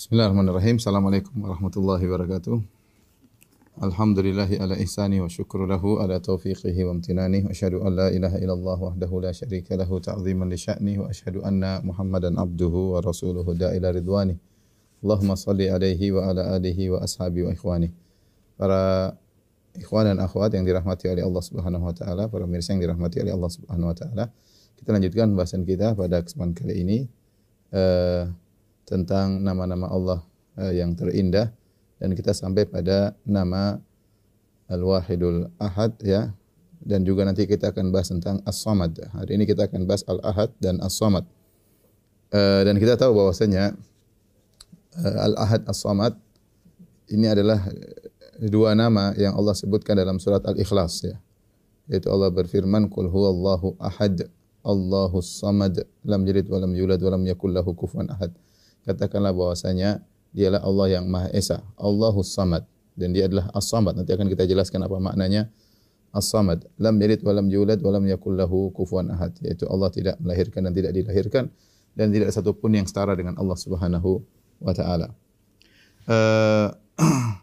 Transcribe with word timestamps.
Bismillahirrahmanirrahim. 0.00 0.80
Assalamualaikum 0.80 1.44
warahmatullahi 1.44 2.00
wabarakatuh. 2.08 2.56
Alhamdulillahi 3.84 4.56
ala 4.56 4.72
ihsani 4.80 5.20
wa 5.20 5.28
syukru 5.28 5.68
lahu 5.68 6.00
ala 6.00 6.16
taufiqihi 6.16 6.88
wa 6.88 6.96
amtinani 6.96 7.44
wa 7.44 7.52
asyhadu 7.52 7.84
an 7.84 8.00
la 8.00 8.08
ilaha 8.08 8.40
illallah 8.40 8.80
wahdahu 8.80 9.20
la 9.20 9.36
syarika 9.36 9.76
lahu 9.76 10.00
ta'ziman 10.00 10.48
li 10.48 10.56
sya'ni 10.56 11.04
wa 11.04 11.12
asyhadu 11.12 11.44
anna 11.44 11.84
Muhammadan 11.84 12.40
abduhu 12.40 12.96
wa 12.96 13.04
rasuluhu 13.04 13.52
da'ila 13.52 13.92
ridwani. 13.92 14.40
Allahumma 15.04 15.36
salli 15.36 15.68
alaihi 15.68 16.16
wa 16.16 16.32
ala 16.32 16.56
alihi 16.56 16.96
wa 16.96 17.04
ashabi 17.04 17.44
wa 17.44 17.52
ikhwani. 17.52 17.92
Para 18.56 19.12
ikhwan 19.76 20.16
dan 20.16 20.24
akhwat 20.24 20.56
yang 20.56 20.64
dirahmati 20.64 21.12
oleh 21.12 21.28
Allah 21.28 21.44
Subhanahu 21.44 21.84
wa 21.84 21.92
taala, 21.92 22.24
para 22.32 22.48
pemirsa 22.48 22.72
yang 22.72 22.88
dirahmati 22.88 23.20
oleh 23.20 23.36
Allah 23.36 23.52
Subhanahu 23.52 23.92
wa 23.92 23.96
taala. 24.00 24.32
Kita 24.80 24.96
lanjutkan 24.96 25.36
bahasan 25.36 25.68
kita 25.68 25.92
pada 25.92 26.24
kesempatan 26.24 26.56
kali 26.56 26.88
ini 26.88 26.98
uh, 27.76 28.32
tentang 28.90 29.38
nama-nama 29.38 29.86
Allah 29.86 30.20
uh, 30.58 30.74
yang 30.74 30.98
terindah 30.98 31.54
dan 32.02 32.10
kita 32.18 32.34
sampai 32.34 32.66
pada 32.66 33.14
nama 33.22 33.78
Al-Wahidul 34.66 35.46
Ahad 35.62 35.94
ya 36.02 36.34
dan 36.82 37.06
juga 37.06 37.22
nanti 37.22 37.46
kita 37.46 37.70
akan 37.70 37.94
bahas 37.94 38.10
tentang 38.10 38.42
As-Samad. 38.42 38.98
Hari 39.14 39.36
ini 39.36 39.46
kita 39.46 39.70
akan 39.70 39.86
bahas 39.86 40.02
Al-Ahad 40.10 40.50
dan 40.58 40.82
As-Samad. 40.82 41.22
Uh, 42.30 42.62
dan 42.66 42.78
kita 42.82 42.98
tahu 42.98 43.14
bahwasanya 43.14 43.78
uh, 44.98 45.18
Al-Ahad 45.30 45.62
As-Samad 45.70 46.18
ini 47.10 47.26
adalah 47.30 47.62
dua 48.38 48.72
nama 48.72 49.12
yang 49.18 49.36
Allah 49.36 49.52
sebutkan 49.52 49.98
dalam 49.98 50.16
surat 50.16 50.40
Al-Ikhlas 50.46 51.04
ya. 51.04 51.18
Yaitu 51.90 52.06
Allah 52.08 52.30
berfirman 52.30 52.86
qul 52.86 53.10
huwallahu 53.10 53.74
ahad 53.82 54.30
Allahus 54.62 55.40
samad 55.40 55.82
lam 56.06 56.22
yalid 56.22 56.46
wa 56.46 56.62
lam 56.62 56.72
yulad 56.76 57.00
wa 57.02 57.10
lam 57.18 57.22
yakul 57.26 57.50
lahu 57.50 57.74
kufuwan 57.74 58.06
ahad. 58.14 58.30
Katakanlah 58.86 59.36
bahwasanya 59.36 60.00
dialah 60.32 60.62
Allah 60.64 60.86
yang 61.00 61.04
Maha 61.10 61.28
Esa, 61.34 61.60
Allahus 61.76 62.32
Samad 62.32 62.64
dan 63.00 63.16
dia 63.16 63.26
adalah 63.26 63.48
As-Samad. 63.56 63.96
Nanti 63.96 64.12
akan 64.12 64.28
kita 64.28 64.44
jelaskan 64.44 64.84
apa 64.84 65.00
maknanya 65.00 65.48
As-Samad. 66.12 66.68
Lam 66.76 67.00
yalid 67.00 67.24
wa 67.24 67.32
lam 67.32 67.46
yulad 67.48 67.80
wa 67.80 67.90
lam 67.96 68.04
yakul 68.04 68.36
lahu 68.36 68.68
kufuwan 68.76 69.08
ahad. 69.14 69.32
Yaitu 69.40 69.64
Allah 69.70 69.88
tidak 69.88 70.20
melahirkan 70.20 70.68
dan 70.68 70.72
tidak 70.76 70.92
dilahirkan 70.92 71.44
dan 71.94 72.12
tidak 72.12 72.30
ada 72.30 72.34
satu 72.36 72.52
pun 72.54 72.70
yang 72.74 72.86
setara 72.86 73.16
dengan 73.16 73.34
Allah 73.40 73.56
Subhanahu 73.56 74.20
wa 74.60 74.72
taala. 74.76 75.08
Uh, 76.04 76.68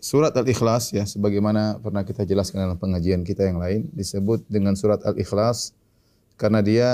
surat 0.00 0.32
Al-Ikhlas 0.32 0.96
ya 0.96 1.04
sebagaimana 1.04 1.76
pernah 1.78 2.02
kita 2.02 2.24
jelaskan 2.24 2.64
dalam 2.64 2.78
pengajian 2.80 3.20
kita 3.20 3.44
yang 3.44 3.60
lain 3.60 3.92
disebut 3.92 4.48
dengan 4.48 4.72
surat 4.74 5.04
Al-Ikhlas 5.04 5.76
karena 6.40 6.64
dia 6.64 6.88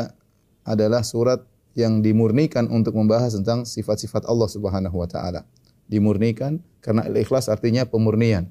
adalah 0.66 1.06
surat 1.06 1.46
yang 1.76 2.00
dimurnikan 2.00 2.66
untuk 2.72 2.96
membahas 2.96 3.36
tentang 3.36 3.68
sifat-sifat 3.68 4.24
Allah 4.24 4.48
Subhanahu 4.48 4.96
wa 4.96 5.04
taala. 5.04 5.44
Dimurnikan 5.86 6.64
karena 6.80 7.04
al-ikhlas 7.04 7.52
artinya 7.52 7.84
pemurnian. 7.84 8.48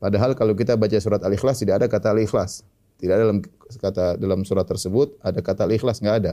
Padahal 0.00 0.32
kalau 0.34 0.56
kita 0.56 0.74
baca 0.74 0.96
surat 0.98 1.20
al-ikhlas 1.22 1.60
tidak 1.60 1.84
ada 1.84 1.86
kata 1.86 2.16
al-ikhlas. 2.16 2.64
Tidak 2.96 3.12
ada 3.12 3.24
dalam 3.28 3.38
kata 3.76 4.04
dalam 4.16 4.40
surat 4.48 4.64
tersebut 4.64 5.20
ada 5.20 5.38
kata 5.44 5.68
al-ikhlas 5.68 6.00
enggak 6.00 6.16
ada. 6.24 6.32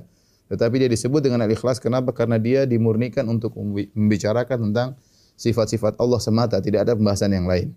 Tetapi 0.50 0.81
dia 0.81 0.90
disebut 0.90 1.22
dengan 1.22 1.44
al-ikhlas 1.46 1.78
kenapa? 1.78 2.16
Karena 2.16 2.40
dia 2.42 2.64
dimurnikan 2.66 3.28
untuk 3.28 3.53
membicarakan 3.94 4.72
tentang 4.72 4.98
sifat-sifat 5.38 6.00
Allah 6.02 6.20
semata, 6.24 6.58
tidak 6.64 6.88
ada 6.88 6.98
pembahasan 6.98 7.36
yang 7.36 7.46
lain. 7.46 7.76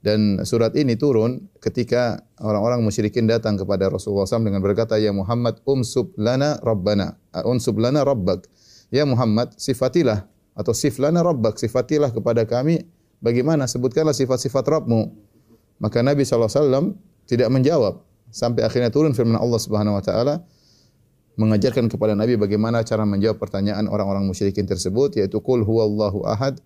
Dan 0.00 0.40
surat 0.48 0.72
ini 0.80 0.96
turun 0.96 1.52
ketika 1.60 2.24
orang-orang 2.40 2.80
musyrikin 2.80 3.28
datang 3.28 3.60
kepada 3.60 3.92
Rasulullah 3.92 4.24
SAW 4.24 4.48
dengan 4.48 4.64
berkata, 4.64 4.96
Ya 4.96 5.12
Muhammad, 5.12 5.60
umsub 5.68 6.16
lana 6.16 6.56
rabbana. 6.64 7.20
Uh, 7.36 7.52
umsub 7.52 7.76
lana 7.76 8.00
rabbak. 8.00 8.48
Ya 8.88 9.04
Muhammad, 9.04 9.52
sifatilah. 9.60 10.24
Atau 10.56 10.72
sif 10.72 10.96
lana 10.96 11.20
rabbak. 11.20 11.60
Sifatilah 11.60 12.16
kepada 12.16 12.48
kami. 12.48 12.80
Bagaimana? 13.20 13.68
Sebutkanlah 13.68 14.16
sifat-sifat 14.16 14.64
Rabbmu. 14.64 15.12
Maka 15.84 16.00
Nabi 16.00 16.24
SAW 16.24 16.96
tidak 17.28 17.48
menjawab. 17.52 18.00
Sampai 18.32 18.64
akhirnya 18.64 18.88
turun 18.88 19.12
firman 19.12 19.36
Allah 19.36 19.60
Subhanahu 19.60 20.00
Wa 20.00 20.04
Taala 20.04 20.34
mengajarkan 21.36 21.88
kepada 21.88 22.12
Nabi 22.12 22.36
bagaimana 22.36 22.84
cara 22.84 23.04
menjawab 23.04 23.40
pertanyaan 23.40 23.88
orang-orang 23.88 24.24
musyrikin 24.24 24.64
tersebut. 24.64 25.20
Yaitu, 25.20 25.44
Qul 25.44 25.60
huwallahu 25.60 26.24
ahad. 26.24 26.56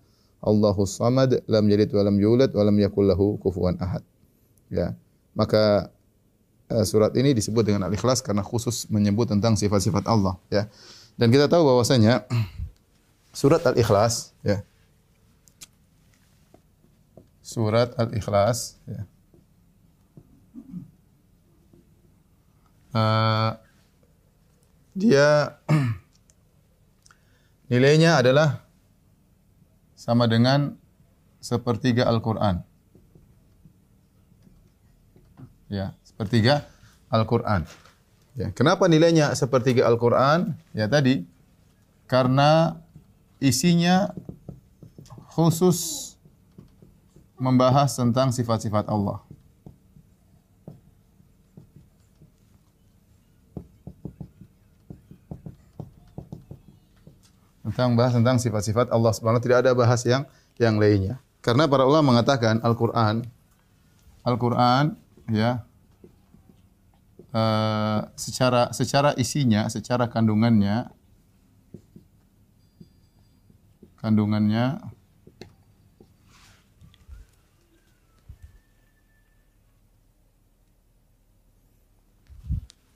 Allahu 0.45 0.85
samad 0.85 1.41
lam 1.49 1.65
yalid 1.65 1.89
wa 1.89 2.05
lam 2.05 2.15
yulad 2.21 2.53
wa 2.53 2.61
lam 2.61 2.77
yakul 2.77 3.09
lahu 3.09 3.41
kufuwan 3.41 3.73
ahad. 3.81 4.05
Ya. 4.69 4.93
Maka 5.33 5.89
uh, 6.69 6.85
surat 6.85 7.17
ini 7.17 7.33
disebut 7.33 7.65
dengan 7.65 7.89
Al-Ikhlas 7.89 8.21
karena 8.21 8.45
khusus 8.45 8.85
menyebut 8.93 9.29
tentang 9.29 9.57
sifat-sifat 9.57 10.05
Allah, 10.05 10.37
ya. 10.53 10.69
Dan 11.17 11.33
kita 11.33 11.49
tahu 11.49 11.65
bahwasanya 11.65 12.29
surat 13.41 13.65
Al-Ikhlas, 13.65 14.37
ya. 14.45 14.61
Surat 17.41 17.97
Al-Ikhlas, 17.97 18.77
ya. 18.85 19.01
Uh, 22.95 23.51
dia 24.95 25.59
nilainya 27.71 28.23
adalah 28.23 28.64
sama 30.05 30.29
dengan 30.29 30.77
sepertiga 31.41 32.05
Al-Quran. 32.05 32.61
Ya, 35.65 35.97
sepertiga 36.05 36.69
Al-Quran. 37.09 37.65
Ya, 38.37 38.53
kenapa 38.53 38.85
nilainya 38.85 39.33
sepertiga 39.33 39.89
Al-Quran? 39.89 40.53
Ya 40.77 40.85
tadi, 40.85 41.25
karena 42.05 42.77
isinya 43.41 44.13
khusus 45.33 46.13
membahas 47.41 47.97
tentang 47.97 48.29
sifat-sifat 48.29 48.85
Allah. 48.85 49.25
Tentang 57.75 57.99
bahas 57.99 58.15
tentang 58.15 58.39
sifat-sifat 58.39 58.87
Allah 58.87 59.11
Subhanahu 59.11 59.43
tidak 59.43 59.67
ada 59.67 59.75
bahas 59.75 59.99
yang 60.07 60.23
yang 60.55 60.79
lainnya. 60.79 61.19
Karena 61.43 61.67
para 61.67 61.83
ulama 61.83 62.15
mengatakan 62.15 62.63
Al-Qur'an 62.63 63.27
Al-Qur'an 64.23 64.95
ya 65.27 65.67
uh, 67.35 68.07
secara 68.15 68.71
secara 68.71 69.11
isinya, 69.19 69.67
secara 69.67 70.07
kandungannya 70.07 70.87
kandungannya 73.99 74.79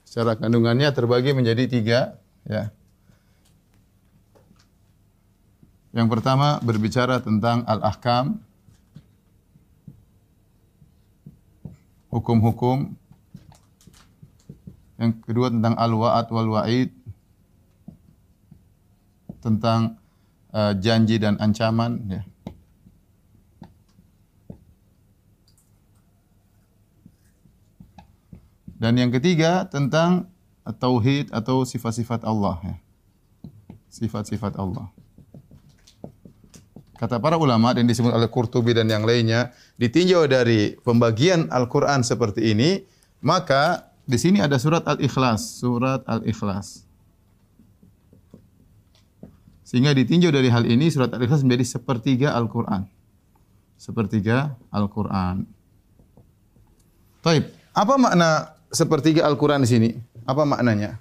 secara 0.08 0.40
kandungannya 0.40 0.88
terbagi 0.96 1.36
menjadi 1.36 1.68
tiga 1.68 2.00
ya 2.48 2.72
Yang 5.90 6.08
pertama 6.14 6.62
berbicara 6.62 7.18
tentang 7.18 7.66
al-ahkam, 7.66 8.38
hukum-hukum. 12.14 12.94
Yang 15.00 15.12
kedua 15.24 15.48
tentang 15.50 15.74
al-wa'at 15.80 16.28
wal-wa'id, 16.30 16.92
tentang 19.40 19.98
uh, 20.52 20.76
janji 20.78 21.18
dan 21.18 21.40
ancaman. 21.40 22.04
Ya. 22.06 22.22
Dan 28.80 28.96
yang 28.96 29.12
ketiga 29.12 29.68
tentang 29.68 30.32
tauhid 30.64 31.34
atau 31.36 31.68
sifat-sifat 31.68 32.24
Allah. 32.24 32.60
Ya. 32.64 32.76
Sifat-sifat 33.92 34.56
Allah. 34.56 34.88
Kata 37.00 37.16
para 37.16 37.40
ulama 37.40 37.72
dan 37.72 37.88
disebut 37.88 38.12
oleh 38.12 38.28
Qurtubi 38.28 38.76
dan 38.76 38.92
yang 38.92 39.08
lainnya, 39.08 39.56
ditinjau 39.80 40.28
dari 40.28 40.76
pembagian 40.84 41.48
Al-Quran 41.48 42.04
seperti 42.04 42.52
ini, 42.52 42.84
maka 43.24 43.88
di 44.04 44.20
sini 44.20 44.44
ada 44.44 44.60
surat 44.60 44.84
Al-Ikhlas. 44.84 45.64
Surat 45.64 46.04
Al-Ikhlas. 46.04 46.84
Sehingga 49.64 49.96
ditinjau 49.96 50.28
dari 50.28 50.52
hal 50.52 50.68
ini, 50.68 50.92
surat 50.92 51.16
Al-Ikhlas 51.16 51.48
menjadi 51.48 51.80
sepertiga 51.80 52.36
Al-Quran. 52.36 52.84
Sepertiga 53.80 54.60
Al-Quran. 54.68 55.48
Taib, 57.24 57.48
apa 57.72 57.94
makna 57.96 58.60
sepertiga 58.76 59.24
Al-Quran 59.24 59.64
di 59.64 59.70
sini? 59.72 59.90
Apa 60.28 60.44
maknanya? 60.44 61.00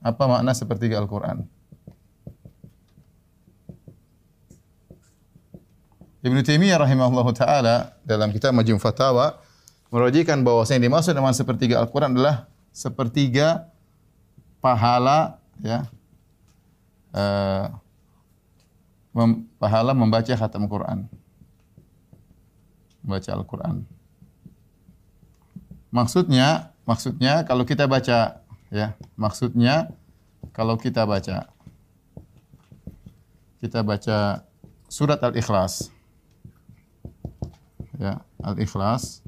Apa 0.00 0.24
makna 0.24 0.56
sepertiga 0.56 0.96
Al-Quran? 0.96 1.57
Ibn 6.18 6.38
Taimiyah 6.42 6.82
rahimahullah 6.82 7.28
taala 7.30 7.76
dalam 8.02 8.34
kitab 8.34 8.50
Majmu' 8.50 8.82
Fatawa 8.82 9.38
merajikan 9.94 10.42
bahawa 10.42 10.66
yang 10.66 10.90
dimaksud 10.90 11.14
dengan 11.14 11.30
sepertiga 11.30 11.78
Al-Quran 11.78 12.18
adalah 12.18 12.50
sepertiga 12.74 13.70
pahala 14.58 15.38
ya 15.62 15.86
uh, 17.14 17.70
mem, 19.14 19.46
pahala 19.62 19.94
membaca 19.94 20.34
khatam 20.34 20.66
Quran. 20.66 21.06
Membaca 23.06 23.30
Al-Quran. 23.32 23.86
Maksudnya, 25.88 26.74
maksudnya 26.84 27.46
kalau 27.48 27.64
kita 27.64 27.88
baca 27.88 28.44
ya, 28.68 28.92
maksudnya 29.16 29.88
kalau 30.52 30.76
kita 30.76 31.06
baca 31.08 31.48
kita 33.58 33.80
baca 33.82 34.44
surat 34.86 35.22
Al-Ikhlas. 35.22 35.94
Ya, 37.98 38.22
Al-Ikhlas 38.38 39.26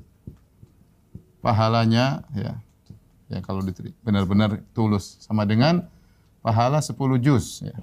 pahalanya 1.42 2.22
ya 2.36 2.60
ya 3.32 3.38
kalau 3.40 3.64
benar-benar 4.04 4.60
tulus 4.76 5.18
sama 5.24 5.48
dengan 5.48 5.88
pahala 6.44 6.82
10 6.82 6.94
juz 7.18 7.64
ya. 7.64 7.76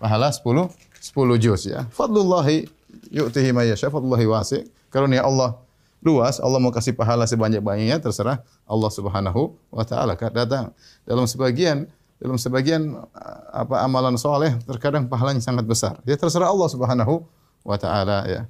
Pahala 0.00 0.32
10 0.32 0.72
10 0.72 1.44
juz 1.44 1.60
ya. 1.68 1.84
Fadlullahi 1.92 2.68
yu'tihi 3.12 3.50
may 3.52 3.68
yasha, 3.72 3.88
fadlullahi 3.88 4.28
wasi'. 4.28 4.68
Karunia 4.92 5.24
Allah 5.24 5.60
luas, 6.00 6.40
Allah 6.40 6.58
mau 6.58 6.72
kasih 6.72 6.96
pahala 6.96 7.28
sebanyak-banyaknya 7.28 8.00
terserah 8.00 8.40
Allah 8.64 8.90
Subhanahu 8.90 9.54
wa 9.68 9.84
taala. 9.84 10.16
Datang 10.16 10.72
dalam 11.04 11.24
sebagian 11.28 11.88
dalam 12.20 12.36
sebagian 12.36 13.00
apa 13.48 13.80
amalan 13.80 14.16
soleh 14.20 14.52
terkadang 14.68 15.08
pahalanya 15.08 15.40
sangat 15.40 15.64
besar. 15.64 15.96
Ya 16.04 16.16
terserah 16.20 16.52
Allah 16.52 16.68
Subhanahu 16.68 17.24
wa 17.64 17.76
taala 17.76 18.26
ya. 18.26 18.42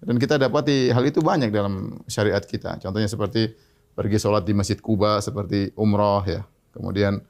Dan 0.00 0.16
kita 0.16 0.40
dapati 0.40 0.88
hal 0.88 1.04
itu 1.04 1.20
banyak 1.20 1.52
dalam 1.52 2.00
syariat 2.08 2.40
kita. 2.40 2.80
Contohnya 2.80 3.04
seperti 3.04 3.52
pergi 3.92 4.16
sholat 4.16 4.48
di 4.48 4.56
Masjid 4.56 4.80
Kuba 4.80 5.20
seperti 5.20 5.76
umrah 5.76 6.24
ya. 6.24 6.40
Kemudian 6.72 7.20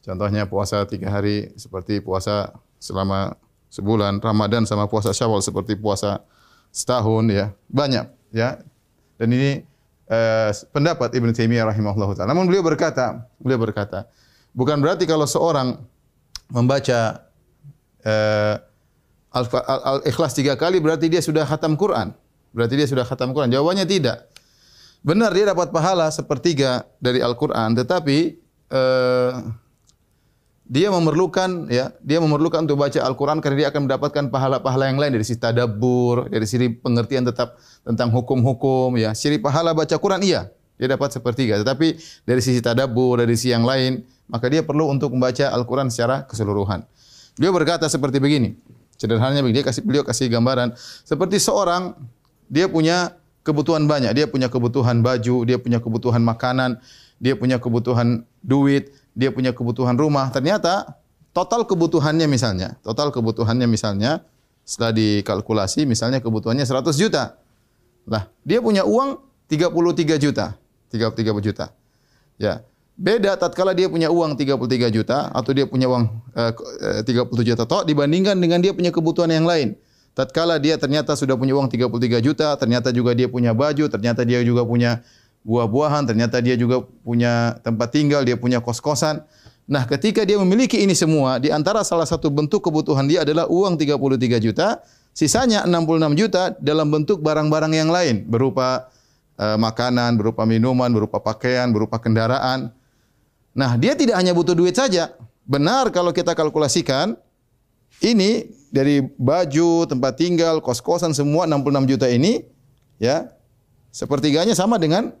contohnya 0.00 0.48
puasa 0.48 0.88
tiga 0.88 1.12
hari 1.12 1.52
seperti 1.60 2.00
puasa 2.00 2.56
selama 2.80 3.36
sebulan. 3.68 4.24
Ramadan 4.24 4.64
sama 4.64 4.88
puasa 4.88 5.12
Syawal 5.12 5.44
seperti 5.44 5.76
puasa 5.76 6.24
setahun 6.72 7.28
ya. 7.28 7.52
Banyak 7.68 8.08
ya. 8.32 8.64
Dan 9.20 9.28
ini 9.36 9.60
eh, 10.08 10.50
pendapat 10.72 11.12
Ibn 11.12 11.36
Taimiyah 11.36 11.68
rahimahullah 11.68 12.16
taala. 12.16 12.32
Namun 12.32 12.48
beliau 12.48 12.64
berkata, 12.64 13.28
beliau 13.36 13.60
berkata, 13.60 14.08
bukan 14.56 14.80
berarti 14.80 15.04
kalau 15.04 15.28
seorang 15.28 15.76
membaca 16.48 17.26
uh, 18.06 18.54
Al-Ikhlas 19.34 20.32
tiga 20.34 20.54
kali 20.54 20.78
berarti 20.80 21.10
dia 21.10 21.20
sudah 21.20 21.44
khatam 21.44 21.74
Quran. 21.74 22.14
Berarti 22.56 22.74
dia 22.78 22.88
sudah 22.88 23.04
khatam 23.04 23.36
Quran. 23.36 23.52
Jawabannya 23.52 23.84
tidak. 23.84 24.28
Benar 25.06 25.30
dia 25.30 25.46
dapat 25.46 25.70
pahala 25.70 26.10
sepertiga 26.10 26.82
dari 26.98 27.22
Al-Quran, 27.22 27.78
tetapi 27.78 28.42
uh, 28.74 29.38
dia 30.66 30.90
memerlukan 30.90 31.70
ya, 31.70 31.94
dia 32.02 32.18
memerlukan 32.18 32.66
untuk 32.66 32.82
baca 32.82 32.98
Al-Quran 33.06 33.38
karena 33.38 33.56
dia 33.62 33.68
akan 33.70 33.86
mendapatkan 33.86 34.24
pahala-pahala 34.34 34.90
yang 34.90 34.98
lain 34.98 35.14
dari 35.14 35.22
sisi 35.22 35.38
tadabbur, 35.38 36.26
dari 36.26 36.42
sisi 36.42 36.66
pengertian 36.74 37.22
tetap 37.22 37.54
tentang 37.86 38.10
hukum-hukum 38.10 38.98
ya. 38.98 39.14
Siri 39.14 39.38
pahala 39.38 39.70
baca 39.78 39.94
Quran 39.94 40.26
iya, 40.26 40.50
dia 40.74 40.90
dapat 40.90 41.14
sepertiga, 41.14 41.62
tetapi 41.62 42.02
dari 42.26 42.42
sisi 42.42 42.58
tadabbur, 42.58 43.22
dari 43.22 43.38
sisi 43.38 43.54
yang 43.54 43.62
lain 43.62 44.02
maka 44.26 44.50
dia 44.50 44.66
perlu 44.66 44.90
untuk 44.90 45.14
membaca 45.14 45.54
Al-Quran 45.54 45.86
secara 45.86 46.26
keseluruhan. 46.26 46.82
Beliau 47.38 47.54
berkata 47.54 47.86
seperti 47.86 48.18
begini, 48.18 48.58
sederhananya 48.96 49.44
dia 49.52 49.64
kasih 49.64 49.84
beliau 49.84 50.04
kasih 50.04 50.28
gambaran 50.28 50.72
seperti 51.04 51.40
seorang 51.40 51.96
dia 52.50 52.66
punya 52.70 53.16
kebutuhan 53.46 53.86
banyak, 53.86 54.10
dia 54.10 54.26
punya 54.26 54.50
kebutuhan 54.50 55.06
baju, 55.06 55.46
dia 55.46 55.54
punya 55.54 55.78
kebutuhan 55.78 56.18
makanan, 56.18 56.82
dia 57.22 57.38
punya 57.38 57.62
kebutuhan 57.62 58.26
duit, 58.42 58.90
dia 59.14 59.30
punya 59.30 59.54
kebutuhan 59.54 59.94
rumah. 59.94 60.34
Ternyata 60.34 60.98
total 61.30 61.62
kebutuhannya 61.62 62.26
misalnya, 62.26 62.74
total 62.82 63.14
kebutuhannya 63.14 63.70
misalnya 63.70 64.26
setelah 64.66 64.90
dikalkulasi 64.90 65.86
misalnya 65.86 66.18
kebutuhannya 66.18 66.66
100 66.66 66.98
juta. 66.98 67.38
Lah, 68.10 68.26
dia 68.42 68.58
punya 68.58 68.82
uang 68.82 69.22
33 69.46 70.18
juta, 70.18 70.58
33 70.90 71.38
juta. 71.38 71.70
Ya. 72.38 72.66
Beda 72.96 73.36
tatkala 73.36 73.76
dia 73.76 73.92
punya 73.92 74.08
uang 74.08 74.40
33 74.40 74.88
juta 74.88 75.28
atau 75.28 75.52
dia 75.52 75.68
punya 75.68 75.84
uang 75.84 76.08
uh, 76.32 77.04
30 77.04 77.28
juta 77.44 77.68
toh 77.68 77.84
dibandingkan 77.84 78.32
dengan 78.40 78.56
dia 78.64 78.72
punya 78.72 78.88
kebutuhan 78.88 79.28
yang 79.28 79.44
lain. 79.44 79.76
Tatkala 80.16 80.56
dia 80.56 80.80
ternyata 80.80 81.12
sudah 81.12 81.36
punya 81.36 81.52
uang 81.52 81.68
33 81.68 81.92
juta, 82.24 82.56
ternyata 82.56 82.88
juga 82.88 83.12
dia 83.12 83.28
punya 83.28 83.52
baju, 83.52 83.84
ternyata 83.92 84.24
dia 84.24 84.40
juga 84.40 84.64
punya 84.64 85.04
buah-buahan, 85.44 86.08
ternyata 86.08 86.40
dia 86.40 86.56
juga 86.56 86.88
punya 87.04 87.60
tempat 87.60 87.92
tinggal, 87.92 88.24
dia 88.24 88.40
punya 88.40 88.64
kos-kosan. 88.64 89.20
Nah, 89.68 89.84
ketika 89.84 90.24
dia 90.24 90.40
memiliki 90.40 90.80
ini 90.80 90.96
semua, 90.96 91.36
di 91.36 91.52
antara 91.52 91.84
salah 91.84 92.08
satu 92.08 92.32
bentuk 92.32 92.64
kebutuhan 92.64 93.04
dia 93.04 93.28
adalah 93.28 93.44
uang 93.44 93.76
33 93.76 94.40
juta, 94.40 94.80
sisanya 95.12 95.68
66 95.68 96.16
juta 96.16 96.56
dalam 96.64 96.88
bentuk 96.88 97.20
barang-barang 97.20 97.76
yang 97.76 97.92
lain 97.92 98.24
berupa 98.24 98.88
uh, 99.36 99.60
makanan, 99.60 100.16
berupa 100.16 100.48
minuman, 100.48 100.88
berupa 100.88 101.20
pakaian, 101.20 101.68
berupa 101.76 102.00
kendaraan. 102.00 102.72
Nah, 103.56 103.80
dia 103.80 103.96
tidak 103.96 104.20
hanya 104.20 104.36
butuh 104.36 104.52
duit 104.52 104.76
saja. 104.76 105.16
Benar 105.48 105.88
kalau 105.88 106.12
kita 106.12 106.36
kalkulasikan, 106.36 107.16
ini 108.04 108.52
dari 108.68 109.00
baju, 109.16 109.88
tempat 109.88 110.20
tinggal, 110.20 110.60
kos-kosan 110.60 111.16
semua 111.16 111.48
66 111.48 111.88
juta 111.96 112.06
ini, 112.12 112.44
ya, 113.00 113.32
sepertiganya 113.88 114.52
sama 114.52 114.76
dengan 114.76 115.16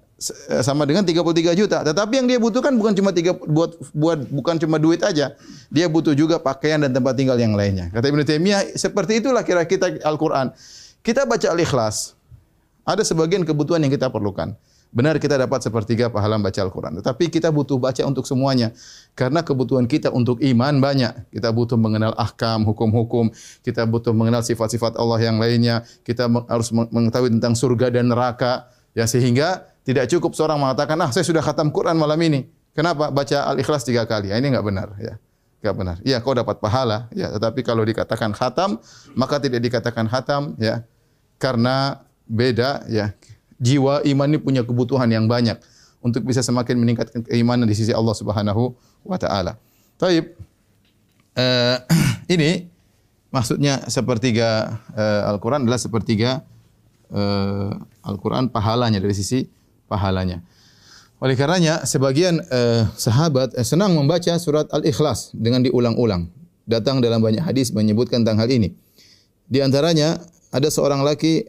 eh, 0.52 0.60
sama 0.60 0.84
dengan 0.84 1.00
33 1.00 1.56
juta. 1.56 1.80
Tetapi 1.80 2.12
yang 2.20 2.28
dia 2.28 2.36
butuhkan 2.36 2.76
bukan 2.76 2.92
cuma 2.92 3.16
tiga 3.16 3.32
buat 3.32 3.80
buat 3.96 4.28
bukan 4.28 4.60
cuma 4.60 4.76
duit 4.76 5.00
aja. 5.00 5.32
Dia 5.72 5.88
butuh 5.88 6.12
juga 6.12 6.36
pakaian 6.36 6.84
dan 6.84 6.92
tempat 6.92 7.16
tinggal 7.16 7.40
yang 7.40 7.56
lainnya. 7.56 7.88
Kata 7.88 8.12
Ibnu 8.12 8.20
Taimiyah, 8.28 8.76
seperti 8.76 9.24
itulah 9.24 9.40
kira 9.48 9.64
kita 9.64 10.04
Al-Qur'an. 10.04 10.52
Kita 11.00 11.24
baca 11.24 11.48
Al-Ikhlas. 11.48 12.12
Ada 12.84 13.00
sebagian 13.02 13.48
kebutuhan 13.48 13.80
yang 13.80 13.90
kita 13.90 14.12
perlukan. 14.12 14.52
Benar 14.96 15.20
kita 15.20 15.36
dapat 15.36 15.60
sepertiga 15.60 16.08
pahala 16.08 16.40
baca 16.40 16.56
Al-Quran. 16.56 17.04
Tetapi 17.04 17.28
kita 17.28 17.52
butuh 17.52 17.76
baca 17.76 18.00
untuk 18.08 18.24
semuanya. 18.24 18.72
Karena 19.12 19.44
kebutuhan 19.44 19.84
kita 19.84 20.08
untuk 20.08 20.40
iman 20.40 20.80
banyak. 20.80 21.36
Kita 21.36 21.52
butuh 21.52 21.76
mengenal 21.76 22.16
ahkam, 22.16 22.64
hukum-hukum. 22.64 23.28
Kita 23.60 23.84
butuh 23.84 24.16
mengenal 24.16 24.40
sifat-sifat 24.40 24.96
Allah 24.96 25.20
yang 25.20 25.36
lainnya. 25.36 25.84
Kita 26.00 26.32
harus 26.48 26.72
mengetahui 26.72 27.28
tentang 27.28 27.52
surga 27.52 27.92
dan 27.92 28.08
neraka. 28.08 28.72
Ya 28.96 29.04
sehingga 29.04 29.68
tidak 29.84 30.08
cukup 30.08 30.32
seorang 30.32 30.56
mengatakan, 30.56 30.96
ah 31.04 31.12
saya 31.12 31.28
sudah 31.28 31.44
khatam 31.44 31.68
Quran 31.68 32.00
malam 32.00 32.16
ini. 32.24 32.48
Kenapa? 32.72 33.12
Baca 33.12 33.52
Al-Ikhlas 33.52 33.84
tiga 33.84 34.08
kali. 34.08 34.32
Ah, 34.32 34.40
ini 34.40 34.48
enggak 34.48 34.64
benar. 34.64 34.96
Ya. 34.96 35.20
Enggak 35.60 35.74
benar. 35.76 35.96
Iya, 36.08 36.24
kau 36.24 36.32
dapat 36.32 36.56
pahala. 36.56 37.12
Ya, 37.12 37.28
tetapi 37.36 37.60
kalau 37.60 37.84
dikatakan 37.84 38.32
khatam, 38.32 38.80
maka 39.12 39.36
tidak 39.44 39.60
dikatakan 39.60 40.08
khatam. 40.08 40.56
Ya, 40.56 40.88
karena 41.36 42.00
beda. 42.24 42.88
Ya, 42.88 43.12
jiwa 43.56 44.04
iman 44.04 44.28
ini 44.28 44.38
punya 44.40 44.62
kebutuhan 44.62 45.08
yang 45.08 45.24
banyak 45.26 45.56
untuk 46.04 46.22
bisa 46.22 46.44
semakin 46.44 46.76
meningkatkan 46.78 47.24
keimanan 47.24 47.66
di 47.66 47.74
sisi 47.74 47.90
Allah 47.90 48.14
Subhanahu 48.14 48.76
wa 49.02 49.18
taala. 49.18 49.58
Baik. 49.96 50.36
Uh, 51.36 51.76
ini 52.34 52.68
maksudnya 53.32 53.84
sepertiga 53.88 54.80
uh, 54.96 55.30
Al-Qur'an 55.32 55.64
adalah 55.64 55.80
sepertiga 55.80 56.44
uh, 57.12 57.72
Al-Qur'an 58.04 58.48
pahalanya 58.48 59.00
dari 59.02 59.12
sisi 59.16 59.44
pahalanya. 59.90 60.40
Oleh 61.16 61.32
karenanya 61.32 61.84
sebagian 61.88 62.44
uh, 62.52 62.84
sahabat 62.92 63.56
uh, 63.56 63.64
senang 63.64 63.96
membaca 63.96 64.36
surat 64.36 64.68
Al-Ikhlas 64.68 65.32
dengan 65.32 65.64
diulang-ulang. 65.64 66.28
Datang 66.66 67.00
dalam 67.00 67.22
banyak 67.22 67.40
hadis 67.40 67.70
menyebutkan 67.72 68.26
tentang 68.26 68.42
hal 68.42 68.50
ini. 68.50 68.74
Di 69.46 69.62
antaranya 69.62 70.18
ada 70.50 70.68
seorang 70.68 71.06
laki 71.06 71.46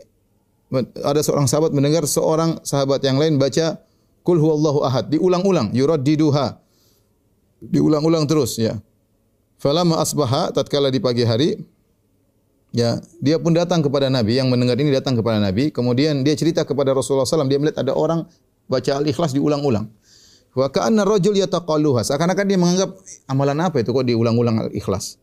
ada 1.03 1.19
seorang 1.24 1.47
sahabat 1.47 1.71
mendengar 1.71 2.03
seorang 2.03 2.59
sahabat 2.63 3.00
yang 3.00 3.15
lain 3.15 3.39
baca 3.39 3.79
kul 4.27 4.36
huwallahu 4.36 4.83
ahad. 4.83 5.07
Diulang-ulang 5.07 5.71
yuraddiduha. 5.71 6.59
Diulang-ulang 7.63 8.27
terus 8.27 8.59
ya. 8.59 8.75
Falamma 9.57 10.03
asbaha 10.03 10.53
tatkala 10.53 10.93
di 10.93 11.01
pagi 11.01 11.25
hari 11.25 11.57
ya 12.75 13.01
dia 13.24 13.39
pun 13.39 13.55
datang 13.55 13.79
kepada 13.79 14.12
nabi. 14.12 14.36
Yang 14.36 14.47
mendengar 14.51 14.75
ini 14.75 14.91
datang 14.91 15.15
kepada 15.15 15.39
nabi. 15.39 15.71
Kemudian 15.71 16.21
dia 16.27 16.36
cerita 16.36 16.67
kepada 16.67 16.91
Rasulullah 16.91 17.24
SAW 17.24 17.47
dia 17.47 17.57
melihat 17.57 17.88
ada 17.88 17.95
orang 17.95 18.27
baca 18.67 18.91
al-ikhlas 19.00 19.31
diulang-ulang. 19.31 19.88
Wa 20.51 20.67
ka'anna 20.67 21.07
rajul 21.07 21.39
yataqalluha. 21.39 22.03
Seakan-akan 22.03 22.45
dia 22.45 22.59
menganggap 22.59 22.91
amalan 23.31 23.57
apa 23.63 23.79
itu 23.79 23.95
kok 23.95 24.03
diulang-ulang 24.03 24.67
al-ikhlas 24.67 25.15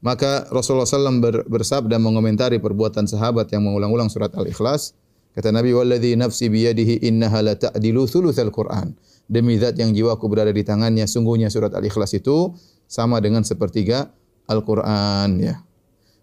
Maka 0.00 0.48
Rasulullah 0.48 0.88
SAW 0.88 1.44
bersabda 1.44 2.00
mengomentari 2.00 2.56
perbuatan 2.56 3.04
sahabat 3.04 3.52
yang 3.52 3.68
mengulang-ulang 3.68 4.08
surat 4.08 4.32
Al-Ikhlas. 4.32 4.96
Kata 5.36 5.52
Nabi, 5.52 5.76
nafsi 6.16 6.48
biyadihi 6.48 7.04
innaha 7.04 7.44
la 7.44 7.54
ta'dilu 7.54 8.08
thuluthal 8.08 8.48
Qur'an. 8.48 8.96
Demi 9.30 9.60
zat 9.60 9.76
yang 9.76 9.92
jiwaku 9.92 10.26
berada 10.26 10.50
di 10.50 10.64
tangannya, 10.64 11.04
sungguhnya 11.04 11.52
surat 11.52 11.70
Al-Ikhlas 11.76 12.16
itu 12.16 12.56
sama 12.88 13.20
dengan 13.20 13.44
sepertiga 13.44 14.10
Al-Quran. 14.50 15.38
Ya. 15.38 15.62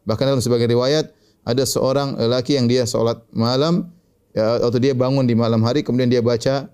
Bahkan 0.04 0.26
dalam 0.26 0.44
sebagai 0.44 0.68
riwayat, 0.68 1.14
ada 1.48 1.64
seorang 1.64 2.20
lelaki 2.20 2.60
yang 2.60 2.68
dia 2.68 2.84
solat 2.84 3.24
malam, 3.32 3.88
ya, 4.36 4.60
atau 4.60 4.76
dia 4.76 4.92
bangun 4.92 5.24
di 5.24 5.38
malam 5.38 5.64
hari, 5.64 5.86
kemudian 5.86 6.12
dia 6.12 6.20
baca 6.20 6.68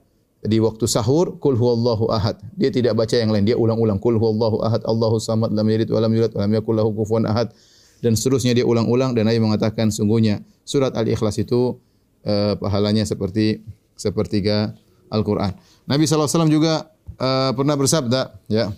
di 0.44 0.60
waktu 0.60 0.86
sahur 0.86 1.40
kul 1.40 1.56
huwallahu 1.56 2.12
ahad. 2.12 2.36
Dia 2.60 2.68
tidak 2.70 3.00
baca 3.00 3.16
yang 3.16 3.32
lain, 3.32 3.48
dia 3.48 3.56
ulang-ulang 3.56 3.98
kul 3.98 4.20
huwallahu 4.20 4.60
ahad, 4.64 4.84
Allahu 4.84 5.18
samad, 5.18 5.56
lam 5.56 5.64
yalid 5.68 5.88
wa 5.88 6.00
lam 6.04 6.12
yulad 6.12 6.32
wa 6.36 6.42
lam 6.44 6.52
yakul 6.52 6.76
lahu 6.76 6.92
kufuwan 6.92 7.24
ahad 7.26 7.52
dan 8.04 8.20
seterusnya 8.20 8.52
dia 8.52 8.68
ulang-ulang 8.68 9.16
dan 9.16 9.32
Nabi 9.32 9.40
mengatakan 9.40 9.88
sungguhnya 9.88 10.44
surat 10.68 10.92
Al-Ikhlas 10.92 11.40
itu 11.40 11.80
uh, 12.28 12.60
pahalanya 12.60 13.08
seperti 13.08 13.64
sepertiga 13.96 14.76
Al-Qur'an. 15.08 15.56
Nabi 15.88 16.04
SAW 16.04 16.52
juga 16.52 16.92
uh, 17.24 17.56
pernah 17.56 17.80
bersabda, 17.80 18.36
ya. 18.52 18.76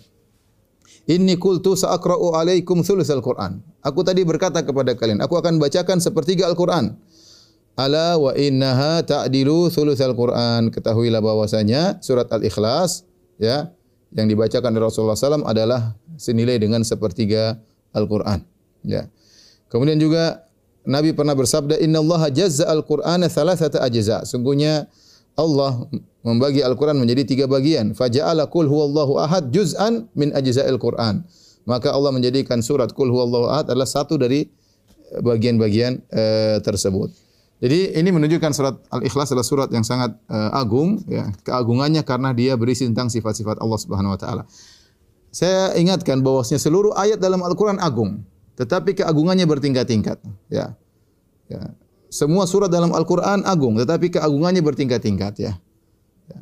Inni 1.06 1.38
qultu 1.38 1.74
sa'aqra'u 1.74 2.34
'alaikum 2.34 2.86
thulutsal 2.86 3.22
Qur'an. 3.22 3.58
Aku 3.82 4.06
tadi 4.06 4.22
berkata 4.22 4.62
kepada 4.62 4.94
kalian, 4.94 5.18
aku 5.22 5.38
akan 5.38 5.58
bacakan 5.58 5.98
sepertiga 5.98 6.46
Al-Qur'an. 6.46 6.94
Ala 7.76 8.16
wa 8.16 8.32
innaha 8.32 9.04
ta'dilu 9.04 9.68
thulutsal 9.68 10.16
Qur'an. 10.16 10.72
Ketahuilah 10.72 11.20
bahwasanya 11.20 12.00
surat 12.00 12.24
Al-Ikhlas 12.32 13.04
ya 13.36 13.68
yang 14.16 14.32
dibacakan 14.32 14.72
oleh 14.72 14.88
Rasulullah 14.88 15.18
SAW 15.18 15.44
adalah 15.44 15.92
senilai 16.16 16.56
dengan 16.56 16.80
sepertiga 16.80 17.60
Al-Qur'an. 17.92 18.40
Ya. 18.80 19.12
Kemudian 19.68 20.00
juga 20.00 20.46
Nabi 20.86 21.12
pernah 21.12 21.34
bersabda 21.34 21.82
Inna 21.82 21.98
Allah 21.98 22.30
jazza 22.30 22.64
al-Qur'ana 22.70 23.26
thalathata 23.26 23.82
ajza. 23.82 24.22
Sungguhnya 24.22 24.86
Allah 25.34 25.84
membagi 26.22 26.62
Al-Quran 26.62 26.96
menjadi 26.96 27.26
tiga 27.26 27.44
bagian. 27.50 27.92
Faja'ala 27.92 28.46
kul 28.48 28.70
huwallahu 28.70 29.18
ahad 29.18 29.50
juz'an 29.50 30.06
min 30.14 30.30
ajza'il 30.32 30.78
Qur'an. 30.78 31.26
Maka 31.66 31.90
Allah 31.90 32.14
menjadikan 32.14 32.62
surat 32.62 32.94
kul 32.94 33.10
huwallahu 33.10 33.50
ahad 33.50 33.66
adalah 33.68 33.90
satu 33.90 34.14
dari 34.14 34.46
bagian-bagian 35.18 35.98
uh, 36.14 36.62
tersebut. 36.62 37.10
Jadi 37.56 37.96
ini 37.96 38.12
menunjukkan 38.12 38.52
surat 38.52 38.76
Al-Ikhlas 38.92 39.32
adalah 39.32 39.46
surat 39.48 39.68
yang 39.72 39.80
sangat 39.80 40.12
uh, 40.28 40.52
agung 40.52 41.00
ya, 41.08 41.32
keagungannya 41.40 42.04
karena 42.04 42.36
dia 42.36 42.52
berisi 42.52 42.84
tentang 42.84 43.08
sifat-sifat 43.08 43.64
Allah 43.64 43.78
Subhanahu 43.80 44.12
wa 44.12 44.20
taala. 44.20 44.42
Saya 45.32 45.72
ingatkan 45.76 46.20
bahwasanya 46.20 46.60
seluruh 46.60 46.92
ayat 46.96 47.16
dalam 47.16 47.40
Al-Qur'an 47.40 47.80
agung, 47.80 48.24
tetapi 48.60 48.96
keagungannya 48.96 49.44
bertingkat-tingkat, 49.48 50.20
ya. 50.52 50.76
Ya. 51.48 51.76
Semua 52.12 52.48
surat 52.48 52.72
dalam 52.72 52.92
Al-Qur'an 52.92 53.44
agung, 53.44 53.76
tetapi 53.76 54.12
keagungannya 54.16 54.64
bertingkat-tingkat, 54.64 55.36
ya. 55.40 55.52
ya. 56.28 56.38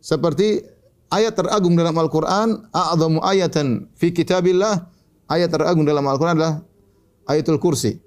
Seperti 0.00 0.64
ayat 1.12 1.36
teragung 1.36 1.76
dalam 1.76 1.92
Al-Qur'an, 1.96 2.72
a'dhamu 2.72 3.20
ayatan 3.20 3.88
fi 3.96 4.16
kitabillah, 4.16 4.88
ayat 5.28 5.52
teragung 5.52 5.84
dalam 5.84 6.04
Al-Qur'an 6.08 6.36
adalah 6.36 6.64
ayatul 7.28 7.60
kursi. 7.60 8.00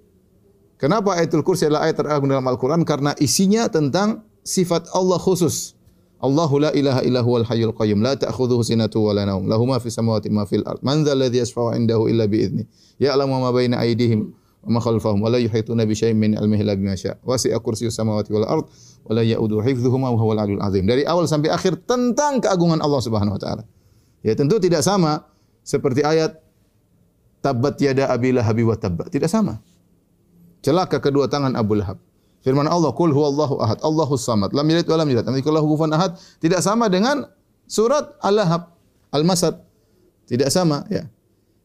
Kenapa 0.75 1.15
ayatul 1.15 1.43
kursi 1.43 1.65
adalah 1.67 1.87
ayat 1.87 1.95
teragung 1.95 2.27
dalam 2.27 2.43
Al-Quran? 2.43 2.83
Karena 2.83 3.15
isinya 3.15 3.71
tentang 3.71 4.27
sifat 4.43 4.91
Allah 4.91 5.15
khusus. 5.15 5.75
Allahu 6.19 6.59
la 6.59 6.71
ilaha 6.75 6.99
illa 7.03 7.23
huwal 7.23 7.47
hayyul 7.47 7.71
qayyum. 7.71 8.03
La 8.03 8.19
ta'khudhuhu 8.19 8.63
sinatu 8.63 9.03
wa 9.03 9.15
la 9.15 9.23
nawm. 9.23 9.47
Lahu 9.47 9.67
ma 9.67 9.79
fis 9.79 9.95
samawati 9.95 10.27
ma 10.31 10.43
fil 10.43 10.63
ard. 10.67 10.83
Man 10.83 11.07
dzal 11.07 11.15
ladzi 11.15 11.39
yashfa'u 11.43 11.75
'indahu 11.75 12.11
illa 12.11 12.27
bi 12.27 12.43
idzni 12.43 12.63
ya'lamu 12.99 13.39
ma 13.39 13.51
baina 13.51 13.79
aydihim 13.83 14.31
wa 14.65 14.69
ma 14.75 14.79
khalfahum 14.79 15.19
wa 15.21 15.29
la 15.29 15.39
yuhituna 15.39 15.83
bi 15.83 15.93
syai'in 15.93 16.17
min 16.17 16.33
ilmihi 16.33 16.63
illa 16.63 16.73
bima 16.73 16.95
syaa 16.95 17.19
wasi'a 17.21 17.59
kursiyyus 17.59 17.93
samawati 17.93 18.31
wal 18.33 18.47
ard 18.47 18.65
wa 19.05 19.11
la 19.13 19.21
ya'udu 19.21 19.61
hifdhuhuma 19.61 20.09
wa 20.11 20.17
huwal 20.17 20.39
'aliyyul 20.39 20.63
'azim. 20.63 20.83
Dari 20.87 21.03
awal 21.07 21.27
sampai 21.27 21.51
akhir 21.51 21.83
tentang 21.85 22.39
keagungan 22.41 22.79
Allah 22.81 22.99
Subhanahu 23.03 23.35
wa 23.37 23.41
taala. 23.41 23.63
Ya 24.25 24.33
tentu 24.33 24.57
tidak 24.57 24.81
sama 24.81 25.29
seperti 25.61 26.01
ayat 26.01 26.41
tabbat 27.45 27.77
yada 27.77 28.09
abila 28.09 28.41
habi 28.41 28.65
wa 28.65 28.73
tabba 28.73 29.05
tidak 29.05 29.29
sama 29.29 29.61
celaka 30.65 30.97
kedua 30.97 31.29
tangan 31.29 31.53
Abu 31.53 31.77
Lahab. 31.77 32.01
Firman 32.41 32.65
Allah, 32.65 32.89
"Qul 32.93 33.13
huwallahu 33.13 33.61
ahad, 33.61 33.81
Allahus 33.85 34.25
samad, 34.25 34.53
lam 34.53 34.65
yalid 34.65 34.85
wa 34.89 34.97
lam 34.97 35.07
yulad, 35.09 35.25
lam 35.25 35.37
yakul 35.37 35.53
lahu 35.53 35.65
kufuwan 35.69 35.93
ahad." 35.93 36.17
Tidak 36.41 36.61
sama 36.61 36.89
dengan 36.89 37.25
surat 37.65 38.17
Al-Lahab, 38.21 38.73
Al-Masad. 39.13 39.61
Tidak 40.25 40.49
sama, 40.49 40.85
ya. 40.89 41.05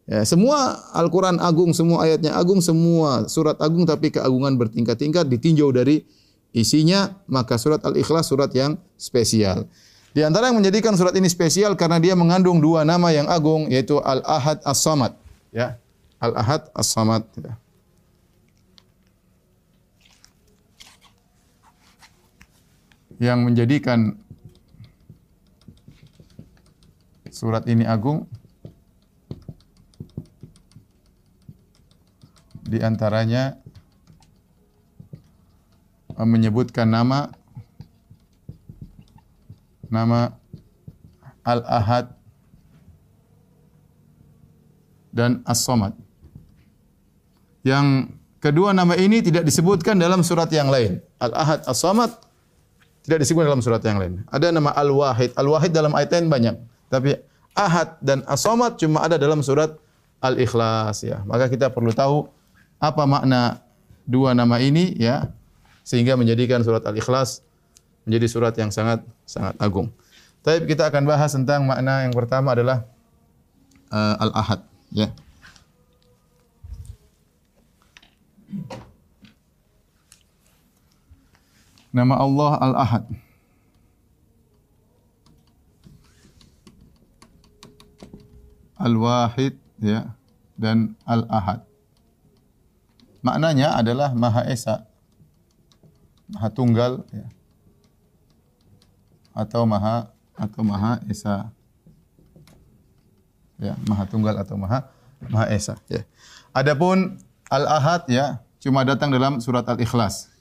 Ya, 0.08 0.24
semua 0.24 0.80
Al-Quran 0.96 1.36
agung, 1.38 1.70
semua 1.76 2.08
ayatnya 2.08 2.34
agung, 2.34 2.58
semua 2.64 3.28
surat 3.30 3.54
agung 3.60 3.86
tapi 3.86 4.10
keagungan 4.10 4.56
bertingkat-tingkat 4.56 5.28
ditinjau 5.28 5.70
dari 5.70 6.02
isinya, 6.50 7.14
maka 7.30 7.60
surat 7.60 7.78
Al-Ikhlas 7.84 8.26
surat 8.26 8.50
yang 8.50 8.74
spesial. 8.98 9.70
Di 10.10 10.26
antara 10.26 10.50
yang 10.50 10.58
menjadikan 10.58 10.98
surat 10.98 11.14
ini 11.14 11.30
spesial 11.30 11.78
karena 11.78 12.02
dia 12.02 12.18
mengandung 12.18 12.58
dua 12.58 12.82
nama 12.82 13.14
yang 13.14 13.30
agung 13.30 13.70
yaitu 13.70 14.02
Al-Ahad 14.02 14.58
As-Samad, 14.66 15.14
ya. 15.54 15.78
Al-Ahad 16.18 16.72
As-Samad, 16.74 17.22
ya. 17.38 17.54
Yang 23.20 23.44
menjadikan 23.44 24.16
surat 27.28 27.68
ini 27.68 27.84
agung 27.84 28.24
di 32.64 32.80
antaranya 32.80 33.60
menyebutkan 36.16 36.88
nama 36.88 37.28
nama 39.92 40.32
Al-Ahad 41.44 42.14
dan 45.10 45.42
As-Samad. 45.44 45.92
Yang 47.66 48.16
kedua 48.38 48.72
nama 48.72 48.96
ini 48.96 49.20
tidak 49.20 49.44
disebutkan 49.44 49.98
dalam 49.98 50.24
surat 50.24 50.48
yang 50.54 50.72
lain. 50.72 51.02
Al-Ahad 51.20 51.66
As-Samad 51.68 52.29
tidak 53.10 53.26
disebut 53.26 53.42
dalam 53.42 53.58
surat 53.58 53.82
yang 53.82 53.98
lain. 53.98 54.22
Ada 54.30 54.54
nama 54.54 54.70
Al-Wahid. 54.70 55.34
Al-Wahid 55.34 55.74
dalam 55.74 55.90
ayat 55.98 56.14
lain 56.14 56.30
banyak. 56.30 56.54
Tapi 56.86 57.18
Ahad 57.58 57.98
dan 57.98 58.22
As-Samad 58.22 58.78
cuma 58.78 59.02
ada 59.02 59.18
dalam 59.18 59.42
surat 59.42 59.74
Al-Ikhlas. 60.22 61.02
Ya. 61.02 61.18
Maka 61.26 61.50
kita 61.50 61.74
perlu 61.74 61.90
tahu 61.90 62.30
apa 62.78 63.02
makna 63.10 63.66
dua 64.06 64.30
nama 64.30 64.62
ini 64.62 64.94
ya 64.94 65.26
sehingga 65.82 66.14
menjadikan 66.14 66.62
surat 66.62 66.86
Al-Ikhlas 66.86 67.42
menjadi 68.06 68.26
surat 68.30 68.54
yang 68.54 68.70
sangat 68.70 69.02
sangat 69.26 69.58
agung. 69.58 69.90
Tapi 70.46 70.70
kita 70.70 70.86
akan 70.86 71.02
bahas 71.02 71.34
tentang 71.34 71.66
makna 71.66 72.06
yang 72.06 72.14
pertama 72.14 72.54
adalah 72.54 72.86
uh, 73.90 74.22
Al-Ahad. 74.22 74.62
Ya. 74.94 75.10
Nama 81.90 82.14
Allah 82.18 82.52
Al-Ahad. 82.58 83.04
Al-Wahid 88.80 89.60
ya 89.76 90.16
dan 90.56 90.96
Al-Ahad. 91.04 91.68
Maknanya 93.20 93.76
adalah 93.76 94.16
Maha 94.16 94.48
Esa, 94.48 94.88
Maha 96.32 96.48
Tunggal 96.48 97.04
ya. 97.12 97.28
Atau 99.36 99.68
Maha 99.68 100.08
atau 100.32 100.64
Maha 100.64 100.96
Esa. 101.04 101.52
Ya, 103.60 103.76
Maha 103.84 104.08
Tunggal 104.08 104.40
atau 104.40 104.56
Maha 104.56 104.88
Maha 105.28 105.52
Esa 105.52 105.76
ya. 105.92 106.08
Adapun 106.56 107.20
Al-Ahad 107.52 108.08
ya 108.08 108.40
cuma 108.56 108.88
datang 108.88 109.12
dalam 109.12 109.44
surat 109.44 109.68
Al-Ikhlas. 109.68 110.32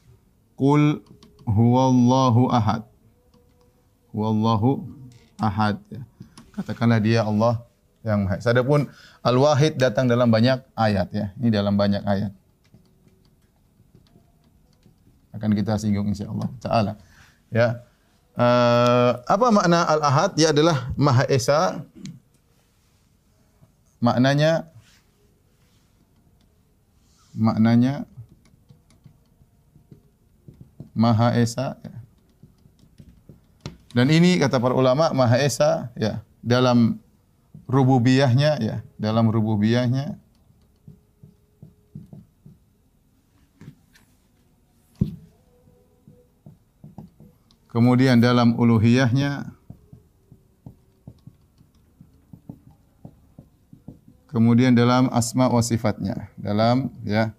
Qul 0.56 1.04
huwallahu 1.46 2.52
ahad. 2.52 2.84
Huwallahu 4.12 4.88
ahad. 5.40 5.78
Katakanlah 6.56 7.00
dia 7.00 7.24
Allah 7.24 7.64
yang 8.04 8.28
Maha 8.28 8.40
Esa. 8.40 8.52
Adapun 8.52 8.88
Al-Wahid 9.24 9.76
datang 9.80 10.08
dalam 10.08 10.32
banyak 10.32 10.60
ayat 10.76 11.08
ya. 11.12 11.32
Ini 11.40 11.50
dalam 11.52 11.76
banyak 11.76 12.04
ayat. 12.04 12.32
Akan 15.36 15.54
kita 15.56 15.78
singgung 15.78 16.10
insyaallah 16.10 16.50
taala. 16.60 16.94
Ya. 17.54 17.86
Uh, 18.40 19.20
apa 19.28 19.52
makna 19.52 19.84
Al-Ahad? 19.84 20.36
Dia 20.40 20.56
adalah 20.56 20.92
Maha 20.96 21.28
Esa. 21.28 21.84
Maknanya 24.00 24.64
maknanya 27.36 28.08
Maha 31.00 31.32
Esa. 31.40 31.80
Ya. 31.80 31.96
Dan 33.96 34.12
ini 34.12 34.36
kata 34.36 34.60
para 34.60 34.76
ulama 34.76 35.16
Maha 35.16 35.40
Esa 35.40 35.96
ya 35.96 36.20
dalam 36.44 37.00
rububiyahnya 37.72 38.60
ya 38.60 38.76
dalam 39.00 39.32
rububiyahnya 39.32 40.20
kemudian 47.70 48.18
dalam 48.18 48.58
uluhiyahnya 48.58 49.54
kemudian 54.34 54.74
dalam 54.74 55.14
asma 55.14 55.46
wa 55.50 55.62
sifatnya 55.62 56.34
dalam 56.34 56.90
ya 57.06 57.38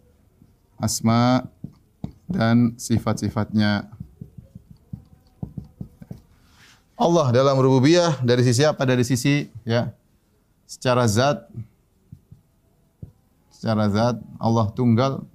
asma 0.79 1.50
dan 2.31 2.79
sifat-sifatnya. 2.79 3.91
Allah 7.01 7.27
dalam 7.33 7.57
rububiyah 7.59 8.23
dari 8.23 8.47
sisi 8.47 8.63
apa? 8.63 8.87
Dari 8.87 9.03
sisi 9.03 9.49
ya 9.67 9.91
secara 10.71 11.03
zat 11.11 11.51
secara 13.51 13.91
zat 13.91 14.17
Allah 14.39 14.71
tunggal 14.71 15.27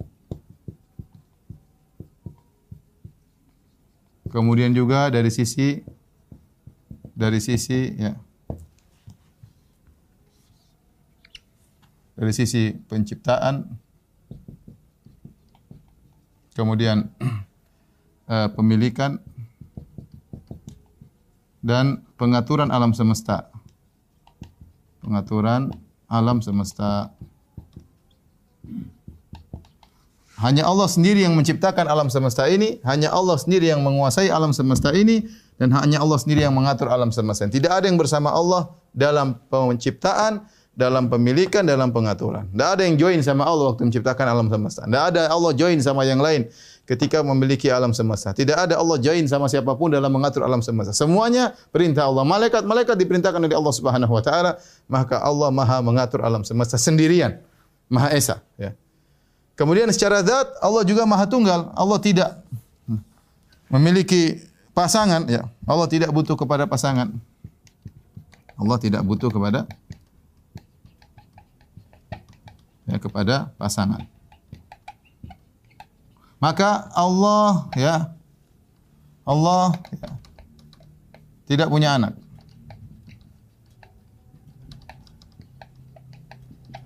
kemudian 4.32 4.72
juga 4.72 5.12
dari 5.12 5.28
sisi 5.28 5.84
dari 7.12 7.36
sisi 7.36 7.92
ya 8.00 8.16
dari 12.16 12.32
sisi 12.32 12.72
penciptaan 12.88 13.76
kemudian 16.56 17.12
uh, 18.26 18.48
pemilikan 18.56 19.20
dan 21.60 22.00
pengaturan 22.16 22.72
alam 22.72 22.96
semesta. 22.96 23.52
Pengaturan 25.04 25.70
alam 26.08 26.40
semesta. 26.40 27.12
Hanya 30.36 30.68
Allah 30.68 30.84
sendiri 30.84 31.24
yang 31.24 31.32
menciptakan 31.32 31.88
alam 31.88 32.12
semesta 32.12 32.44
ini, 32.44 32.76
hanya 32.84 33.08
Allah 33.08 33.40
sendiri 33.40 33.72
yang 33.72 33.80
menguasai 33.80 34.28
alam 34.28 34.52
semesta 34.52 34.92
ini 34.92 35.24
dan 35.56 35.72
hanya 35.72 36.04
Allah 36.04 36.20
sendiri 36.20 36.44
yang 36.44 36.52
mengatur 36.52 36.92
alam 36.92 37.08
semesta. 37.08 37.48
Tidak 37.48 37.72
ada 37.72 37.88
yang 37.88 37.96
bersama 37.96 38.28
Allah 38.28 38.68
dalam 38.92 39.40
penciptaan, 39.48 40.44
dalam 40.76 41.08
pemilikan, 41.08 41.64
dalam 41.64 41.88
pengaturan. 41.88 42.52
Tidak 42.52 42.68
ada 42.76 42.82
yang 42.84 43.00
join 43.00 43.18
sama 43.24 43.48
Allah 43.48 43.72
waktu 43.72 43.88
menciptakan 43.88 44.28
alam 44.28 44.46
semesta. 44.52 44.84
Tidak 44.84 45.02
ada 45.08 45.22
Allah 45.32 45.56
join 45.56 45.80
sama 45.80 46.04
yang 46.04 46.20
lain 46.20 46.52
ketika 46.84 47.24
memiliki 47.24 47.72
alam 47.72 47.96
semesta. 47.96 48.36
Tidak 48.36 48.52
ada 48.52 48.76
Allah 48.76 49.00
join 49.00 49.24
sama 49.24 49.48
siapapun 49.48 49.88
dalam 49.88 50.12
mengatur 50.12 50.44
alam 50.44 50.60
semesta. 50.60 50.92
Semuanya 50.92 51.56
perintah 51.72 52.04
Allah. 52.04 52.28
Malaikat-malaikat 52.28 52.92
diperintahkan 52.92 53.40
oleh 53.40 53.56
Allah 53.56 53.74
Subhanahu 53.74 54.12
wa 54.12 54.20
taala, 54.20 54.60
maka 54.84 55.16
Allah 55.24 55.48
Maha 55.48 55.80
mengatur 55.80 56.20
alam 56.20 56.44
semesta 56.44 56.76
sendirian. 56.76 57.40
Maha 57.88 58.12
Esa, 58.12 58.44
ya. 58.60 58.76
Kemudian 59.56 59.88
secara 59.88 60.20
zat 60.20 60.52
Allah 60.60 60.84
juga 60.84 61.08
Maha 61.08 61.24
Tunggal. 61.24 61.72
Allah 61.72 61.98
tidak 62.04 62.44
memiliki 63.72 64.44
pasangan, 64.76 65.24
ya. 65.24 65.48
Allah 65.64 65.88
tidak 65.88 66.12
butuh 66.12 66.36
kepada 66.36 66.68
pasangan. 66.68 67.16
Allah 68.60 68.76
tidak 68.76 69.00
butuh 69.04 69.32
kepada 69.32 69.64
ya 72.86 72.96
kepada 73.02 73.52
pasangan. 73.58 74.06
Maka 76.40 76.86
Allah 76.94 77.66
ya 77.74 78.14
Allah 79.26 79.74
ya, 79.90 80.10
tidak 81.50 81.66
punya 81.66 81.98
anak. 81.98 82.14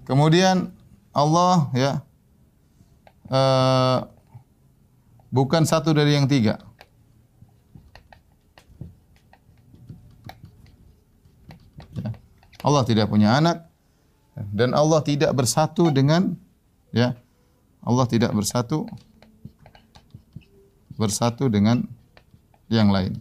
Kemudian 0.09 0.75
Allah 1.15 1.71
ya 1.77 1.93
uh, 3.31 4.09
bukan 5.31 5.63
satu 5.63 5.95
dari 5.95 6.19
yang 6.19 6.27
tiga. 6.27 6.59
Ya. 11.95 12.11
Allah 12.65 12.83
tidak 12.89 13.07
punya 13.07 13.39
anak 13.39 13.70
dan 14.51 14.73
Allah 14.73 15.05
tidak 15.05 15.33
bersatu 15.37 15.93
dengan 15.93 16.35
ya 16.91 17.17
Allah 17.85 18.05
tidak 18.09 18.33
bersatu 18.33 18.85
bersatu 21.01 21.49
dengan 21.49 21.89
yang 22.69 22.93
lain. 22.93 23.17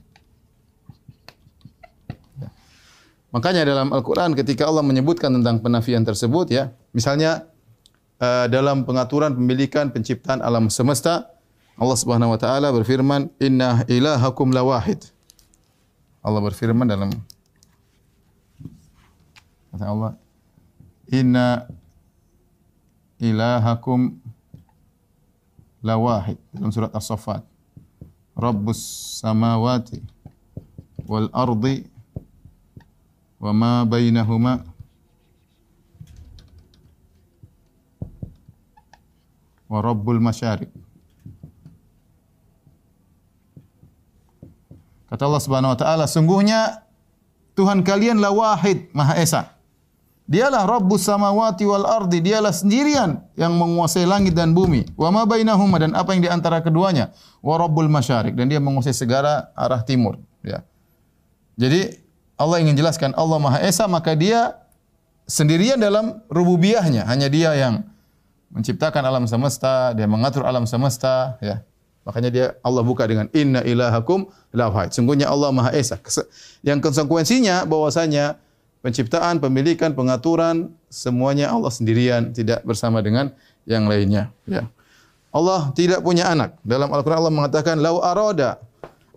Ya. 2.36 2.52
Makanya 3.32 3.64
dalam 3.64 3.96
Al-Quran 3.96 4.36
ketika 4.36 4.68
Allah 4.68 4.84
menyebutkan 4.84 5.32
tentang 5.32 5.64
penafian 5.64 6.04
tersebut, 6.04 6.52
ya, 6.52 6.76
misalnya 6.92 7.48
uh, 8.20 8.52
dalam 8.52 8.84
pengaturan 8.84 9.32
pemilikan 9.32 9.96
penciptaan 9.96 10.44
alam 10.44 10.68
semesta, 10.68 11.32
Allah 11.80 11.96
Subhanahu 11.96 12.36
Wa 12.36 12.40
Taala 12.44 12.68
berfirman, 12.76 13.32
Inna 13.40 13.88
ilahakum 13.88 14.52
lawahid. 14.52 15.08
Allah 16.20 16.44
berfirman 16.44 16.84
dalam 16.84 17.16
kata 19.72 19.88
Allah, 19.88 20.20
Inna 21.10 21.66
ilahakum 23.18 24.22
lawahid 25.82 26.38
dalam 26.54 26.70
surat 26.70 26.94
As-Saffat. 26.94 27.42
Rabbus 28.38 28.80
samawati 29.20 30.00
wal 31.04 31.28
ardi 31.34 31.84
wa 33.42 33.52
ma 33.52 33.74
bainahuma. 33.84 34.64
Wa 39.70 39.80
rabbul 39.82 40.22
masyariq. 40.22 40.70
Kata 45.10 45.26
Allah 45.26 45.42
Subhanahu 45.42 45.74
wa 45.74 45.80
taala 45.80 46.06
sungguhnya 46.06 46.86
Tuhan 47.58 47.82
kalian 47.82 48.22
la 48.22 48.30
wahid 48.30 48.94
maha 48.94 49.18
esa 49.18 49.59
Dialah 50.30 50.70
Rabbus 50.70 51.10
samawati 51.10 51.66
wal 51.66 51.90
ardi. 51.90 52.22
Dialah 52.22 52.54
sendirian 52.54 53.18
yang 53.34 53.58
menguasai 53.58 54.06
langit 54.06 54.38
dan 54.38 54.54
bumi. 54.54 54.86
Wa 54.94 55.10
ma 55.10 55.26
bainahuma 55.26 55.82
dan 55.82 55.98
apa 55.98 56.14
yang 56.14 56.22
di 56.22 56.30
antara 56.30 56.62
keduanya. 56.62 57.10
Wa 57.42 57.58
Rabbul 57.58 57.90
masyarik 57.90 58.38
dan 58.38 58.46
dia 58.46 58.62
menguasai 58.62 58.94
segala 58.94 59.50
arah 59.58 59.82
timur. 59.82 60.22
Ya. 60.46 60.62
Jadi 61.58 61.98
Allah 62.38 62.62
ingin 62.62 62.78
jelaskan 62.78 63.18
Allah 63.18 63.42
Maha 63.42 63.60
Esa 63.66 63.90
maka 63.90 64.14
dia 64.14 64.54
sendirian 65.26 65.82
dalam 65.82 66.22
rububiyahnya. 66.30 67.10
Hanya 67.10 67.26
dia 67.26 67.58
yang 67.58 67.90
menciptakan 68.54 69.02
alam 69.02 69.26
semesta, 69.26 69.98
dia 69.98 70.06
mengatur 70.06 70.46
alam 70.46 70.70
semesta. 70.70 71.42
Ya. 71.42 71.66
Makanya 72.06 72.30
dia 72.30 72.46
Allah 72.62 72.86
buka 72.86 73.02
dengan 73.10 73.34
Inna 73.34 73.66
ilahakum 73.66 74.30
la 74.54 74.70
Sungguhnya 74.94 75.26
Allah 75.26 75.50
Maha 75.50 75.74
Esa. 75.74 75.98
Yang 76.62 76.86
konsekuensinya 76.86 77.66
bahwasanya 77.66 78.38
penciptaan, 78.80 79.44
pemilikan, 79.44 79.92
pengaturan 79.92 80.72
semuanya 80.88 81.52
Allah 81.52 81.72
sendirian, 81.72 82.32
tidak 82.32 82.64
bersama 82.64 83.04
dengan 83.04 83.32
yang 83.68 83.86
lainnya. 83.86 84.32
Ya. 84.48 84.68
Allah 85.30 85.70
tidak 85.78 86.02
punya 86.02 86.32
anak. 86.32 86.58
Dalam 86.66 86.90
Al-Quran 86.90 87.20
Allah 87.22 87.36
mengatakan, 87.36 87.76
Lau 87.78 88.02
arada 88.02 88.58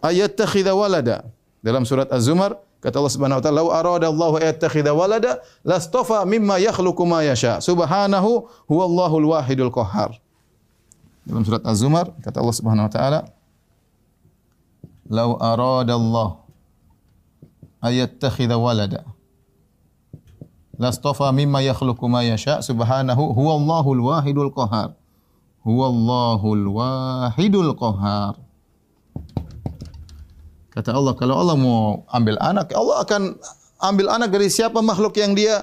ayat 0.05 0.37
takhidha 0.37 0.77
walada. 0.77 1.25
Dalam 1.63 1.87
surat 1.89 2.11
Az-Zumar, 2.11 2.59
kata 2.83 3.01
Allah 3.01 3.15
subhanahu 3.15 3.39
wa 3.41 3.45
ta'ala, 3.45 3.59
Lau 3.63 3.69
arada 3.73 4.07
Allah 4.13 4.31
ayat 4.45 4.59
takhidha 4.61 4.93
walada, 4.93 5.41
lastofa 5.65 6.21
mimma 6.29 6.61
yakhluku 6.61 7.01
ma 7.09 7.25
yasha. 7.25 7.63
Subhanahu 7.65 8.45
huwa 8.69 8.85
Allahul 8.85 9.27
wahidul 9.33 9.73
kohar. 9.73 10.19
Dalam 11.25 11.47
surat 11.47 11.63
Az-Zumar, 11.65 12.13
kata 12.21 12.43
Allah 12.43 12.57
subhanahu 12.61 12.87
wa 12.91 12.93
ta'ala, 12.93 13.21
Lau 15.09 15.37
arada 15.41 15.97
Allah 15.97 16.29
ayat 17.83 18.21
takhidha 18.21 18.57
walada 18.57 19.05
lastafa 20.79 21.29
mimma 21.33 21.61
yakhluqu 21.61 22.05
ma 22.09 22.25
yasha. 22.25 22.61
Subhanahu 22.65 23.33
huwallahul 23.37 24.03
wahidul 24.13 24.53
qahar 24.53 24.97
huwallahul 25.63 26.67
wahidul 26.75 27.73
qahar 27.79 28.35
kata 30.75 30.91
Allah 30.91 31.15
kalau 31.15 31.39
Allah 31.39 31.55
mau 31.55 32.03
ambil 32.11 32.35
anak 32.43 32.75
Allah 32.75 33.07
akan 33.07 33.39
ambil 33.79 34.11
anak 34.11 34.33
dari 34.35 34.51
siapa 34.51 34.83
makhluk 34.83 35.15
yang 35.21 35.37
dia 35.37 35.63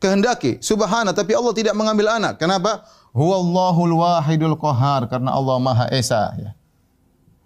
kehendaki? 0.00 0.60
Subhana 0.60 1.12
tapi 1.16 1.32
Allah 1.32 1.52
tidak 1.56 1.74
mengambil 1.74 2.12
anak. 2.12 2.36
Kenapa? 2.36 2.84
Huwallahul 3.16 3.96
wahidul 3.96 4.56
qahar 4.60 5.08
karena 5.08 5.32
Allah 5.32 5.56
maha 5.56 5.86
esa 5.88 6.36
ya. 6.36 6.52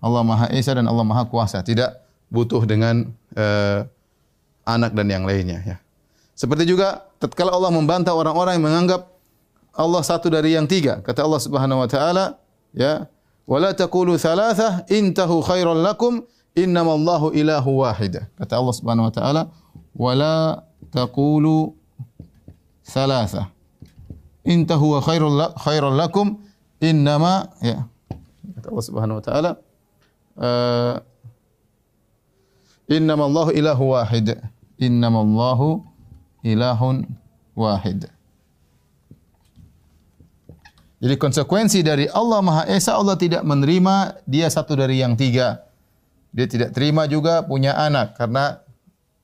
Allah 0.03 0.23
maha 0.27 0.51
esa 0.51 0.75
dan 0.75 0.91
Allah 0.91 1.07
maha 1.07 1.25
kuasa. 1.31 1.63
Tidak 1.63 1.95
butuh 2.27 2.67
dengan 2.67 3.07
uh, 3.39 3.87
anak 4.67 4.95
dan 4.95 5.07
yang 5.11 5.25
lainnya 5.27 5.59
ya 5.67 5.77
seperti 6.41 6.73
juga 6.73 7.05
tatkala 7.21 7.53
Allah 7.53 7.69
membantah 7.69 8.17
orang-orang 8.17 8.57
yang 8.57 8.65
menganggap 8.65 9.13
Allah 9.77 10.01
satu 10.01 10.33
dari 10.33 10.57
yang 10.57 10.65
tiga. 10.65 11.05
Kata 11.05 11.21
Allah 11.21 11.37
Subhanahu 11.37 11.85
wa 11.85 11.89
taala, 11.89 12.41
ya, 12.73 13.05
"Wala 13.45 13.77
taqulu 13.77 14.17
thalatha 14.17 14.89
intahu 14.89 15.45
khairan 15.45 15.85
lakum 15.85 16.25
innamallahu 16.57 17.37
ilahu 17.37 17.85
wahid." 17.85 18.25
Kata 18.41 18.57
Allah 18.57 18.73
Subhanahu 18.73 19.13
wa 19.13 19.15
taala, 19.15 19.43
"Wala 19.93 20.65
taqulu 20.89 21.77
thalatha 22.89 23.53
intahu 24.41 24.97
khairul 25.05 25.37
khairan 25.61 25.93
lakum 25.93 26.41
innama" 26.81 27.53
ya. 27.61 27.85
Kata 28.57 28.73
Allah 28.73 28.87
Subhanahu 28.89 29.21
wa 29.21 29.25
taala, 29.29 29.51
uh, 30.41 30.95
"Innamallahu 32.89 33.53
ilahu 33.53 33.93
wahid." 33.93 34.41
Innamallahu 34.81 35.90
ilahun 36.45 37.05
wahid. 37.57 38.09
Jadi 41.01 41.17
konsekuensi 41.17 41.81
dari 41.81 42.05
Allah 42.13 42.45
Maha 42.45 42.63
Esa 42.69 42.93
Allah 42.93 43.17
tidak 43.17 43.41
menerima 43.41 44.21
dia 44.29 44.45
satu 44.53 44.77
dari 44.77 45.01
yang 45.01 45.17
tiga. 45.17 45.65
Dia 46.31 46.45
tidak 46.45 46.77
terima 46.77 47.09
juga 47.09 47.41
punya 47.41 47.73
anak 47.73 48.21
karena 48.21 48.61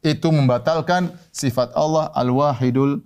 itu 0.01 0.33
membatalkan 0.33 1.13
sifat 1.29 1.77
Allah 1.77 2.09
Al-Wahidul 2.17 3.05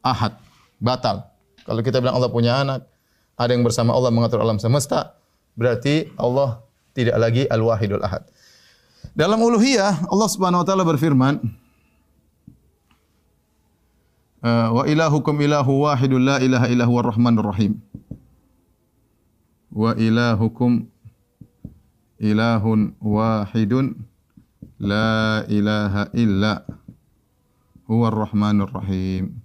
Ahad. 0.00 0.32
Batal. 0.80 1.28
Kalau 1.68 1.84
kita 1.84 2.00
bilang 2.00 2.16
Allah 2.16 2.32
punya 2.32 2.56
anak, 2.56 2.88
ada 3.36 3.52
yang 3.52 3.60
bersama 3.60 3.92
Allah 3.92 4.08
mengatur 4.08 4.40
alam 4.40 4.56
semesta, 4.56 5.20
berarti 5.52 6.08
Allah 6.16 6.64
tidak 6.96 7.20
lagi 7.20 7.44
Al-Wahidul 7.52 8.00
Ahad. 8.00 8.24
Dalam 9.12 9.36
uluhiyah 9.36 10.08
Allah 10.08 10.28
Subhanahu 10.32 10.64
wa 10.64 10.66
taala 10.66 10.84
berfirman 10.88 11.36
wa 14.44 14.82
ilahukum 14.88 15.36
ilahu 15.40 15.84
wahidul 15.84 16.20
la 16.20 16.36
ilaha 16.40 16.66
illa 16.68 16.84
huwar 16.88 17.08
rahmanur 17.12 17.52
rahim. 17.52 17.80
Wa 19.70 19.94
ilahukum 19.94 20.90
ilahun 22.18 22.98
wahidun 22.98 23.94
la 24.80 25.44
ilaha 25.46 26.10
illa 26.16 26.66
huwar 27.86 28.12
rahmanur 28.16 28.72
rahim. 28.72 29.38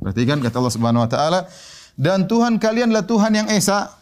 Perhatikan 0.00 0.40
kata 0.40 0.56
Allah 0.56 0.74
Subhanahu 0.74 1.04
wa 1.04 1.10
taala 1.10 1.40
dan 1.94 2.24
Tuhan 2.24 2.56
kalianlah 2.56 3.04
Tuhan 3.04 3.36
yang 3.36 3.48
esa 3.52 4.00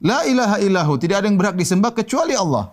La 0.00 0.24
ilaha 0.24 0.56
illahu, 0.64 0.96
tidak 0.96 1.20
ada 1.20 1.26
yang 1.28 1.36
berhak 1.36 1.60
disembah 1.60 1.92
kecuali 1.92 2.32
Allah. 2.32 2.72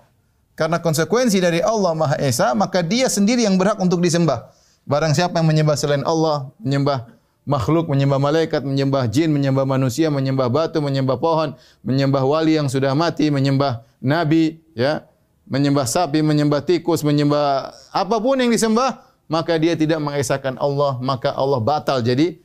Karena 0.55 0.79
konsekuensi 0.79 1.43
dari 1.43 1.59
Allah 1.59 1.91
Maha 1.91 2.15
Esa, 2.23 2.55
maka 2.55 2.79
dia 2.79 3.11
sendiri 3.11 3.43
yang 3.43 3.59
berhak 3.59 3.77
untuk 3.83 3.99
disembah. 3.99 4.47
Barang 4.87 5.11
siapa 5.11 5.43
yang 5.43 5.47
menyembah 5.51 5.75
selain 5.75 6.07
Allah, 6.07 6.47
menyembah 6.63 7.11
makhluk, 7.43 7.91
menyembah 7.91 8.19
malaikat, 8.23 8.63
menyembah 8.63 9.03
jin, 9.11 9.35
menyembah 9.35 9.67
manusia, 9.67 10.07
menyembah 10.07 10.47
batu, 10.47 10.79
menyembah 10.79 11.19
pohon, 11.19 11.59
menyembah 11.83 12.23
wali 12.23 12.55
yang 12.55 12.71
sudah 12.71 12.95
mati, 12.95 13.27
menyembah 13.27 13.83
nabi, 13.99 14.63
ya, 14.71 15.03
menyembah 15.43 15.83
sapi, 15.83 16.23
menyembah 16.23 16.63
tikus, 16.63 17.03
menyembah 17.03 17.75
apapun 17.91 18.39
yang 18.39 18.47
disembah, 18.47 19.03
maka 19.27 19.59
dia 19.59 19.75
tidak 19.75 19.99
mengesahkan 19.99 20.55
Allah, 20.55 20.99
maka 21.03 21.35
Allah 21.35 21.59
batal 21.59 21.99
jadi 21.99 22.39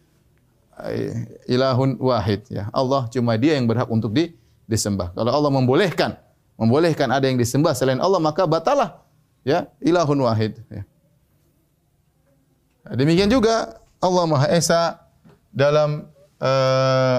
eh, 0.87 1.15
ilahun 1.47 1.99
wahid 2.03 2.43
ya. 2.51 2.67
Allah 2.75 3.07
cuma 3.11 3.39
dia 3.39 3.55
yang 3.55 3.71
berhak 3.71 3.87
untuk 3.87 4.11
di, 4.11 4.35
disembah. 4.67 5.15
Kalau 5.15 5.31
Allah 5.31 5.51
membolehkan, 5.51 6.19
membolehkan 6.59 7.07
ada 7.11 7.27
yang 7.27 7.39
disembah 7.39 7.75
selain 7.75 8.03
Allah, 8.03 8.19
maka 8.19 8.47
batalah 8.51 9.03
ya 9.47 9.71
ilahun 9.79 10.19
wahid. 10.23 10.59
Ya. 10.71 10.83
Demikian 12.91 13.31
juga 13.31 13.79
Allah 14.03 14.25
Maha 14.27 14.51
Esa 14.51 14.99
dalam 15.55 16.11
uh, 16.43 17.19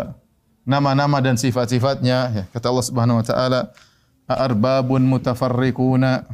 nama-nama 0.68 1.24
dan 1.24 1.40
sifat-sifatnya. 1.40 2.18
Ya. 2.36 2.44
Kata 2.52 2.68
Allah 2.68 2.86
Subhanahu 2.88 3.20
Wa 3.24 3.26
Taala, 3.28 3.62
arbabun 4.28 5.08
mutafarriquna 5.08 6.28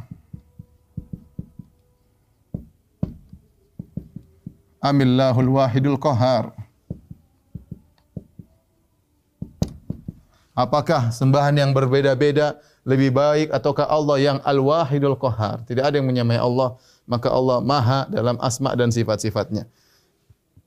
amillahul 4.82 5.60
wahidul 5.60 6.00
qahar. 6.00 6.50
Apakah 10.60 11.08
sembahan 11.14 11.56
yang 11.56 11.70
berbeda-beda 11.72 12.60
lebih 12.84 13.16
baik 13.16 13.48
ataukah 13.48 13.88
Allah 13.88 14.16
yang 14.20 14.38
Al-Wahidul 14.44 15.16
Qahar? 15.16 15.64
Tidak 15.64 15.80
ada 15.80 15.96
yang 15.96 16.04
menyamai 16.04 16.36
Allah, 16.36 16.76
maka 17.10 17.26
Allah 17.34 17.58
Maha 17.58 18.06
dalam 18.06 18.38
asma 18.38 18.78
dan 18.78 18.94
sifat-sifatnya. 18.94 19.66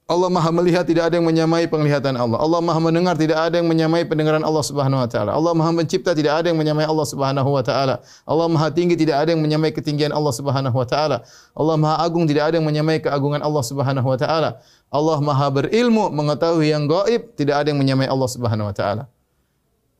Allah 0.03 0.27
Maha 0.27 0.51
melihat 0.51 0.84
tidak 0.84 1.08
ada 1.08 1.15
yang 1.15 1.23
menyamai 1.23 1.63
penglihatan 1.63 2.19
Allah. 2.19 2.36
Allah 2.36 2.60
Maha 2.60 2.75
mendengar 2.84 3.15
tidak 3.15 3.39
ada 3.39 3.63
yang 3.63 3.71
menyamai 3.71 4.03
pendengaran 4.03 4.43
Allah 4.43 4.60
Subhanahu 4.60 4.99
wa 4.99 5.08
taala. 5.08 5.32
Allah 5.32 5.56
Maha 5.56 5.71
mencipta 5.71 6.12
tidak 6.12 6.43
ada 6.43 6.51
yang 6.51 6.60
menyamai 6.60 6.84
Allah 6.84 7.08
Subhanahu 7.08 7.47
wa 7.47 7.63
taala. 7.63 8.03
Allah 8.27 8.47
Maha 8.51 8.67
tinggi 8.67 8.99
tidak 8.99 9.23
ada 9.23 9.32
yang 9.32 9.39
menyamai 9.39 9.71
ketinggian 9.71 10.12
Allah 10.12 10.36
Subhanahu 10.36 10.75
wa 10.75 10.84
taala. 10.84 11.23
Allah 11.56 11.75
Maha 11.79 12.03
agung 12.03 12.27
tidak 12.27 12.51
ada 12.51 12.60
yang 12.60 12.67
menyamai 12.67 12.99
keagungan 12.99 13.39
Allah 13.39 13.63
Subhanahu 13.63 14.03
wa 14.12 14.19
taala. 14.19 14.60
Allah 14.91 15.17
Maha 15.23 15.47
berilmu 15.47 16.12
mengetahui 16.12 16.67
yang 16.67 16.84
gaib 16.84 17.32
tidak 17.39 17.63
ada 17.63 17.71
yang 17.71 17.79
menyamai 17.79 18.12
Allah 18.12 18.27
Subhanahu 18.27 18.67
wa 18.67 18.75
taala. 18.75 19.08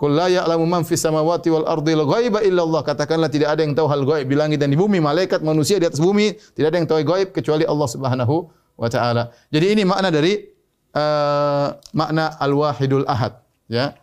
Qul 0.04 0.20
la 0.20 0.28
ya'lamu 0.28 0.68
man 0.68 0.84
fis 0.84 1.00
samawati 1.00 1.48
wal 1.48 1.64
ardi 1.64 1.96
ghaiba 1.96 2.44
illa 2.44 2.68
Allah. 2.68 2.84
Katakanlah 2.84 3.32
tidak 3.32 3.56
ada 3.56 3.64
yang 3.64 3.72
tahu 3.72 3.88
hal 3.88 4.04
gaib 4.04 4.28
di 4.28 4.36
langit 4.36 4.60
dan 4.60 4.68
di 4.68 4.76
bumi, 4.76 5.00
malaikat, 5.00 5.40
manusia 5.40 5.80
di 5.80 5.88
atas 5.88 6.04
bumi, 6.04 6.36
tidak 6.60 6.76
ada 6.76 6.78
yang 6.84 6.88
tahu 6.92 7.00
gaib 7.08 7.32
kecuali 7.32 7.64
Allah 7.64 7.88
Subhanahu 7.88 8.52
wa 8.76 8.92
taala. 8.92 9.32
Jadi 9.48 9.72
ini 9.72 9.88
makna 9.88 10.12
dari 10.12 10.44
uh, 10.92 11.72
makna 11.96 12.36
al-wahidul 12.36 13.08
ahad, 13.08 13.40
ya. 13.72 13.96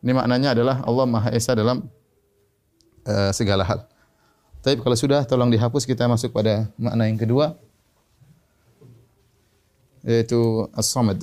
Ini 0.00 0.16
maknanya 0.16 0.56
adalah 0.56 0.80
Allah 0.88 1.04
Maha 1.04 1.28
Esa 1.36 1.52
dalam 1.52 1.84
uh, 3.04 3.30
segala 3.36 3.68
hal. 3.68 3.84
Tapi 4.64 4.80
kalau 4.80 4.96
sudah 4.96 5.20
tolong 5.28 5.52
dihapus 5.52 5.84
kita 5.84 6.08
masuk 6.08 6.32
pada 6.32 6.64
makna 6.80 7.12
yang 7.12 7.20
kedua 7.20 7.60
yaitu 10.00 10.64
as-samad. 10.72 11.20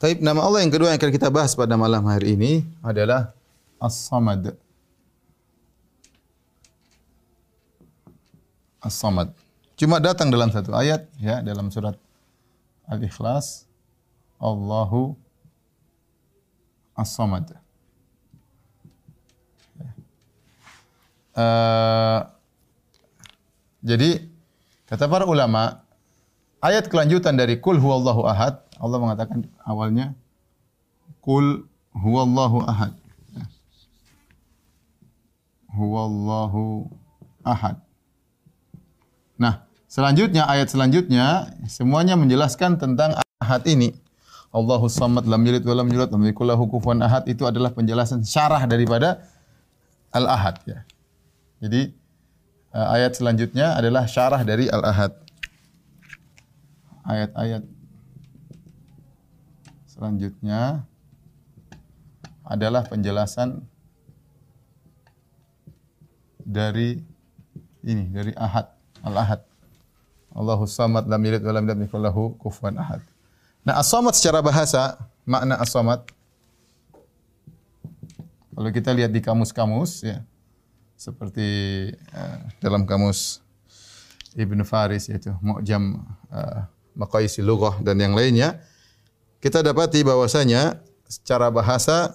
Taib 0.00 0.24
nama 0.24 0.40
Allah 0.40 0.64
yang 0.64 0.72
kedua 0.72 0.88
yang 0.88 0.96
akan 0.96 1.12
kita 1.12 1.28
bahas 1.28 1.52
pada 1.52 1.76
malam 1.76 2.00
hari 2.08 2.32
ini 2.32 2.64
adalah 2.80 3.36
As-Samad. 3.76 4.56
As-Samad. 8.80 9.36
Cuma 9.76 10.00
datang 10.00 10.32
dalam 10.32 10.48
satu 10.48 10.72
ayat 10.72 11.04
ya 11.20 11.44
dalam 11.44 11.68
surat 11.68 12.00
Al-Ikhlas 12.88 13.68
Allahu 14.40 15.20
As-Samad. 16.96 17.52
Uh, 21.36 22.24
jadi 23.84 24.24
kata 24.88 25.04
para 25.12 25.28
ulama 25.28 25.84
ayat 26.64 26.88
kelanjutan 26.88 27.36
dari 27.36 27.60
kul 27.60 27.76
huwallahu 27.76 28.24
ahad 28.24 28.69
Allah 28.80 28.98
mengatakan 28.98 29.44
awalnya 29.62 30.16
Qul 31.20 31.68
huwallahu 31.92 32.64
ahad. 32.64 32.96
Huwallahu 35.70 36.88
ahad. 37.44 37.76
Nah, 39.36 39.68
selanjutnya 39.84 40.48
ayat 40.48 40.72
selanjutnya 40.72 41.54
semuanya 41.68 42.16
menjelaskan 42.16 42.80
tentang 42.80 43.20
ahad 43.38 43.62
ini. 43.68 43.92
Allahu 44.50 44.90
samad 44.90 45.30
lam 45.30 45.46
yalid 45.46 45.62
wa 45.62 45.78
lam 45.78 45.86
yulad 45.86 46.10
lam 46.10 46.26
yakul 46.26 46.42
lahu 46.42 46.66
kufuwan 46.66 46.98
ahad 47.06 47.22
itu 47.30 47.46
adalah 47.46 47.70
penjelasan 47.70 48.26
syarah 48.26 48.66
daripada 48.66 49.22
al-ahad 50.10 50.58
ya. 50.66 50.82
Jadi 51.62 51.94
eh, 52.74 52.86
ayat 52.98 53.14
selanjutnya 53.14 53.78
adalah 53.78 54.10
syarah 54.10 54.42
dari 54.42 54.66
al-ahad. 54.66 55.14
Ayat-ayat 57.06 57.62
Selanjutnya 60.00 60.88
adalah 62.40 62.88
penjelasan 62.88 63.60
dari 66.40 67.04
ini 67.84 68.08
dari 68.08 68.32
ahad 68.32 68.72
al-ahad. 69.04 69.44
Allahu 70.32 70.64
samad 70.64 71.04
lam 71.04 71.20
yalid 71.20 71.44
wa 71.44 71.52
lam 71.52 71.68
yulad 71.68 71.84
wa 71.84 72.00
lahu 72.00 72.32
kufuwan 72.40 72.80
ahad. 72.80 73.04
Nah, 73.60 73.76
as-samad 73.76 74.16
secara 74.16 74.40
bahasa 74.40 74.96
makna 75.28 75.60
as-samad 75.60 76.00
kalau 78.56 78.72
kita 78.72 78.96
lihat 78.96 79.12
di 79.12 79.20
kamus-kamus 79.20 80.00
ya. 80.00 80.24
seperti 80.96 81.48
uh, 82.16 82.40
dalam 82.56 82.88
kamus 82.88 83.44
Ibn 84.32 84.64
Faris 84.64 85.12
yaitu 85.12 85.36
Mu'jam 85.44 86.08
uh, 86.32 86.64
Maqaisi 86.96 87.44
Lughah 87.44 87.76
dan 87.84 88.00
yang 88.00 88.16
lainnya 88.16 88.64
kita 89.40 89.64
dapati 89.64 90.04
bahwasanya 90.04 90.84
secara 91.08 91.48
bahasa 91.48 92.12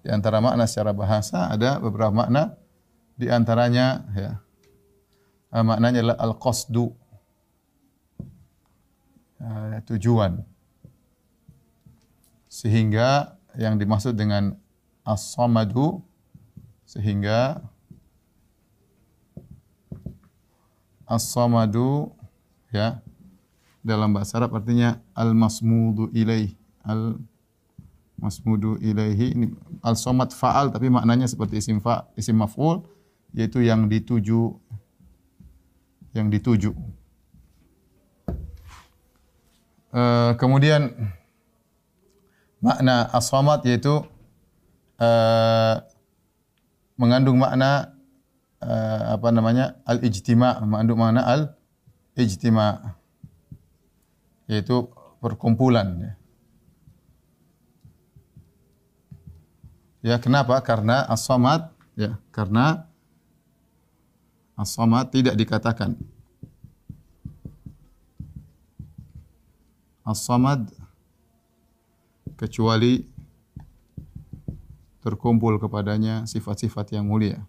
di 0.00 0.08
antara 0.08 0.38
makna 0.38 0.64
secara 0.64 0.96
bahasa 0.96 1.52
ada 1.52 1.76
beberapa 1.82 2.14
makna. 2.14 2.56
Di 3.18 3.26
antaranya 3.28 4.06
ya 4.14 4.38
uh, 5.52 5.64
maknanya 5.66 6.00
adalah 6.06 6.18
al-qasdu. 6.22 6.94
Uh, 9.38 9.78
tujuan. 9.90 10.42
Sehingga 12.46 13.38
yang 13.58 13.78
dimaksud 13.78 14.14
dengan 14.14 14.54
as-samadu 15.02 16.02
sehingga 16.88 17.62
as-samadu 21.08 22.12
ya 22.68 23.00
dalam 23.80 24.12
bahasa 24.12 24.36
Arab 24.36 24.60
artinya 24.60 25.00
al-masmudu 25.16 26.12
ilaih. 26.12 26.52
Al 26.84 27.16
masmudu 28.18 28.74
ilaihi 28.82 29.30
ini 29.30 29.46
al-samad 29.80 30.34
fa'al 30.34 30.74
tapi 30.74 30.90
maknanya 30.90 31.30
seperti 31.30 31.62
isim 31.62 31.78
fa 31.78 32.10
isim 32.18 32.34
maf'ul 32.34 32.82
yaitu 33.30 33.62
yang 33.62 33.86
dituju 33.86 34.58
yang 36.12 36.26
dituju. 36.26 36.74
Uh, 39.88 40.34
kemudian 40.36 40.92
makna 42.58 43.06
as-samad 43.14 43.62
yaitu 43.64 44.02
uh, 44.98 45.74
mengandung 46.98 47.38
makna 47.38 47.94
uh, 48.62 49.18
apa 49.18 49.28
namanya 49.30 49.78
al-ijtima 49.86 50.58
mengandung 50.62 50.98
makna 51.02 51.22
al-ijtima 51.26 52.96
yaitu 54.48 54.88
perkumpulan 55.20 55.88
ya. 55.98 56.12
Ya, 59.98 60.16
kenapa? 60.22 60.54
Karena 60.62 61.02
as-samad 61.10 61.74
ya, 61.98 62.16
karena 62.30 62.86
as-samad 64.54 65.10
tidak 65.10 65.34
dikatakan 65.34 65.98
as-samad 70.06 70.70
kecuali 72.38 73.04
terkumpul 75.02 75.58
kepadanya 75.60 76.24
sifat-sifat 76.24 76.94
yang 76.96 77.04
mulia. 77.04 77.42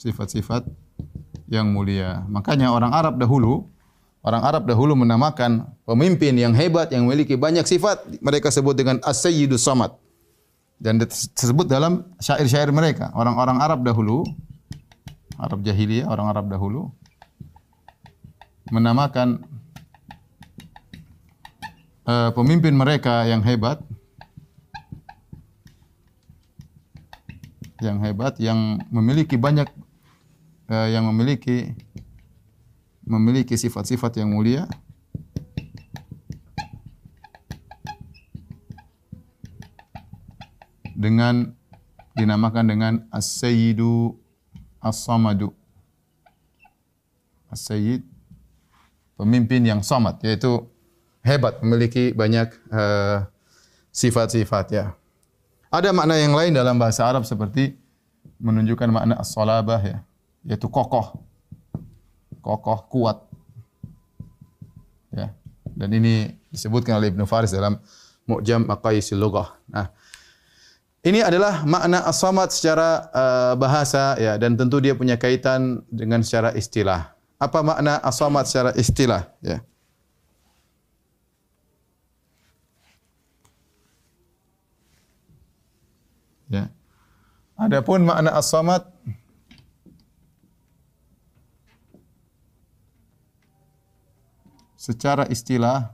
Sifat-sifat 0.00 0.64
yang 1.52 1.68
mulia. 1.68 2.24
Makanya 2.32 2.72
orang 2.72 2.96
Arab 2.96 3.20
dahulu, 3.20 3.68
orang 4.24 4.40
Arab 4.48 4.64
dahulu 4.64 4.96
menamakan 4.96 5.68
pemimpin 5.84 6.32
yang 6.40 6.56
hebat 6.56 6.88
yang 6.88 7.04
memiliki 7.04 7.36
banyak 7.36 7.68
sifat, 7.68 8.00
mereka 8.24 8.48
sebut 8.48 8.72
dengan 8.72 8.96
As-Sayyidus 9.04 9.60
Samad. 9.60 9.92
Dan 10.80 10.96
disebut 10.96 11.68
dalam 11.68 12.08
syair-syair 12.16 12.72
mereka. 12.72 13.12
Orang-orang 13.12 13.60
Arab 13.60 13.84
dahulu, 13.84 14.24
Arab 15.36 15.60
jahiliyah, 15.60 16.08
orang 16.08 16.32
Arab 16.32 16.48
dahulu, 16.48 16.88
menamakan 18.72 19.44
uh, 22.08 22.32
pemimpin 22.32 22.72
mereka 22.72 23.28
yang 23.28 23.44
hebat 23.44 23.84
yang 27.80 27.96
hebat 28.04 28.36
yang 28.36 28.80
memiliki 28.92 29.40
banyak 29.40 29.68
uh, 30.70 30.88
yang 30.88 31.04
memiliki 31.10 31.74
memiliki 33.02 33.58
sifat-sifat 33.58 34.22
yang 34.22 34.30
mulia. 34.30 34.70
Dengan 40.94 41.56
dinamakan 42.14 42.64
dengan 42.68 42.92
as-sayyidu 43.08 44.14
as-samadu. 44.84 45.50
As-sayyid 47.50 48.04
pemimpin 49.16 49.64
yang 49.64 49.80
samad 49.84 50.16
yaitu 50.24 50.64
hebat 51.20 51.60
memiliki 51.60 52.12
banyak 52.16 52.52
uh, 52.72 53.24
sifat-sifat 53.92 54.66
ya. 54.72 54.86
Ada 55.72 55.92
makna 55.92 56.16
yang 56.20 56.36
lain 56.36 56.52
dalam 56.56 56.76
bahasa 56.76 57.04
Arab 57.04 57.24
seperti 57.24 57.76
menunjukkan 58.40 58.88
makna 58.90 59.14
as-salabah 59.20 59.80
ya, 59.84 59.98
yaitu 60.44 60.68
kokoh. 60.68 61.20
Kokoh, 62.40 62.78
kuat. 62.88 63.18
Ya. 65.12 65.34
Dan 65.76 65.92
ini 65.92 66.32
disebutkan 66.48 66.96
oleh 66.96 67.12
Ibn 67.12 67.24
Faris 67.28 67.52
dalam 67.52 67.76
Mu'jam 68.24 68.64
Aqaisil 68.68 69.18
Lughah. 69.18 69.58
Nah, 69.68 69.92
ini 71.00 71.24
adalah 71.24 71.64
makna 71.64 72.04
as-samad 72.04 72.52
secara 72.52 73.08
uh, 73.08 73.54
bahasa 73.56 74.20
ya 74.20 74.36
dan 74.36 74.52
tentu 74.52 74.84
dia 74.84 74.92
punya 74.92 75.16
kaitan 75.16 75.80
dengan 75.88 76.20
secara 76.20 76.52
istilah. 76.52 77.16
Apa 77.40 77.64
makna 77.64 77.96
as-samad 78.04 78.44
secara 78.44 78.70
istilah 78.76 79.32
ya? 79.40 79.64
Ya. 86.52 86.68
Adapun 87.56 88.04
makna 88.04 88.36
as-samad 88.36 88.84
secara 94.80 95.28
istilah 95.28 95.92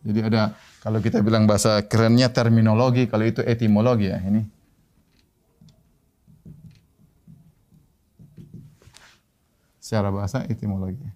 jadi 0.00 0.32
ada 0.32 0.42
kalau 0.80 1.04
kita 1.04 1.20
bilang 1.20 1.44
bahasa 1.44 1.84
kerennya 1.84 2.32
terminologi 2.32 3.04
kalau 3.04 3.28
itu 3.28 3.44
etimologi 3.44 4.08
ya 4.08 4.16
ini 4.24 4.48
secara 9.86 10.10
bahasa 10.10 10.42
etimologi. 10.50 11.06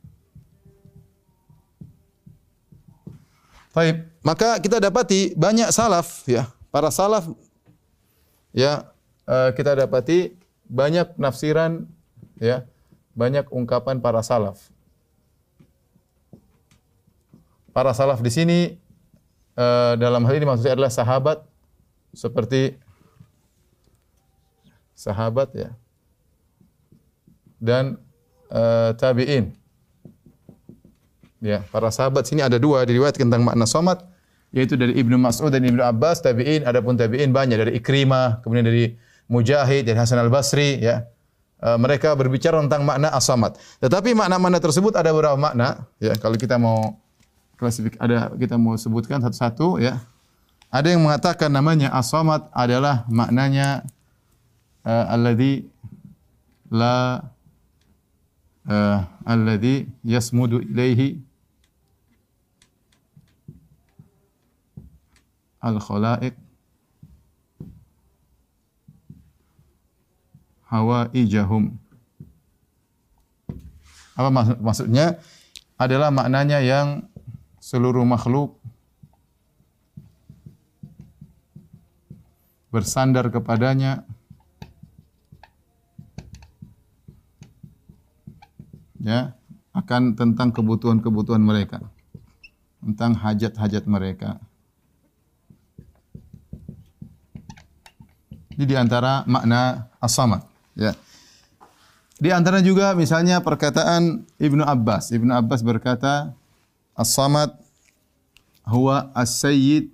Baik, 3.74 4.06
maka 4.22 4.62
kita 4.62 4.78
dapati 4.78 5.34
banyak 5.34 5.74
salaf 5.74 6.22
ya 6.30 6.46
para 6.70 6.90
salaf 6.94 7.26
ya 8.54 8.86
uh, 9.26 9.50
kita 9.54 9.74
dapati 9.74 10.34
banyak 10.70 11.18
nafsiran 11.18 11.86
ya 12.38 12.62
banyak 13.14 13.46
ungkapan 13.50 13.98
para 13.98 14.22
salaf 14.22 14.70
para 17.70 17.94
salaf 17.94 18.20
di 18.20 18.30
sini 18.30 18.58
uh, 19.58 19.94
dalam 19.98 20.22
hal 20.26 20.34
ini 20.38 20.46
maksudnya 20.46 20.74
adalah 20.76 20.92
sahabat 20.92 21.38
seperti 22.14 22.76
sahabat 24.94 25.48
ya. 25.56 25.70
Dan 27.60 28.00
uh, 28.52 28.92
tabi'in. 28.96 29.52
Ya 31.40 31.64
para 31.72 31.88
sahabat 31.88 32.28
sini 32.28 32.44
ada 32.44 32.60
dua 32.60 32.84
diriwayatkan 32.84 33.24
tentang 33.24 33.44
makna 33.44 33.64
somat 33.64 34.04
yaitu 34.52 34.76
dari 34.76 34.92
Ibnu 34.98 35.16
Mas'ud 35.16 35.48
dan 35.48 35.64
Ibnu 35.64 35.80
Abbas 35.80 36.20
tabi'in 36.20 36.68
adapun 36.68 37.00
tabi'in 37.00 37.32
banyak 37.32 37.56
dari 37.56 37.72
Ikrimah 37.80 38.44
kemudian 38.44 38.68
dari 38.68 38.92
Mujahid 39.30 39.86
dan 39.88 39.96
Hasan 39.96 40.20
Al-Basri 40.20 40.82
ya. 40.82 41.06
Uh, 41.60 41.76
mereka 41.76 42.16
berbicara 42.16 42.56
tentang 42.64 42.88
makna 42.88 43.12
as-samad 43.12 43.52
tetapi 43.84 44.16
makna-makna 44.16 44.56
tersebut 44.64 44.96
ada 44.96 45.12
beberapa 45.12 45.36
makna 45.36 45.88
ya. 46.00 46.16
Kalau 46.16 46.36
kita 46.36 46.56
mau 46.56 46.96
klasifik 47.60 48.00
ada 48.00 48.32
kita 48.40 48.56
mau 48.56 48.72
sebutkan 48.80 49.20
satu-satu 49.20 49.76
ya 49.76 50.00
ada 50.72 50.88
yang 50.88 51.04
mengatakan 51.04 51.52
namanya 51.52 51.92
as-samad 51.92 52.48
adalah 52.56 53.04
maknanya 53.12 53.84
uh, 54.88 55.12
alladhi 55.12 55.68
la 56.72 57.20
uh, 58.64 59.04
alladhi 59.28 59.92
yasmudu 60.00 60.64
ilaihi 60.64 61.20
al-khalaiq 65.60 66.32
hawaijahum. 70.70 71.74
Apa 74.14 74.28
maksud, 74.30 74.56
maksudnya? 74.62 75.18
Adalah 75.80 76.12
maknanya 76.14 76.60
yang 76.62 77.09
seluruh 77.70 78.02
makhluk 78.02 78.58
bersandar 82.74 83.30
kepadanya 83.30 84.02
ya 88.98 89.38
akan 89.70 90.18
tentang 90.18 90.50
kebutuhan-kebutuhan 90.50 91.38
mereka. 91.38 91.78
Tentang 92.82 93.14
hajat-hajat 93.14 93.86
mereka. 93.86 94.42
Ini 98.50 98.66
di 98.66 98.74
antara 98.74 99.22
makna 99.30 99.86
as-samad. 100.02 100.42
Ya. 100.74 100.98
Di 102.18 102.34
antara 102.34 102.58
juga 102.66 102.98
misalnya 102.98 103.38
perkataan 103.38 104.26
Ibnu 104.42 104.66
Abbas. 104.66 105.14
Ibnu 105.14 105.30
Abbas 105.30 105.62
berkata, 105.62 106.34
As-samad 106.98 107.59
huwa 108.66 109.12
as-sayyid 109.16 109.88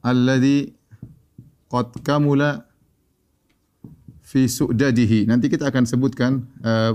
alladhi 0.00 0.72
qad 1.68 1.92
kamula 2.00 2.64
fi 4.24 4.46
su'dadihi. 4.46 5.26
Nanti 5.26 5.50
kita 5.50 5.68
akan 5.68 5.84
sebutkan, 5.84 6.46
uh, 6.62 6.94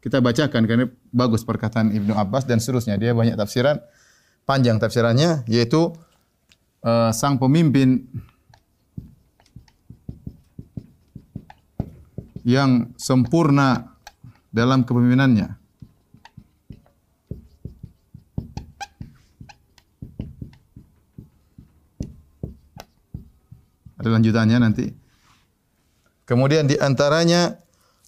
kita 0.00 0.24
bacakan 0.24 0.64
karena 0.64 0.88
bagus 1.12 1.44
perkataan 1.44 1.92
Ibnu 1.92 2.16
Abbas 2.16 2.48
dan 2.48 2.56
seterusnya. 2.56 2.96
Dia 2.96 3.12
banyak 3.12 3.36
tafsiran, 3.36 3.76
panjang 4.48 4.80
tafsirannya, 4.80 5.44
yaitu 5.44 5.92
uh, 6.80 7.12
sang 7.12 7.36
pemimpin 7.36 8.08
yang 12.40 12.96
sempurna 12.96 13.92
dalam 14.48 14.88
kepemimpinannya. 14.88 15.59
Ada 24.00 24.16
lanjutannya 24.16 24.56
nanti. 24.56 24.88
Kemudian 26.24 26.64
di 26.64 26.80
antaranya 26.80 27.60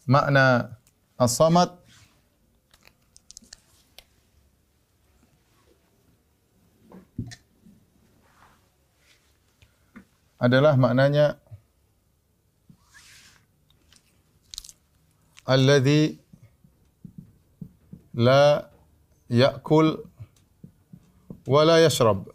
makna 0.08 0.72
as-samad 1.20 1.68
adalah 10.40 10.80
maknanya 10.80 11.36
alladhi 15.44 16.16
la 18.16 18.64
ya'kul 19.28 20.08
wa 21.44 21.60
la 21.68 21.84
yashrab. 21.84 22.31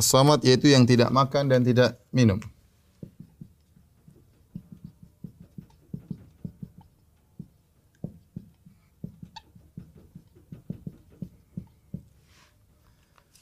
As-samad 0.00 0.40
yaitu 0.48 0.72
yang 0.72 0.88
tidak 0.88 1.12
makan 1.12 1.52
dan 1.52 1.60
tidak 1.60 2.00
minum. 2.08 2.40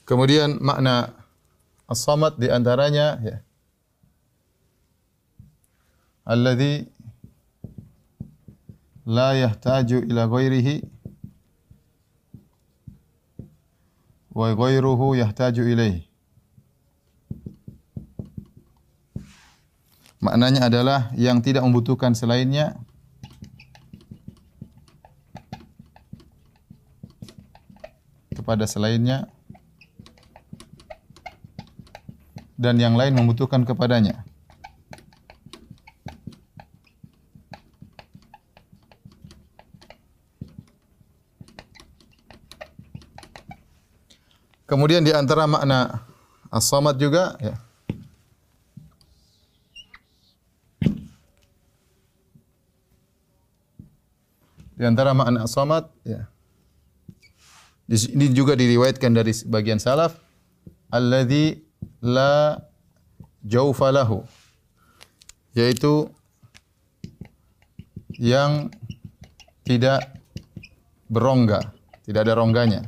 Kemudian 0.03 0.59
makna 0.59 1.15
as-samad 1.87 2.35
di 2.43 2.51
antaranya 2.51 3.23
ya. 3.23 3.37
Alladhi 6.27 6.91
la 9.07 9.39
yahtaju 9.39 10.11
ila 10.11 10.27
ghairihi 10.27 10.83
wa 14.35 14.51
ghairuhu 14.59 15.15
yahtaju 15.15 15.63
ilaihi 15.71 16.08
Maknanya 20.19 20.67
adalah 20.67 21.15
yang 21.15 21.39
tidak 21.39 21.63
membutuhkan 21.63 22.11
selainnya 22.11 22.75
kepada 28.35 28.67
selainnya 28.67 29.31
dan 32.59 32.81
yang 32.83 32.99
lain 32.99 33.15
membutuhkan 33.15 33.63
kepadanya. 33.63 34.27
Kemudian 44.69 45.01
di 45.01 45.15
antara 45.17 45.49
makna 45.49 46.05
as-samad 46.51 46.99
juga 47.01 47.39
ya. 47.41 47.68
Di 54.79 54.87
antara 54.87 55.11
makna 55.11 55.43
as-samad 55.43 55.91
ya. 56.07 56.31
Ini 57.91 58.31
juga 58.31 58.55
diriwayatkan 58.55 59.11
dari 59.11 59.33
bagian 59.49 59.83
salaf 59.83 60.15
alladzi 60.93 61.59
la 62.05 62.63
jaufa 63.43 63.91
lahu 63.91 64.23
yaitu 65.57 66.07
yang 68.21 68.71
tidak 69.67 70.15
berongga, 71.11 71.75
tidak 72.07 72.21
ada 72.29 72.35
rongganya. 72.39 72.83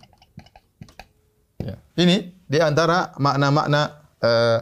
Ini 2.00 2.33
di 2.48 2.59
antara 2.59 3.12
makna-makna 3.20 3.83
uh, 4.24 4.59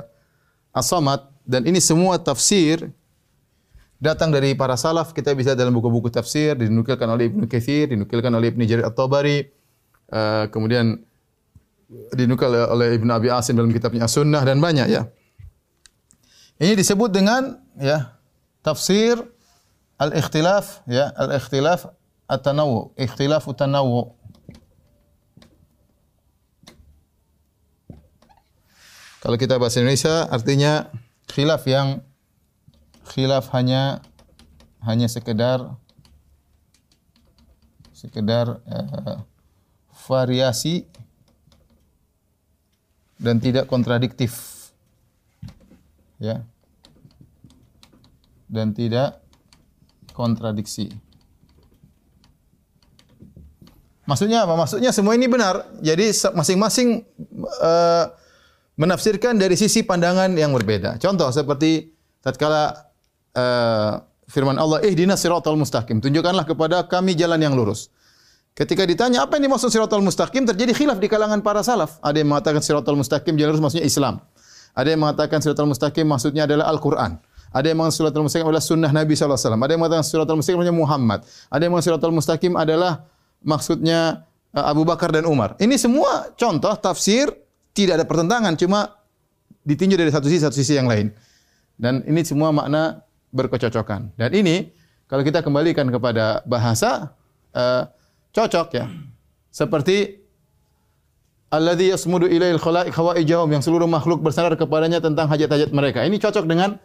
as-samad 0.74 1.22
dan 1.46 1.62
ini 1.70 1.78
semua 1.78 2.18
tafsir 2.18 2.90
datang 3.98 4.30
dari 4.30 4.54
para 4.54 4.78
salaf 4.78 5.10
kita 5.10 5.34
bisa 5.34 5.58
dalam 5.58 5.74
buku-buku 5.74 6.06
tafsir 6.08 6.54
dinukilkan 6.54 7.10
oleh 7.10 7.26
Ibnu 7.30 7.50
Katsir 7.50 7.90
dinukilkan 7.90 8.30
oleh 8.30 8.54
Ibnu 8.54 8.62
Jarir 8.62 8.86
At-Tabari 8.86 9.50
uh, 10.14 10.46
kemudian 10.54 11.02
dinukil 12.14 12.52
oleh 12.52 12.94
Ibnu 12.94 13.10
Abi 13.10 13.28
Asim 13.28 13.58
dalam 13.58 13.74
kitabnya 13.74 14.06
As-Sunnah 14.06 14.44
dan 14.44 14.60
banyak 14.60 14.86
ya. 14.86 15.08
Ini 16.58 16.74
disebut 16.74 17.10
dengan 17.10 17.58
ya 17.78 18.18
tafsir 18.62 19.18
al-ikhtilaf 19.98 20.84
ya 20.90 21.10
al-ikhtilaf 21.16 21.90
at-tanawwu 22.28 22.92
ikhtilaf 22.98 23.46
at-tanawwu. 23.46 24.14
Kalau 29.18 29.34
kita 29.34 29.58
bahasa 29.58 29.82
Indonesia 29.82 30.30
artinya 30.30 30.92
khilaf 31.26 31.66
yang 31.66 32.06
khilaf 33.08 33.48
hanya 33.56 34.04
hanya 34.84 35.08
sekedar 35.08 35.74
sekedar 37.96 38.62
uh, 38.70 39.26
variasi 40.06 40.86
dan 43.18 43.42
tidak 43.42 43.66
kontradiktif. 43.66 44.62
Ya. 46.22 46.46
Dan 48.46 48.72
tidak 48.72 49.18
kontradiksi. 50.14 50.88
Maksudnya 54.08 54.48
apa? 54.48 54.56
Maksudnya 54.56 54.94
semua 54.94 55.18
ini 55.18 55.28
benar. 55.28 55.68
Jadi 55.84 56.14
masing-masing 56.32 57.04
uh, 57.60 58.08
menafsirkan 58.78 59.36
dari 59.36 59.58
sisi 59.58 59.84
pandangan 59.84 60.32
yang 60.32 60.54
berbeda. 60.56 60.96
Contoh 60.96 61.28
seperti 61.28 61.92
tatkala 62.24 62.87
uh, 63.38 64.02
firman 64.26 64.58
Allah, 64.58 64.82
"Ihdinas 64.82 65.22
siratal 65.22 65.54
mustaqim." 65.54 66.02
Tunjukkanlah 66.02 66.42
kepada 66.42 66.82
kami 66.90 67.14
jalan 67.14 67.38
yang 67.38 67.54
lurus. 67.54 67.94
Ketika 68.58 68.82
ditanya 68.82 69.22
apa 69.22 69.38
yang 69.38 69.46
dimaksud 69.46 69.70
siratal 69.70 70.02
mustaqim, 70.02 70.42
terjadi 70.42 70.74
khilaf 70.74 70.98
di 70.98 71.06
kalangan 71.06 71.38
para 71.38 71.62
salaf. 71.62 72.02
Ada 72.02 72.18
yang 72.18 72.34
mengatakan 72.34 72.58
siratal 72.58 72.98
mustaqim 72.98 73.38
jalan 73.38 73.54
lurus 73.54 73.62
maksudnya 73.62 73.86
Islam. 73.86 74.18
Ada 74.74 74.88
yang 74.94 75.00
mengatakan 75.06 75.38
siratal 75.38 75.70
mustaqim 75.70 76.02
maksudnya 76.02 76.42
adalah 76.50 76.66
Al-Qur'an. 76.74 77.22
Ada 77.54 77.70
yang 77.70 77.78
mengatakan 77.78 77.96
siratal 78.02 78.22
mustaqim 78.26 78.46
adalah 78.50 78.64
sunnah 78.66 78.90
Nabi 78.90 79.14
wasallam. 79.14 79.60
Ada 79.62 79.70
yang 79.78 79.80
mengatakan 79.86 80.04
siratal 80.04 80.36
mustaqim 80.36 80.58
maksudnya 80.58 80.74
Muhammad. 80.74 81.20
Ada 81.54 81.62
yang 81.62 81.70
mengatakan 81.70 81.94
siratal 81.94 82.14
mustaqim 82.14 82.52
adalah 82.58 82.92
maksudnya 83.46 84.26
eh, 84.50 84.64
Abu 84.66 84.82
Bakar 84.82 85.14
dan 85.14 85.22
Umar. 85.30 85.54
Ini 85.62 85.78
semua 85.78 86.34
contoh 86.34 86.74
tafsir 86.82 87.30
tidak 87.78 88.02
ada 88.02 88.06
pertentangan 88.10 88.58
cuma 88.58 88.98
ditinjau 89.62 90.02
dari 90.02 90.10
satu 90.10 90.26
sisi 90.26 90.42
satu 90.42 90.56
sisi 90.58 90.74
yang 90.74 90.90
lain 90.90 91.14
dan 91.78 92.02
ini 92.10 92.26
semua 92.26 92.50
makna 92.50 93.06
berkecocokan 93.34 94.12
dan 94.16 94.30
ini 94.32 94.72
kalau 95.08 95.24
kita 95.24 95.40
kembalikan 95.40 95.88
kepada 95.88 96.44
bahasa 96.44 97.16
uh, 97.56 97.88
cocok 98.36 98.68
ya. 98.76 98.86
Seperti 99.48 100.20
alladhi 101.48 101.88
yasmudu 101.90 102.28
ilail 102.28 102.60
khalaiq 102.60 102.92
hawaijahum 102.92 103.48
yang 103.48 103.64
seluruh 103.64 103.88
makhluk 103.88 104.20
bersandar 104.20 104.52
kepadanya 104.54 105.00
tentang 105.00 105.26
hajat-hajat 105.32 105.72
mereka. 105.72 106.04
Ini 106.04 106.20
cocok 106.20 106.44
dengan 106.44 106.76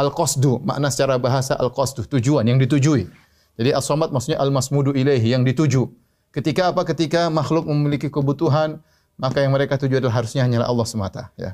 al-qasdu 0.00 0.64
makna 0.64 0.88
secara 0.88 1.20
bahasa 1.20 1.52
al-qasdu 1.60 2.08
tujuan 2.08 2.48
yang 2.48 2.56
ditujui. 2.56 3.12
Jadi 3.60 3.70
as-samad 3.76 4.08
maksudnya 4.08 4.40
al-masmudu 4.40 4.96
ilaihi 4.96 5.36
yang 5.36 5.44
dituju. 5.44 5.92
Ketika 6.32 6.72
apa? 6.72 6.88
Ketika 6.88 7.28
makhluk 7.28 7.68
memiliki 7.68 8.08
kebutuhan 8.08 8.80
maka 9.20 9.44
yang 9.44 9.52
mereka 9.52 9.76
tuju 9.76 10.00
adalah 10.00 10.24
harusnya 10.24 10.48
hanyalah 10.48 10.72
Allah 10.72 10.86
semata 10.88 11.22
ya. 11.36 11.52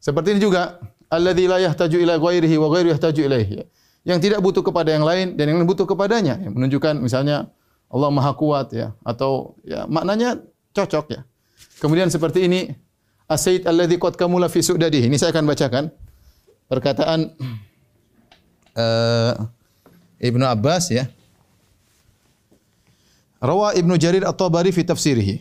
Seperti 0.00 0.32
ini 0.32 0.40
juga 0.40 0.80
alladzi 1.08 1.44
la 1.48 1.58
yahtaju 1.60 1.96
ila 2.04 2.14
ghairihi 2.20 2.56
wa 2.60 2.68
ghairu 2.72 2.88
yahtaju 2.92 3.20
ilaihi 3.24 3.64
yang 4.08 4.18
tidak 4.24 4.40
butuh 4.40 4.64
kepada 4.64 4.94
yang 4.94 5.04
lain 5.04 5.36
dan 5.36 5.52
yang 5.52 5.60
lain 5.60 5.68
butuh 5.68 5.84
kepadanya. 5.84 6.40
Yang 6.40 6.52
menunjukkan 6.56 6.94
misalnya 7.02 7.52
Allah 7.92 8.08
Maha 8.08 8.32
Kuat 8.36 8.72
ya 8.72 8.96
atau 9.04 9.56
ya 9.64 9.84
maknanya 9.84 10.40
cocok 10.72 11.06
ya. 11.12 11.20
Kemudian 11.80 12.08
seperti 12.08 12.48
ini 12.48 12.72
As-Sayyid 13.28 13.68
alladhi 13.68 14.00
qad 14.00 14.16
kamula 14.16 14.48
fi 14.48 14.64
su'dadihi. 14.64 15.12
Ini 15.12 15.16
saya 15.20 15.36
akan 15.36 15.44
bacakan 15.44 15.84
perkataan 16.72 17.36
uh, 18.76 19.34
Ibnu 20.28 20.44
Abbas 20.48 20.88
ya. 20.88 21.04
Rawa 23.38 23.76
Ibnu 23.78 23.94
Jarir 24.00 24.26
At-Tabari 24.26 24.74
fi 24.74 24.82
tafsirihi. 24.82 25.36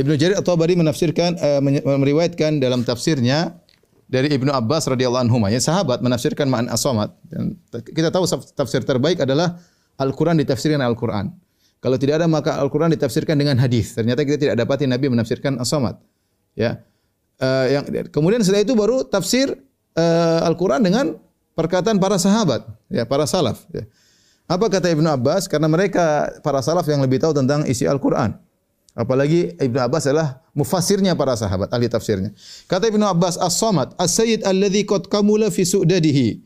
Ibnu 0.00 0.14
Jarir 0.16 0.38
At-Tabari 0.40 0.78
menafsirkan 0.78 1.36
uh, 1.36 1.60
meriwayatkan 1.98 2.62
dalam 2.62 2.86
tafsirnya 2.86 3.59
dari 4.10 4.34
Ibnu 4.34 4.50
Abbas 4.50 4.90
radhiyallahu 4.90 5.30
anhu 5.30 5.38
ya 5.46 5.62
sahabat 5.62 6.02
menafsirkan 6.02 6.50
makna 6.50 6.74
as-samad 6.74 7.14
dan 7.30 7.54
kita 7.70 8.10
tahu 8.10 8.26
tafsir 8.58 8.82
terbaik 8.82 9.22
adalah 9.22 9.62
Al-Qur'an 10.02 10.34
ditafsirkan 10.34 10.82
Al-Qur'an. 10.82 11.30
Kalau 11.78 11.96
tidak 11.96 12.18
ada 12.20 12.26
maka 12.26 12.58
Al-Qur'an 12.58 12.90
ditafsirkan 12.90 13.38
dengan 13.38 13.56
hadis. 13.62 13.94
Ternyata 13.94 14.26
kita 14.26 14.36
tidak 14.50 14.56
dapati 14.66 14.84
Nabi 14.90 15.08
menafsirkan 15.14 15.62
as-samad. 15.62 15.96
Ya. 16.58 16.82
Uh, 17.40 17.66
yang 17.72 17.84
kemudian 18.12 18.44
setelah 18.44 18.66
itu 18.66 18.74
baru 18.76 19.06
tafsir 19.06 19.54
uh, 19.96 20.40
Al-Qur'an 20.44 20.82
dengan 20.82 21.16
perkataan 21.56 21.96
para 21.96 22.20
sahabat, 22.20 22.68
ya, 22.92 23.08
para 23.08 23.24
salaf, 23.24 23.64
ya. 23.72 23.84
Apa 24.50 24.66
kata 24.66 24.90
Ibnu 24.90 25.06
Abbas? 25.06 25.46
Karena 25.46 25.70
mereka 25.70 26.26
para 26.42 26.58
salaf 26.58 26.82
yang 26.90 26.98
lebih 26.98 27.22
tahu 27.22 27.30
tentang 27.30 27.62
isi 27.70 27.86
Al-Qur'an. 27.86 28.34
Apalagi 28.90 29.54
Ibnu 29.54 29.78
Abbas 29.78 30.10
adalah 30.10 30.42
mufassirnya 30.50 31.14
para 31.14 31.38
sahabat, 31.38 31.70
ahli 31.70 31.86
tafsirnya. 31.86 32.34
Kata 32.66 32.90
Ibnu 32.90 33.06
Abbas, 33.06 33.38
As-Samad, 33.38 33.94
As-Sayyid 33.94 34.42
alladhi 34.42 34.82
qad 34.82 35.06
kamula 35.06 35.46
fi 35.48 35.62
su'dadihi. 35.62 36.42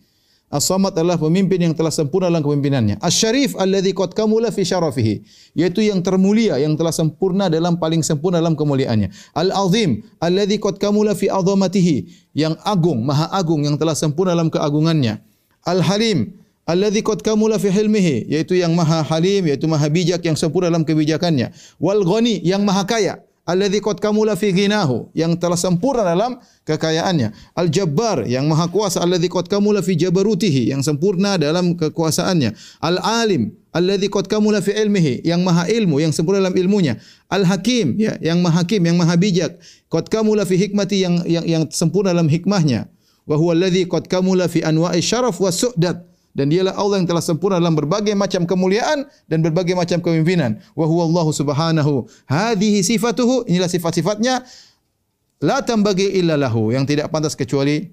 As-Samad 0.53 0.95
adalah 0.95 1.17
pemimpin 1.19 1.57
yang 1.57 1.75
telah 1.75 1.91
sempurna 1.91 2.29
dalam 2.29 2.45
kepemimpinannya. 2.45 3.01
As-Syarif 3.01 3.57
alladhi 3.57 3.97
qad 3.97 4.13
kamula 4.13 4.53
fi 4.53 4.63
syarafihi, 4.63 5.25
yaitu 5.57 5.83
yang 5.83 6.05
termulia 6.05 6.61
yang 6.61 6.77
telah 6.77 6.93
sempurna 6.93 7.49
dalam 7.49 7.81
paling 7.81 8.05
sempurna 8.05 8.39
dalam 8.39 8.55
kemuliaannya. 8.55 9.09
Al-Azim 9.35 10.05
alladhi 10.21 10.61
qad 10.61 10.77
kamula 10.77 11.17
fi 11.17 11.33
azamatihi, 11.33 12.29
yang 12.37 12.55
agung, 12.63 13.03
maha 13.03 13.33
agung 13.35 13.65
yang 13.65 13.81
telah 13.81 13.97
sempurna 13.97 14.37
dalam 14.37 14.53
keagungannya. 14.53 15.25
Al-Halim 15.65 16.44
alladzi 16.67 17.05
qad 17.05 17.21
kamula 17.21 17.59
fi 17.61 17.69
hilmihi 17.71 18.27
yaitu 18.29 18.57
yang 18.57 18.73
maha 18.73 19.05
halim 19.05 19.47
yaitu 19.47 19.69
maha 19.69 19.89
bijak 19.89 20.25
yang 20.25 20.37
sempurna 20.37 20.73
dalam 20.73 20.85
kebijakannya. 20.85 21.53
Wal 21.81 22.05
ghani 22.05 22.41
yang 22.45 22.65
maha 22.65 22.85
kaya. 22.89 23.21
Alladzi 23.45 23.85
qad 23.85 24.01
kamula 24.01 24.41
fi 24.41 24.57
ghinahu 24.57 25.13
yang 25.13 25.37
telah 25.37 25.61
sempurna 25.61 26.01
dalam 26.01 26.41
kekayaannya. 26.65 27.37
Al 27.53 27.69
jabbar 27.69 28.25
yang 28.25 28.49
maha 28.49 28.73
kuasa. 28.73 29.05
Alladzi 29.05 29.29
qad 29.29 29.53
kamula 29.53 29.85
fi 29.85 29.93
jabarutihi 29.93 30.73
yang 30.73 30.81
sempurna 30.81 31.37
dalam 31.37 31.77
kekuasaannya. 31.77 32.57
Al 32.81 32.97
alim 33.05 33.53
alladzi 33.77 34.09
qad 34.09 34.33
kamula 34.33 34.65
fi 34.65 34.73
ilmihi 34.73 35.29
yang 35.29 35.45
maha 35.45 35.69
ilmu 35.69 36.01
yang 36.01 36.17
sempurna 36.17 36.41
dalam 36.41 36.57
ilmunya. 36.57 36.97
Al 37.29 37.45
hakim 37.45 38.01
ya 38.01 38.17
yang 38.25 38.41
maha 38.41 38.65
hakim 38.65 38.81
yang 38.81 38.97
maha 38.97 39.13
bijak. 39.21 39.61
Qad 39.93 40.09
kamula 40.09 40.49
fi 40.49 40.57
hikmati 40.57 41.05
yang 41.05 41.21
yang 41.29 41.45
yang 41.45 41.63
sempurna 41.69 42.17
dalam 42.17 42.33
hikmahnya. 42.33 42.89
Wa 43.29 43.37
huwa 43.37 43.53
alladzi 43.53 43.85
qad 43.85 44.09
kamula 44.09 44.49
fi 44.49 44.65
anwa'i 44.65 45.05
syaraf 45.05 45.37
was 45.37 45.61
su'dat 45.61 46.14
dan 46.35 46.51
dialah 46.51 46.75
Allah 46.75 46.99
yang 46.99 47.09
telah 47.09 47.23
sempurna 47.23 47.63
dalam 47.63 47.79
berbagai 47.79 48.13
macam 48.19 48.43
kemuliaan 48.43 49.07
dan 49.31 49.39
berbagai 49.41 49.79
macam 49.79 50.03
kepemimpinan. 50.03 50.59
Wa 50.75 50.85
huwa 50.85 51.07
Allah 51.07 51.27
Subhanahu. 51.31 52.11
Hadhihi 52.27 52.83
sifatuhu, 52.83 53.47
inilah 53.47 53.71
sifat-sifatnya 53.71 54.43
la 55.41 55.63
tambagi 55.63 56.11
illa 56.19 56.35
lahu, 56.35 56.75
yang 56.75 56.83
tidak 56.83 57.09
pantas 57.15 57.39
kecuali 57.39 57.87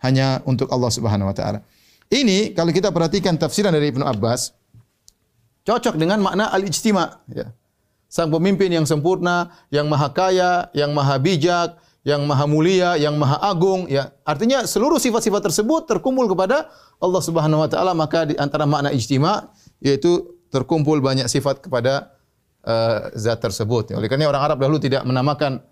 hanya 0.00 0.40
untuk 0.48 0.72
Allah 0.72 0.88
Subhanahu 0.88 1.28
wa 1.28 1.36
taala. 1.36 1.60
Ini 2.08 2.56
kalau 2.56 2.72
kita 2.72 2.88
perhatikan 2.88 3.36
tafsiran 3.36 3.72
dari 3.72 3.92
Ibnu 3.92 4.04
Abbas 4.04 4.52
cocok 5.68 5.94
dengan 6.00 6.20
makna 6.24 6.50
al-ijtima 6.50 7.22
ya. 7.30 7.52
Sang 8.12 8.28
pemimpin 8.28 8.68
yang 8.68 8.84
sempurna, 8.84 9.56
yang 9.72 9.88
maha 9.88 10.12
kaya, 10.12 10.68
yang 10.76 10.92
maha 10.92 11.16
bijak, 11.16 11.80
yang 12.02 12.26
maha 12.26 12.50
mulia, 12.50 12.98
yang 12.98 13.14
maha 13.14 13.38
agung, 13.38 13.86
ya. 13.86 14.10
Artinya 14.26 14.66
seluruh 14.66 14.98
sifat-sifat 14.98 15.38
tersebut 15.38 15.86
terkumpul 15.86 16.26
kepada 16.26 16.66
Allah 16.98 17.22
Subhanahu 17.22 17.62
wa 17.62 17.70
taala, 17.70 17.94
maka 17.94 18.26
di 18.26 18.34
antara 18.34 18.66
makna 18.66 18.90
ijtima 18.90 19.54
yaitu 19.78 20.34
terkumpul 20.50 20.98
banyak 20.98 21.30
sifat 21.30 21.62
kepada 21.62 22.14
uh, 22.66 23.14
zat 23.14 23.38
tersebut. 23.38 23.94
Oleh 23.94 24.10
karena 24.10 24.26
orang 24.26 24.42
Arab 24.50 24.58
dahulu 24.58 24.82
tidak 24.82 25.06
menamakan 25.06 25.62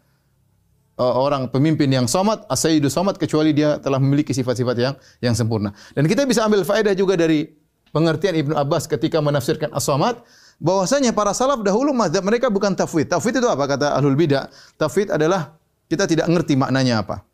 uh, 0.99 1.15
orang 1.19 1.51
pemimpin 1.51 1.91
yang 1.91 2.07
samad, 2.07 2.47
as-sayyidu 2.47 2.87
samad 2.87 3.19
kecuali 3.19 3.51
dia 3.51 3.83
telah 3.83 3.99
memiliki 3.99 4.31
sifat-sifat 4.31 4.77
yang 4.79 4.95
yang 5.19 5.35
sempurna. 5.35 5.75
Dan 5.99 6.07
kita 6.07 6.25
bisa 6.31 6.47
ambil 6.47 6.63
faedah 6.63 6.95
juga 6.95 7.19
dari 7.19 7.51
pengertian 7.91 8.39
Ibnu 8.39 8.55
Abbas 8.55 8.87
ketika 8.87 9.19
menafsirkan 9.19 9.75
as-samad 9.75 10.23
bahwasanya 10.63 11.11
para 11.11 11.35
salaf 11.35 11.61
dahulu 11.67 11.91
mereka 12.23 12.47
bukan 12.49 12.79
tafwid. 12.79 13.11
Tafwid 13.11 13.43
itu 13.43 13.49
apa 13.51 13.67
kata 13.67 13.99
Ahlul 13.99 14.15
Bidah? 14.15 14.47
Tafwid 14.79 15.11
adalah 15.11 15.60
kita 15.91 16.07
tidak 16.07 16.31
ngerti 16.31 16.55
maknanya 16.55 17.03
apa. 17.03 17.27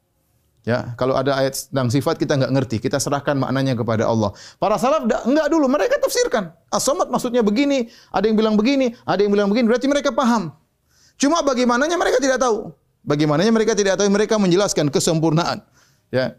Ya, 0.67 0.99
kalau 0.99 1.15
ada 1.15 1.31
ayat 1.39 1.55
tentang 1.71 1.95
sifat 1.95 2.19
kita 2.19 2.35
enggak 2.35 2.51
ngerti, 2.51 2.77
kita 2.83 2.99
serahkan 2.99 3.39
maknanya 3.39 3.79
kepada 3.79 4.03
Allah. 4.03 4.35
Para 4.59 4.75
salaf 4.83 5.07
enggak 5.07 5.47
dulu, 5.47 5.71
mereka 5.71 5.95
tafsirkan. 6.03 6.51
As-samad 6.75 7.07
maksudnya 7.07 7.39
begini, 7.47 7.87
ada 8.11 8.27
yang 8.27 8.35
bilang 8.35 8.59
begini, 8.59 8.91
ada 9.07 9.23
yang 9.23 9.31
bilang 9.31 9.47
begini, 9.47 9.71
berarti 9.71 9.87
mereka 9.87 10.11
paham. 10.11 10.51
Cuma 11.23 11.39
bagaimananya 11.47 11.95
mereka 11.95 12.19
tidak 12.19 12.43
tahu. 12.43 12.75
Bagaimananya 13.07 13.55
mereka 13.55 13.79
tidak 13.79 13.95
tahu, 13.95 14.11
mereka 14.11 14.43
menjelaskan 14.43 14.91
kesempurnaan. 14.91 15.63
Ya. 16.11 16.35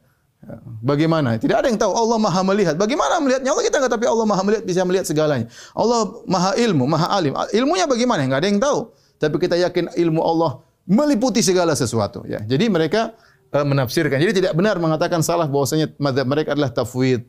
Bagaimana? 0.84 1.40
Tidak 1.40 1.56
ada 1.56 1.72
yang 1.72 1.80
tahu. 1.80 1.96
Allah 1.96 2.20
Maha 2.20 2.44
melihat. 2.44 2.76
Bagaimana 2.76 3.24
melihatnya? 3.24 3.56
Allah 3.56 3.64
kita 3.64 3.80
enggak 3.80 3.94
tapi 3.96 4.06
Allah 4.12 4.28
Maha 4.28 4.42
melihat 4.44 4.64
bisa 4.68 4.84
melihat 4.84 5.08
segalanya. 5.08 5.48
Allah 5.72 6.04
Maha 6.28 6.52
ilmu, 6.60 6.84
Maha 6.84 7.16
alim. 7.16 7.32
Ilmunya 7.56 7.88
bagaimana? 7.88 8.28
Enggak 8.28 8.44
ada 8.44 8.48
yang 8.52 8.60
tahu. 8.60 8.92
Tapi 9.24 9.36
kita 9.40 9.56
yakin 9.56 9.96
ilmu 9.96 10.20
Allah 10.20 10.67
meliputi 10.88 11.44
segala 11.44 11.76
sesuatu 11.76 12.24
ya. 12.24 12.40
Jadi 12.42 12.72
mereka 12.72 13.14
uh, 13.52 13.68
menafsirkan. 13.68 14.18
Jadi 14.18 14.42
tidak 14.42 14.56
benar 14.56 14.80
mengatakan 14.80 15.20
salah 15.20 15.46
bahwasanya 15.46 15.92
mazhab 16.00 16.26
mereka 16.26 16.56
adalah 16.56 16.72
tafwid. 16.72 17.28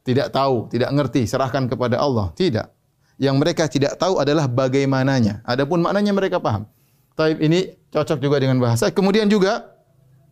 Tidak 0.00 0.32
tahu, 0.32 0.72
tidak 0.72 0.88
ngerti, 0.96 1.28
serahkan 1.28 1.68
kepada 1.68 2.00
Allah. 2.00 2.32
Tidak. 2.32 2.68
Yang 3.20 3.36
mereka 3.36 3.68
tidak 3.68 4.00
tahu 4.00 4.16
adalah 4.16 4.48
bagaimananya. 4.48 5.44
Adapun 5.44 5.84
maknanya 5.84 6.16
mereka 6.16 6.40
paham. 6.40 6.64
Taib 7.12 7.36
ini 7.44 7.76
cocok 7.92 8.16
juga 8.16 8.40
dengan 8.40 8.56
bahasa. 8.56 8.88
Kemudian 8.88 9.28
juga 9.28 9.76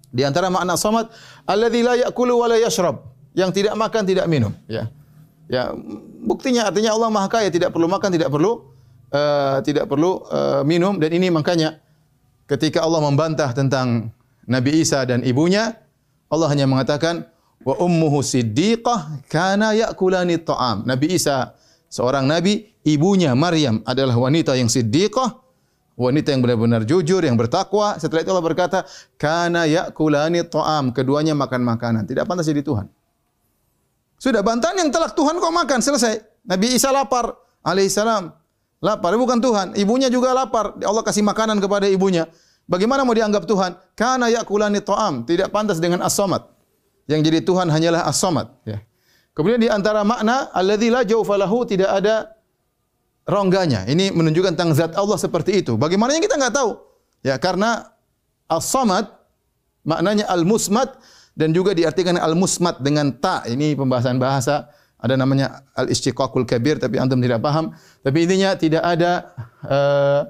di 0.08 0.24
antara 0.24 0.48
makna 0.48 0.72
samad 0.80 1.12
alladzi 1.44 1.84
la 1.84 2.00
ya'kulu 2.00 2.32
wa 2.40 2.48
la 2.48 2.56
yashrab. 2.56 3.04
Yang 3.36 3.60
tidak 3.60 3.76
makan, 3.76 4.02
tidak 4.08 4.24
minum, 4.24 4.56
ya. 4.66 4.88
Ya, 5.52 5.72
buktinya 6.24 6.68
artinya 6.68 6.96
Allah 6.96 7.08
Maha 7.12 7.28
Kaya, 7.28 7.48
tidak 7.52 7.76
perlu 7.76 7.86
makan, 7.86 8.08
tidak 8.08 8.32
perlu 8.32 8.68
uh, 9.12 9.58
tidak 9.64 9.88
perlu 9.88 10.24
uh, 10.28 10.62
minum 10.64 10.96
dan 11.00 11.10
ini 11.12 11.28
makanya 11.32 11.80
ketika 12.48 12.82
Allah 12.82 13.04
membantah 13.04 13.52
tentang 13.52 14.10
Nabi 14.48 14.80
Isa 14.80 15.04
dan 15.04 15.20
ibunya, 15.22 15.76
Allah 16.32 16.48
hanya 16.48 16.64
mengatakan 16.64 17.28
wa 17.62 17.76
ummuhu 17.76 18.24
siddiqah 18.24 19.28
kana 19.28 19.76
ya'kulani 19.76 20.40
ta'am. 20.40 20.88
Nabi 20.88 21.12
Isa 21.12 21.52
seorang 21.92 22.24
nabi, 22.24 22.72
ibunya 22.88 23.36
Maryam 23.36 23.84
adalah 23.84 24.16
wanita 24.16 24.56
yang 24.56 24.72
siddiqah, 24.72 25.36
wanita 26.00 26.32
yang 26.32 26.40
benar-benar 26.40 26.88
jujur, 26.88 27.20
yang 27.20 27.36
bertakwa. 27.36 28.00
Setelah 28.00 28.24
itu 28.24 28.30
Allah 28.32 28.46
berkata, 28.48 28.78
kana 29.20 29.68
ya'kulani 29.68 30.48
ta'am. 30.48 30.96
Keduanya 30.96 31.36
makan 31.36 31.60
makanan. 31.68 32.08
Tidak 32.08 32.24
pantas 32.24 32.48
jadi 32.48 32.64
Tuhan. 32.64 32.88
Sudah 34.18 34.42
bantahan 34.42 34.74
yang 34.82 34.90
telak 34.90 35.14
Tuhan 35.14 35.38
kau 35.38 35.52
makan 35.54 35.78
selesai. 35.78 36.42
Nabi 36.48 36.74
Isa 36.74 36.90
lapar 36.90 37.36
alaihissalam. 37.62 38.34
Lapar 38.78 39.10
bukan 39.18 39.42
Tuhan, 39.42 39.74
ibunya 39.74 40.06
juga 40.06 40.30
lapar. 40.30 40.78
Allah 40.78 41.02
kasih 41.02 41.26
makanan 41.26 41.58
kepada 41.58 41.90
ibunya. 41.90 42.30
Bagaimana 42.70 43.02
mau 43.02 43.16
dianggap 43.16 43.42
Tuhan? 43.48 43.74
Kana 43.98 44.30
yakulani 44.30 44.78
ta'am, 44.78 45.26
tidak 45.26 45.50
pantas 45.50 45.82
dengan 45.82 46.04
as-samad. 46.04 46.46
Yang 47.10 47.20
jadi 47.26 47.38
Tuhan 47.42 47.66
hanyalah 47.72 48.06
as-samad, 48.06 48.46
ya. 48.62 48.78
Kemudian 49.32 49.62
di 49.62 49.70
antara 49.70 50.02
makna 50.02 50.50
alladzi 50.50 50.90
la 50.90 51.06
jawfa 51.06 51.38
lahu 51.38 51.62
tidak 51.62 51.90
ada 51.90 52.34
rongganya. 53.22 53.86
Ini 53.86 54.10
menunjukkan 54.10 54.58
tentang 54.58 54.74
zat 54.74 54.98
Allah 54.98 55.14
seperti 55.14 55.62
itu. 55.62 55.78
Bagaimana 55.78 56.14
yang 56.14 56.22
kita 56.26 56.34
enggak 56.34 56.58
tahu? 56.58 56.74
Ya, 57.22 57.38
karena 57.38 57.94
as-samad 58.50 59.06
maknanya 59.86 60.26
al-musmad 60.26 60.90
dan 61.38 61.54
juga 61.54 61.70
diartikan 61.70 62.18
al-musmad 62.18 62.82
dengan 62.82 63.14
ta. 63.14 63.46
Ini 63.46 63.78
pembahasan 63.78 64.18
bahasa 64.18 64.70
ada 64.98 65.14
namanya 65.14 65.62
al-istiqaqul 65.78 66.42
kabir 66.42 66.82
tapi 66.82 66.98
antum 66.98 67.22
tidak 67.22 67.38
paham 67.38 67.70
tapi 68.02 68.26
intinya 68.26 68.58
tidak 68.58 68.82
ada 68.82 69.30
uh, 69.62 70.22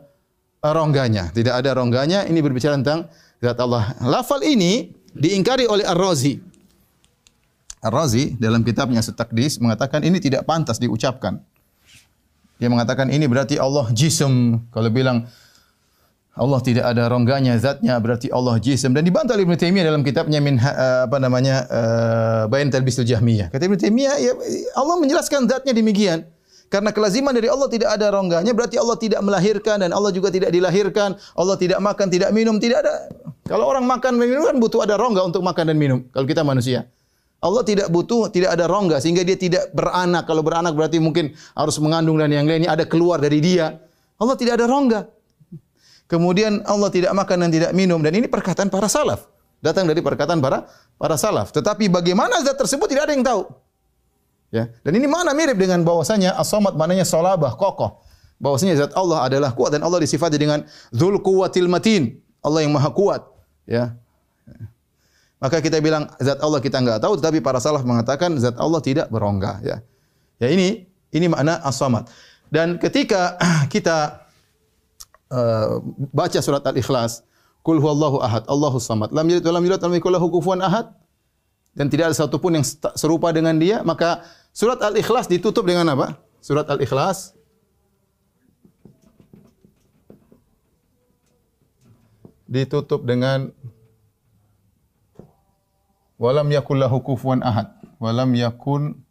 rongganya. 0.64 1.30
Tidak 1.30 1.54
ada 1.54 1.70
rongganya. 1.76 2.26
Ini 2.26 2.38
berbicara 2.42 2.74
tentang 2.76 3.06
zat 3.38 3.58
Allah 3.62 3.94
lafal 4.02 4.42
ini 4.42 4.90
diingkari 5.14 5.64
oleh 5.70 5.86
Ar-Razi. 5.86 6.38
Ar-Razi 7.78 8.34
dalam 8.36 8.66
kitabnya 8.66 8.98
At-Taqdis 8.98 9.62
mengatakan 9.62 10.02
ini 10.02 10.18
tidak 10.18 10.42
pantas 10.44 10.82
diucapkan. 10.82 11.38
Dia 12.58 12.66
mengatakan 12.66 13.06
ini 13.14 13.30
berarti 13.30 13.54
Allah 13.54 13.86
jism. 13.94 14.66
Kalau 14.74 14.90
bilang 14.90 15.30
Allah 16.39 16.62
tidak 16.62 16.86
ada 16.86 17.11
rongganya, 17.11 17.59
zatnya 17.59 17.99
berarti 17.99 18.30
Allah 18.30 18.62
jism 18.62 18.95
dan 18.95 19.03
dibantah 19.03 19.34
oleh 19.34 19.43
Ibnu 19.43 19.59
Taimiyah 19.59 19.91
dalam 19.91 20.07
kitabnya 20.07 20.39
min 20.39 20.55
uh, 20.62 21.11
apa 21.11 21.18
namanya 21.18 21.66
uh, 21.66 22.43
Bayan 22.47 22.70
Talbisul 22.70 23.03
Jahmiyah. 23.03 23.51
Kata 23.51 23.66
Ibnu 23.66 23.74
Taimiyah 23.74 24.14
ya 24.22 24.32
Allah 24.78 24.97
menjelaskan 25.03 25.51
zatnya 25.51 25.74
demikian. 25.74 26.22
Karena 26.68 26.93
kelaziman 26.93 27.32
dari 27.32 27.49
Allah 27.49 27.64
tidak 27.72 27.97
ada 27.97 28.12
rongganya 28.12 28.53
berarti 28.53 28.76
Allah 28.76 28.95
tidak 29.01 29.24
melahirkan 29.24 29.80
dan 29.82 29.91
Allah 29.91 30.12
juga 30.12 30.28
tidak 30.28 30.53
dilahirkan. 30.53 31.16
Allah 31.34 31.57
tidak 31.57 31.80
makan, 31.80 32.07
tidak 32.12 32.30
minum, 32.30 32.61
tidak 32.61 32.84
ada. 32.84 33.09
Kalau 33.49 33.64
orang 33.64 33.89
makan 33.89 34.20
dan 34.20 34.28
minum 34.28 34.45
kan 34.45 34.57
butuh 34.61 34.84
ada 34.84 35.01
rongga 35.01 35.24
untuk 35.24 35.41
makan 35.41 35.72
dan 35.72 35.76
minum. 35.80 36.05
Kalau 36.12 36.28
kita 36.28 36.45
manusia. 36.45 36.84
Allah 37.41 37.64
tidak 37.64 37.89
butuh, 37.89 38.28
tidak 38.28 38.53
ada 38.53 38.68
rongga 38.68 39.01
sehingga 39.01 39.24
dia 39.24 39.41
tidak 39.41 39.72
beranak. 39.72 40.28
Kalau 40.28 40.45
beranak 40.45 40.76
berarti 40.76 41.01
mungkin 41.01 41.32
harus 41.57 41.80
mengandung 41.80 42.20
dan 42.20 42.28
yang 42.30 42.45
lainnya 42.45 42.76
ada 42.76 42.84
keluar 42.84 43.16
dari 43.16 43.41
dia. 43.41 43.80
Allah 44.20 44.36
tidak 44.36 44.61
ada 44.61 44.68
rongga. 44.68 45.17
Kemudian 46.09 46.64
Allah 46.64 46.88
tidak 46.88 47.12
makan 47.12 47.46
dan 47.46 47.50
tidak 47.52 47.70
minum 47.76 48.00
dan 48.00 48.16
ini 48.16 48.24
perkataan 48.24 48.72
para 48.72 48.88
salaf. 48.88 49.28
Datang 49.61 49.84
dari 49.84 50.00
perkataan 50.00 50.40
para 50.40 50.64
para 50.96 51.20
salaf. 51.20 51.52
Tetapi 51.52 51.92
bagaimana 51.92 52.40
zat 52.40 52.56
tersebut 52.56 52.88
tidak 52.88 53.11
ada 53.11 53.12
yang 53.12 53.26
tahu. 53.26 53.44
Ya. 54.48 54.72
Dan 54.80 54.96
ini 54.96 55.04
mana 55.04 55.36
mirip 55.36 55.61
dengan 55.61 55.84
bahwasanya 55.84 56.32
as-samad 56.40 56.72
maknanya 56.80 57.04
salabah, 57.04 57.52
kokoh. 57.61 58.00
Bahwasanya 58.40 58.88
zat 58.88 58.92
Allah 58.96 59.28
adalah 59.28 59.52
kuat 59.52 59.76
dan 59.76 59.84
Allah 59.84 60.00
disifati 60.00 60.40
dengan 60.40 60.64
dzul 60.88 61.20
quwwatil 61.20 61.68
matin. 61.68 62.16
Allah 62.40 62.64
yang 62.64 62.72
maha 62.72 62.88
kuat. 62.88 63.28
Ya. 63.68 63.92
Maka 65.38 65.61
kita 65.61 65.76
bilang 65.84 66.09
zat 66.18 66.40
Allah 66.40 66.59
kita 66.59 66.80
enggak 66.80 66.98
tahu 67.04 67.20
tetapi 67.20 67.38
para 67.44 67.61
salaf 67.61 67.84
mengatakan 67.84 68.32
zat 68.40 68.56
Allah 68.56 68.80
tidak 68.80 69.12
berongga 69.12 69.61
ya. 69.61 69.84
Ya 70.40 70.48
ini 70.48 70.88
ini 71.12 71.26
makna 71.28 71.61
as-samad. 71.61 72.09
Dan 72.48 72.80
ketika 72.80 73.36
kita 73.74 74.27
uh, 75.32 75.80
baca 76.12 76.38
surat 76.40 76.64
Al-Ikhlas, 76.64 77.24
Qul 77.62 77.82
huwallahu 77.82 78.22
ahad, 78.22 78.48
Allahus 78.48 78.86
samad, 78.86 79.12
lam 79.12 79.28
yalid 79.28 79.44
wa 79.44 79.52
lam 79.58 79.62
yulad 79.66 79.80
lam 79.82 79.92
yakul 79.92 80.12
lahu 80.14 80.26
kufuwan 80.32 80.62
ahad. 80.64 80.88
Dan 81.76 81.86
tidak 81.92 82.10
ada 82.10 82.16
satu 82.16 82.40
pun 82.42 82.56
yang 82.58 82.66
serupa 82.98 83.30
dengan 83.30 83.54
dia, 83.54 83.84
maka 83.86 84.24
surat 84.50 84.80
Al-Ikhlas 84.82 85.30
ditutup 85.30 85.62
dengan 85.68 85.86
apa? 85.92 86.18
Surat 86.42 86.66
Al-Ikhlas 86.66 87.38
ditutup 92.48 93.04
dengan 93.04 93.52
walam 96.16 96.48
yakul 96.48 96.80
lahu 96.80 97.04
kufuwan 97.04 97.44
ahad. 97.44 97.68
Walam 98.00 98.32
yakun 98.32 99.04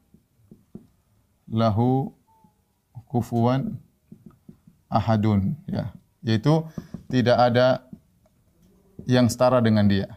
lahu 1.48 2.12
kufuwan 3.08 3.80
ahadun 4.92 5.56
ya 5.68 5.92
yaitu 6.26 6.64
tidak 7.08 7.38
ada 7.38 7.86
yang 9.08 9.30
setara 9.32 9.64
dengan 9.64 9.88
dia. 9.88 10.12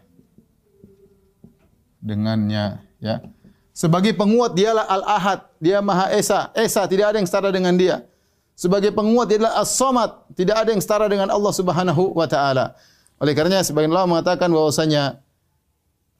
Dengannya 2.00 2.80
ya. 2.98 3.20
Sebagai 3.70 4.12
penguat 4.12 4.52
dialah 4.58 4.84
al 4.84 5.04
ahad 5.06 5.40
dia 5.62 5.80
maha 5.80 6.12
esa. 6.12 6.52
Esa 6.52 6.84
tidak 6.84 7.14
ada 7.14 7.16
yang 7.22 7.28
setara 7.28 7.48
dengan 7.54 7.76
dia. 7.76 8.04
Sebagai 8.56 8.92
penguat 8.92 9.32
dia 9.32 9.40
adalah 9.40 9.64
as-samad. 9.64 10.10
Tidak 10.36 10.52
ada 10.52 10.68
yang 10.68 10.84
setara 10.84 11.08
dengan 11.08 11.32
Allah 11.32 11.48
Subhanahu 11.48 12.12
wa 12.12 12.28
taala. 12.28 12.76
Oleh 13.16 13.32
karenanya 13.32 13.64
sebagian 13.64 13.88
ulama 13.88 14.20
mengatakan 14.20 14.52
bahwasanya 14.52 15.20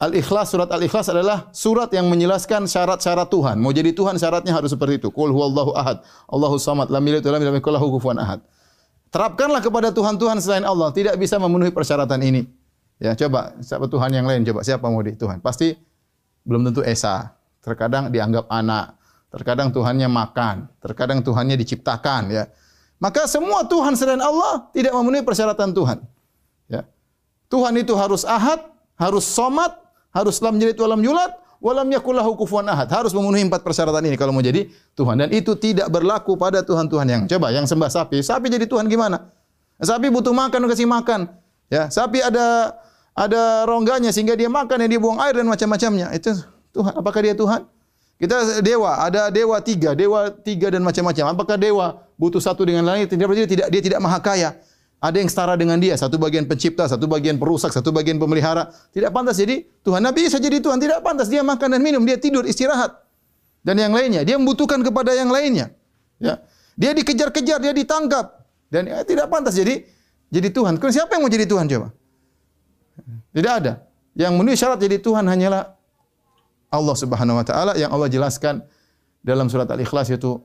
Al-Ikhlas, 0.00 0.48
surat 0.48 0.72
Al-Ikhlas 0.72 1.12
adalah 1.12 1.52
surat 1.52 1.92
yang 1.92 2.08
menjelaskan 2.08 2.64
syarat-syarat 2.64 3.28
Tuhan. 3.28 3.60
Mau 3.60 3.68
jadi 3.68 3.92
Tuhan 3.92 4.16
syaratnya 4.16 4.56
harus 4.56 4.72
seperti 4.72 4.96
itu. 4.96 5.12
Qul 5.12 5.28
huwallahu 5.28 5.76
ahad, 5.76 6.00
Allahu 6.32 6.56
samad, 6.56 6.88
lam 6.88 7.04
yalid 7.04 7.20
wa 7.20 7.36
lam 7.36 7.40
yulad 7.44 7.60
wa 7.60 7.72
lam 7.76 7.84
kufuwan 7.92 8.16
ahad. 8.16 8.40
Terapkanlah 9.10 9.58
kepada 9.58 9.90
Tuhan-Tuhan 9.90 10.38
selain 10.38 10.62
Allah, 10.62 10.94
tidak 10.94 11.18
bisa 11.18 11.34
memenuhi 11.34 11.74
persyaratan 11.74 12.22
ini. 12.22 12.46
Ya, 13.02 13.18
coba 13.18 13.58
siapa 13.58 13.90
Tuhan 13.90 14.10
yang 14.14 14.26
lain 14.28 14.46
coba 14.46 14.60
siapa 14.62 14.86
mau 14.86 15.02
di 15.02 15.18
Tuhan? 15.18 15.42
Pasti 15.42 15.74
belum 16.46 16.68
tentu 16.70 16.86
esa. 16.86 17.34
Terkadang 17.60 18.08
dianggap 18.08 18.48
anak, 18.48 18.96
terkadang 19.28 19.68
Tuhannya 19.74 20.08
makan, 20.08 20.70
terkadang 20.80 21.20
Tuhannya 21.20 21.58
diciptakan 21.58 22.22
ya. 22.32 22.44
Maka 23.00 23.24
semua 23.24 23.64
Tuhan 23.64 23.96
selain 23.96 24.20
Allah 24.20 24.68
tidak 24.76 24.92
memenuhi 24.92 25.24
persyaratan 25.24 25.72
Tuhan. 25.72 25.98
Ya. 26.68 26.84
Tuhan 27.48 27.72
itu 27.80 27.96
harus 27.96 28.22
ahad, 28.28 28.60
harus 29.00 29.24
somad, 29.24 29.72
harus 30.12 30.38
lam 30.44 30.60
yalid 30.60 30.76
wa 30.76 30.88
lam 30.94 31.00
yulad 31.60 31.76
wa 31.76 31.84
lam 31.84 31.88
yakul 31.92 32.16
lahu 32.16 32.32
kufuwan 32.36 32.66
ahad. 32.72 32.88
Harus 32.88 33.12
memenuhi 33.12 33.44
empat 33.44 33.60
persyaratan 33.60 34.00
ini 34.08 34.16
kalau 34.16 34.32
mau 34.32 34.40
jadi 34.40 34.66
Tuhan 34.96 35.20
dan 35.20 35.28
itu 35.30 35.52
tidak 35.60 35.92
berlaku 35.92 36.34
pada 36.40 36.64
tuhan-tuhan 36.64 37.06
yang 37.06 37.22
coba 37.28 37.52
yang 37.52 37.68
sembah 37.68 37.92
sapi. 37.92 38.24
Sapi 38.24 38.48
jadi 38.48 38.64
tuhan 38.64 38.88
gimana? 38.88 39.30
Sapi 39.80 40.08
butuh 40.08 40.32
makan 40.32 40.68
kasih 40.68 40.88
makan. 40.88 41.28
Ya, 41.70 41.86
sapi 41.92 42.18
ada 42.24 42.74
ada 43.14 43.68
rongganya 43.68 44.10
sehingga 44.10 44.34
dia 44.34 44.48
makan 44.48 44.80
dan 44.80 44.88
dia 44.88 45.00
buang 45.00 45.20
air 45.20 45.36
dan 45.36 45.46
macam-macamnya. 45.46 46.10
Itu 46.16 46.34
Tuhan. 46.72 46.92
Apakah 46.96 47.20
dia 47.22 47.36
Tuhan? 47.36 47.68
Kita 48.20 48.60
dewa, 48.60 49.00
ada 49.00 49.32
dewa 49.32 49.56
tiga, 49.64 49.96
dewa 49.96 50.28
tiga 50.28 50.68
dan 50.68 50.84
macam-macam. 50.84 51.32
Apakah 51.32 51.56
dewa 51.56 52.04
butuh 52.20 52.36
satu 52.36 52.68
dengan 52.68 52.84
lain? 52.84 53.08
Tidak 53.08 53.24
berarti 53.24 53.48
tidak 53.48 53.72
dia 53.72 53.80
tidak 53.80 54.00
maha 54.04 54.20
kaya 54.20 54.60
ada 55.00 55.16
yang 55.16 55.32
setara 55.32 55.56
dengan 55.56 55.80
dia, 55.80 55.96
satu 55.96 56.20
bagian 56.20 56.44
pencipta, 56.44 56.84
satu 56.84 57.08
bagian 57.08 57.40
perusak, 57.40 57.72
satu 57.72 57.88
bagian 57.88 58.20
pemelihara. 58.20 58.68
Tidak 58.92 59.08
pantas 59.08 59.40
jadi 59.40 59.64
Tuhan. 59.80 60.04
Nabi 60.04 60.28
bisa 60.28 60.36
jadi 60.36 60.60
Tuhan, 60.60 60.76
tidak 60.76 61.00
pantas. 61.00 61.32
Dia 61.32 61.40
makan 61.40 61.72
dan 61.72 61.80
minum, 61.80 62.04
dia 62.04 62.20
tidur, 62.20 62.44
istirahat. 62.44 63.00
Dan 63.64 63.80
yang 63.80 63.96
lainnya, 63.96 64.20
dia 64.28 64.36
membutuhkan 64.36 64.84
kepada 64.84 65.16
yang 65.16 65.32
lainnya. 65.32 65.72
Ya. 66.20 66.44
Dia 66.76 66.92
dikejar-kejar, 66.92 67.64
dia 67.64 67.72
ditangkap. 67.72 68.44
Dan 68.68 68.92
ya, 68.92 69.00
tidak 69.00 69.32
pantas 69.32 69.56
jadi 69.56 69.88
jadi 70.28 70.48
Tuhan. 70.52 70.76
Kemudian 70.76 71.00
siapa 71.00 71.16
yang 71.16 71.22
mau 71.24 71.32
jadi 71.32 71.48
Tuhan 71.48 71.64
coba? 71.64 71.88
Tidak 73.32 73.52
ada. 73.52 73.72
Yang 74.12 74.32
memenuhi 74.36 74.56
syarat 74.60 74.78
jadi 74.78 75.00
Tuhan 75.00 75.24
hanyalah 75.24 75.80
Allah 76.70 76.96
Subhanahu 76.96 77.40
wa 77.40 77.44
taala 77.46 77.72
yang 77.74 77.90
Allah 77.90 78.06
jelaskan 78.06 78.62
dalam 79.24 79.50
surat 79.50 79.66
Al-Ikhlas 79.66 80.12
yaitu 80.12 80.38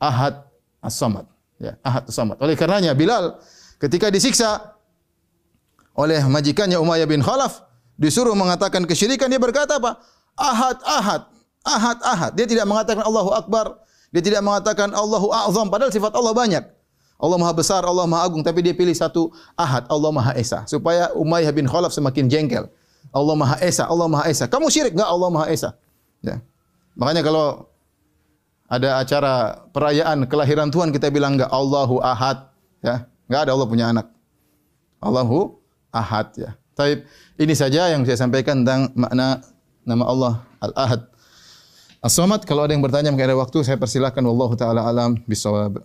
Ahad 0.00 0.48
As-Samad. 0.80 1.28
Ya, 1.60 1.76
Ahad 1.84 2.08
As-Samad. 2.08 2.40
Oleh 2.40 2.56
karenanya 2.56 2.96
Bilal 2.96 3.36
ketika 3.82 4.06
disiksa 4.14 4.78
oleh 5.98 6.22
majikannya 6.24 6.78
Umayyah 6.78 7.08
bin 7.10 7.20
Khalaf 7.20 7.66
disuruh 7.98 8.32
mengatakan 8.38 8.86
kesyirikan 8.86 9.28
dia 9.28 9.42
berkata 9.42 9.76
apa? 9.76 9.98
Ahad, 10.38 10.78
ahad, 10.86 11.22
ahad, 11.66 11.98
ahad. 12.00 12.32
Dia 12.38 12.46
tidak 12.48 12.64
mengatakan 12.64 13.04
Allahu 13.04 13.34
Akbar. 13.34 13.82
Dia 14.12 14.22
tidak 14.24 14.40
mengatakan 14.44 14.92
Allahu 14.92 15.32
A'zam. 15.32 15.68
Padahal 15.68 15.92
sifat 15.92 16.12
Allah 16.16 16.32
banyak. 16.32 16.64
Allah 17.22 17.38
Maha 17.38 17.54
Besar, 17.54 17.84
Allah 17.86 18.04
Maha 18.08 18.26
Agung. 18.26 18.42
Tapi 18.42 18.64
dia 18.64 18.74
pilih 18.74 18.92
satu 18.92 19.30
ahad, 19.54 19.86
Allah 19.88 20.10
Maha 20.10 20.32
Esa. 20.34 20.64
Supaya 20.66 21.12
Umayyah 21.14 21.52
bin 21.52 21.68
Khalaf 21.68 21.94
semakin 21.94 22.26
jengkel. 22.26 22.66
Allah 23.12 23.34
Maha 23.36 23.56
Esa, 23.60 23.86
Allah 23.86 24.08
Maha 24.08 24.26
Esa. 24.26 24.48
Kamu 24.48 24.72
syirik 24.72 24.96
enggak 24.96 25.08
Allah 25.08 25.28
Maha 25.28 25.46
Esa? 25.52 25.76
Ya. 26.24 26.40
Makanya 26.96 27.22
kalau 27.24 27.68
ada 28.72 29.00
acara 29.00 29.32
perayaan 29.70 30.24
kelahiran 30.26 30.72
Tuhan 30.72 30.90
kita 30.90 31.12
bilang 31.12 31.36
enggak 31.36 31.52
Allahu 31.52 32.00
Ahad, 32.00 32.48
ya. 32.80 33.06
Enggak 33.32 33.48
ada 33.48 33.56
Allah 33.56 33.64
punya 33.72 33.86
anak. 33.88 34.12
Allahu 35.00 35.56
Ahad 35.88 36.36
ya. 36.36 36.52
Taib 36.76 37.08
ini 37.40 37.56
saja 37.56 37.88
yang 37.88 38.04
saya 38.04 38.20
sampaikan 38.20 38.60
tentang 38.60 38.92
makna 38.92 39.40
nama 39.88 40.04
Allah 40.04 40.34
Al-Ahad. 40.60 41.08
As-Samad 42.04 42.44
kalau 42.44 42.68
ada 42.68 42.76
yang 42.76 42.84
bertanya 42.84 43.08
mungkin 43.08 43.32
ada 43.32 43.40
waktu 43.40 43.64
saya 43.64 43.80
persilakan 43.80 44.28
wallahu 44.28 44.52
taala 44.52 44.84
alam 44.84 45.16
bisawab. 45.24 45.80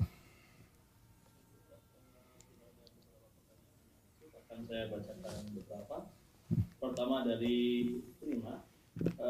Pertama 6.84 7.24
dari 7.24 7.96
Prima, 8.20 8.68
e, 9.00 9.30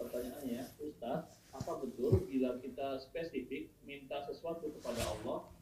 pertanyaannya, 0.00 0.64
Ustaz, 0.80 1.44
apa 1.52 1.72
betul 1.76 2.24
bila 2.24 2.56
kita 2.56 3.04
spesifik 3.04 3.68
minta 3.84 4.24
sesuatu 4.24 4.72
kepada 4.72 5.04
Allah 5.04 5.60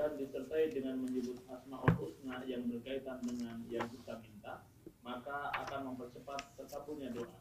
dan 0.00 0.16
disertai 0.16 0.72
dengan 0.72 0.96
menyebut 1.04 1.36
asmaul 1.44 1.92
husna 2.00 2.40
yang 2.48 2.64
berkaitan 2.64 3.20
dengan 3.20 3.60
yang 3.68 3.84
kita 3.92 4.16
minta, 4.24 4.64
maka 5.04 5.52
akan 5.60 5.92
mempercepat 5.92 6.56
terkabulnya 6.56 7.12
doa. 7.12 7.36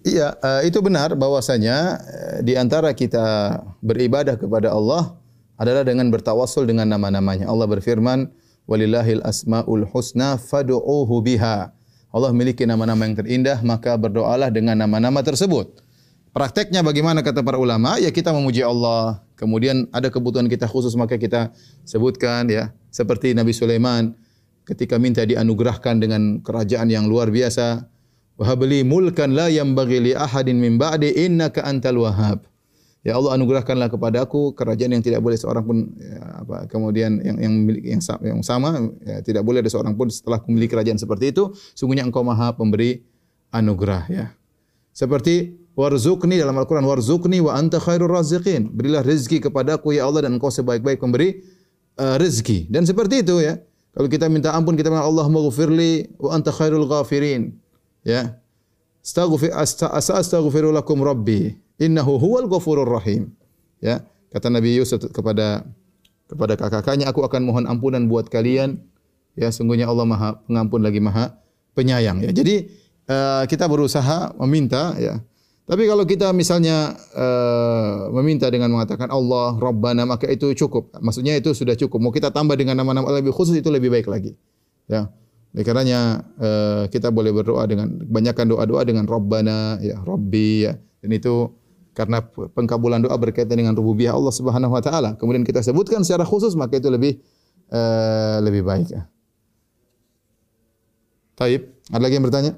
Iya, 0.00 0.32
uh, 0.40 0.64
itu 0.64 0.80
benar 0.80 1.12
bahwasanya 1.12 1.76
uh, 2.00 2.38
di 2.40 2.56
antara 2.56 2.96
kita 2.96 3.60
beribadah 3.84 4.40
kepada 4.40 4.72
Allah 4.72 5.12
adalah 5.60 5.84
dengan 5.84 6.08
bertawassul 6.08 6.64
dengan 6.64 6.88
nama-namanya. 6.88 7.52
Allah 7.52 7.68
berfirman, 7.68 8.32
"Walillahil 8.64 9.20
asmaul 9.28 9.84
husna 9.92 10.40
fad'uuhu 10.40 11.20
biha." 11.20 11.68
Allah 12.16 12.30
memiliki 12.32 12.64
nama-nama 12.64 13.04
yang 13.04 13.16
terindah, 13.20 13.60
maka 13.60 13.92
berdoalah 14.00 14.48
dengan 14.48 14.80
nama-nama 14.80 15.20
tersebut. 15.20 15.84
Prakteknya 16.32 16.80
bagaimana 16.80 17.20
kata 17.20 17.44
para 17.44 17.60
ulama? 17.60 18.00
Ya 18.00 18.08
kita 18.08 18.32
memuji 18.32 18.64
Allah. 18.64 19.23
Kemudian 19.34 19.90
ada 19.90 20.08
kebutuhan 20.10 20.46
kita 20.46 20.70
khusus 20.70 20.94
maka 20.94 21.18
kita 21.18 21.50
sebutkan 21.82 22.46
ya. 22.46 22.70
Seperti 22.94 23.34
Nabi 23.34 23.50
Sulaiman 23.50 24.14
ketika 24.64 24.96
minta 24.96 25.26
dianugerahkan 25.26 26.00
dengan 26.00 26.40
kerajaan 26.40 26.88
yang 26.88 27.10
luar 27.10 27.28
biasa. 27.28 27.86
Wahabli 28.34 28.82
mulkan 28.82 29.30
la 29.30 29.46
yang 29.46 29.78
bagi 29.78 30.02
li 30.02 30.12
ahadin 30.14 30.58
min 30.58 30.74
ba'di 30.74 31.14
innaka 31.14 31.62
antal 31.62 32.02
wahhab. 32.02 32.42
Ya 33.04 33.20
Allah 33.20 33.36
anugerahkanlah 33.36 33.92
kepada 33.92 34.24
aku 34.24 34.56
kerajaan 34.56 34.96
yang 34.96 35.04
tidak 35.04 35.20
boleh 35.20 35.36
seorang 35.36 35.60
pun 35.60 35.92
ya, 35.92 36.40
apa 36.40 36.64
kemudian 36.72 37.20
yang 37.20 37.36
yang 37.36 37.52
memiliki 37.52 37.92
yang, 37.92 38.00
yang 38.24 38.40
sama 38.40 38.80
ya, 39.04 39.20
tidak 39.20 39.44
boleh 39.44 39.60
ada 39.60 39.68
seorang 39.68 39.92
pun 39.92 40.08
setelah 40.08 40.40
memiliki 40.48 40.72
kerajaan 40.72 40.96
seperti 40.96 41.36
itu 41.36 41.52
sungguhnya 41.76 42.00
engkau 42.08 42.24
maha 42.24 42.56
pemberi 42.56 43.04
anugerah 43.52 44.02
ya. 44.08 44.26
Seperti 44.96 45.52
warzuqni 45.74 46.38
dalam 46.38 46.54
Al-Qur'an 46.58 46.86
warzuqni 46.86 47.42
wa 47.42 47.58
anta 47.58 47.82
khairur 47.82 48.10
raziqin. 48.10 48.70
Berilah 48.70 49.02
rezeki 49.02 49.50
kepadaku 49.50 49.94
ya 49.94 50.06
Allah 50.06 50.26
dan 50.26 50.38
engkau 50.38 50.50
sebaik-baik 50.50 51.02
pemberi 51.02 51.42
uh, 51.98 52.16
rezeki. 52.18 52.70
Dan 52.70 52.86
seperti 52.86 53.26
itu 53.26 53.42
ya. 53.42 53.58
Kalau 53.94 54.10
kita 54.10 54.26
minta 54.26 54.50
ampun 54.50 54.74
kita 54.74 54.90
bilang 54.90 55.06
Allah 55.06 55.26
maghfirli 55.30 56.18
wa 56.18 56.34
anta 56.34 56.50
khairul 56.50 56.86
ghafirin. 56.86 57.54
Ya. 58.02 58.38
Astaghfir 59.04 59.52
astaghfiru 59.54 60.72
lakum 60.72 61.04
rabbi 61.04 61.52
innahu 61.76 62.16
huwal 62.16 62.48
ghafurur 62.48 62.88
rahim. 62.88 63.36
Ya, 63.82 64.00
kata 64.32 64.48
Nabi 64.48 64.80
Yusuf 64.80 65.04
kepada 65.12 65.68
kepada 66.24 66.56
kakak-kakaknya, 66.56 67.12
aku 67.12 67.20
akan 67.20 67.44
mohon 67.44 67.64
ampunan 67.68 68.08
buat 68.08 68.32
kalian. 68.32 68.80
Ya, 69.36 69.52
sungguhnya 69.52 69.90
Allah 69.90 70.06
Maha 70.06 70.30
Pengampun 70.46 70.80
lagi 70.80 71.02
Maha 71.02 71.36
Penyayang. 71.74 72.22
Ya, 72.22 72.30
jadi 72.32 72.70
uh, 73.10 73.44
kita 73.44 73.68
berusaha 73.68 74.32
meminta. 74.40 74.96
Ya, 74.96 75.20
tapi 75.64 75.88
kalau 75.88 76.04
kita 76.04 76.28
misalnya 76.36 76.92
uh, 77.16 78.12
meminta 78.20 78.52
dengan 78.52 78.68
mengatakan 78.68 79.08
Allah 79.08 79.56
Rabbana 79.56 80.04
maka 80.04 80.28
itu 80.28 80.52
cukup. 80.52 80.92
Maksudnya 81.00 81.40
itu 81.40 81.56
sudah 81.56 81.72
cukup. 81.72 82.04
Mau 82.04 82.12
kita 82.12 82.28
tambah 82.28 82.52
dengan 82.52 82.76
nama-nama 82.76 83.08
lebih 83.08 83.32
khusus 83.32 83.56
itu 83.56 83.72
lebih 83.72 83.88
baik 83.88 84.04
lagi. 84.04 84.36
Ya. 84.92 85.08
Oleh 85.56 85.64
karenanya 85.64 86.20
uh, 86.36 86.84
kita 86.92 87.08
boleh 87.08 87.32
berdoa 87.32 87.64
dengan 87.64 87.88
banyakkan 87.96 88.44
doa-doa 88.44 88.84
dengan 88.84 89.08
Rabbana 89.08 89.80
ya 89.80 90.04
Rabbi 90.04 90.68
ya. 90.68 90.76
Dan 91.00 91.16
itu 91.16 91.48
karena 91.96 92.20
pengkabulan 92.28 93.00
doa 93.00 93.16
berkaitan 93.16 93.56
dengan 93.56 93.72
rububiyah 93.72 94.12
Allah 94.12 94.34
Subhanahu 94.36 94.76
wa 94.76 94.84
taala. 94.84 95.16
Kemudian 95.16 95.48
kita 95.48 95.64
sebutkan 95.64 96.04
secara 96.04 96.28
khusus 96.28 96.52
maka 96.60 96.76
itu 96.76 96.92
lebih 96.92 97.24
uh, 97.72 98.36
lebih 98.44 98.68
baik 98.68 98.92
ya. 98.92 99.08
Taib, 101.40 101.72
ada 101.88 102.02
lagi 102.04 102.20
yang 102.20 102.26
bertanya? 102.28 102.52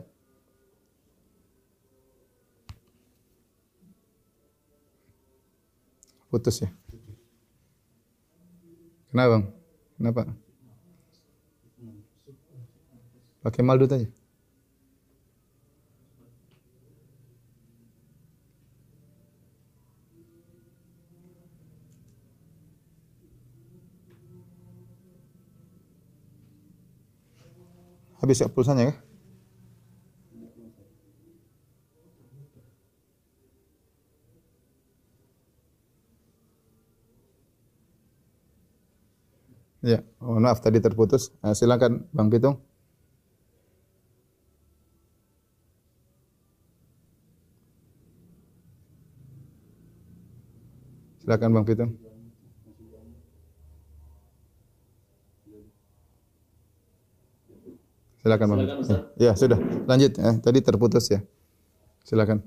Putus 6.31 6.63
ya. 6.63 6.71
Kenapa 9.11 9.29
bang? 9.39 9.45
Kenapa? 9.97 10.23
Pakai 13.47 13.63
maldut 13.63 13.89
aja. 13.95 14.11
Habis 28.19 28.43
ya 28.43 28.51
pulsanya 28.51 28.91
kah? 28.91 29.06
Ya, 39.87 40.03
oh, 40.19 40.43
maaf 40.43 40.59
tadi 40.59 40.83
terputus. 40.83 41.31
Uh, 41.47 41.55
silakan 41.55 42.11
Bang 42.11 42.27
Pitung. 42.27 42.59
Silakan 51.23 51.55
Bang 51.55 51.63
Pitung. 51.63 51.95
Silakan 58.27 58.47
Bang. 58.51 58.59
Silakan, 58.59 58.79
Ustaz. 58.83 59.01
Ya, 59.15 59.33
sudah. 59.39 59.59
Lanjut 59.87 60.19
ya. 60.19 60.35
Tadi 60.43 60.59
terputus 60.67 61.07
ya. 61.15 61.23
Silakan. 62.03 62.43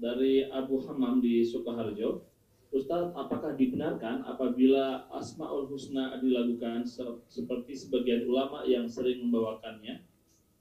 Dari 0.00 0.48
Abu 0.48 0.80
Hamam 0.88 1.20
di 1.20 1.44
Sukoharjo, 1.44 2.24
Ustaz, 2.72 3.12
apakah 3.12 3.52
dibenarkan 3.58 4.24
apabila 4.24 5.10
Asmaul 5.12 5.68
Husna 5.68 6.16
dilakukan 6.22 6.86
seperti 7.28 7.76
sebagian 7.76 8.24
ulama 8.24 8.64
yang 8.64 8.88
sering 8.88 9.26
membawakannya? 9.26 10.06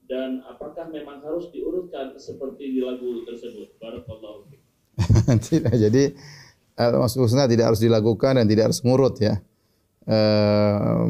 Dan 0.09 0.41
apakah 0.41 0.89
memang 0.89 1.21
harus 1.21 1.53
diurutkan 1.53 2.17
seperti 2.17 2.75
di 2.75 2.79
lagu 2.81 3.23
tersebut? 3.29 3.77
Barakallahu 3.77 4.49
Tidak, 5.47 5.69
jadi 5.69 6.03
Asmaul 6.75 7.29
Husna 7.29 7.45
tidak 7.45 7.75
harus 7.75 7.81
dilakukan 7.83 8.39
dan 8.41 8.45
tidak 8.47 8.71
harus 8.71 8.81
ngurut 8.83 9.15
ya. 9.19 9.39
Uh, 10.09 11.05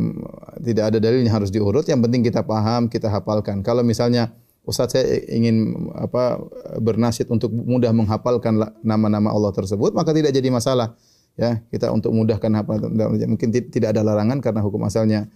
tidak 0.60 0.92
ada 0.92 0.98
dalilnya 1.00 1.32
harus 1.32 1.48
diurut. 1.48 1.88
Yang 1.88 2.10
penting 2.10 2.22
kita 2.28 2.42
paham, 2.44 2.92
kita 2.92 3.08
hafalkan. 3.08 3.64
Kalau 3.64 3.86
misalnya 3.86 4.36
Ustaz 4.68 4.94
saya 4.94 5.24
ingin 5.32 5.90
apa 5.96 6.38
bernasihat 6.78 7.32
untuk 7.32 7.50
mudah 7.50 7.90
menghafalkan 7.96 8.60
nama-nama 8.86 9.34
Allah 9.34 9.50
tersebut, 9.56 9.96
maka 9.96 10.14
tidak 10.14 10.36
jadi 10.36 10.52
masalah. 10.54 10.94
Ya, 11.40 11.64
kita 11.72 11.88
untuk 11.96 12.12
mudahkan 12.12 12.52
hafal 12.52 12.92
mungkin 13.24 13.50
tidak 13.56 13.96
ada 13.96 14.04
larangan 14.04 14.44
karena 14.44 14.60
hukum 14.60 14.84
asalnya 14.84 15.32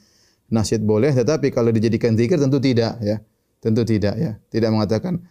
nasihat 0.52 0.84
boleh, 0.84 1.16
tetapi 1.16 1.50
kalau 1.50 1.72
dijadikan 1.72 2.14
zikir 2.20 2.36
tentu 2.36 2.60
tidak 2.60 3.00
ya. 3.00 3.24
Tentu 3.64 3.88
tidak 3.88 4.20
ya. 4.20 4.36
Tidak 4.52 4.68
mengatakan 4.68 5.24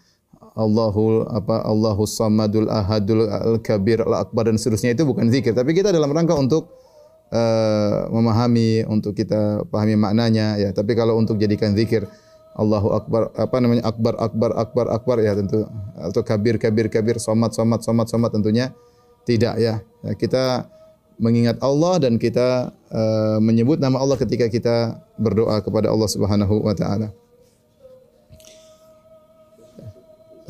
Allahul 0.56 1.28
apa 1.28 1.60
Allahus 1.68 2.16
Samadul 2.16 2.72
Ahadul 2.72 3.28
Al-Kabir 3.28 4.02
Al-Akbar 4.02 4.48
dan 4.48 4.56
seterusnya 4.56 4.96
itu 4.96 5.04
bukan 5.04 5.28
zikir, 5.28 5.52
tapi 5.52 5.76
kita 5.76 5.92
dalam 5.92 6.08
rangka 6.08 6.32
untuk 6.32 6.72
uh, 7.28 8.08
memahami, 8.08 8.88
untuk 8.88 9.12
kita 9.12 9.68
pahami 9.68 10.00
maknanya 10.00 10.56
ya. 10.56 10.72
Tapi 10.72 10.96
kalau 10.96 11.20
untuk 11.20 11.36
jadikan 11.36 11.76
zikir 11.76 12.08
Allahu 12.52 12.92
Akbar 12.92 13.32
apa 13.32 13.56
namanya 13.64 13.82
Akbar 13.88 14.14
Akbar 14.20 14.50
Akbar 14.56 14.86
Akbar 14.92 15.16
ya 15.24 15.32
tentu 15.32 15.64
atau 15.96 16.20
kabir 16.20 16.60
kabir 16.60 16.92
kabir 16.92 17.16
somat 17.16 17.56
somat 17.56 17.80
somat 17.80 18.12
somat 18.12 18.30
tentunya 18.32 18.76
tidak 19.24 19.56
ya. 19.56 19.80
ya 20.04 20.12
kita 20.18 20.68
mengingat 21.22 21.56
Allah 21.62 22.02
dan 22.02 22.18
kita 22.18 22.74
uh, 22.90 23.38
menyebut 23.38 23.78
nama 23.78 24.02
Allah 24.02 24.18
ketika 24.18 24.50
kita 24.50 24.98
berdoa 25.16 25.62
kepada 25.62 25.88
Allah 25.88 26.08
Subhanahu 26.10 26.66
wa 26.66 26.74
taala. 26.74 27.14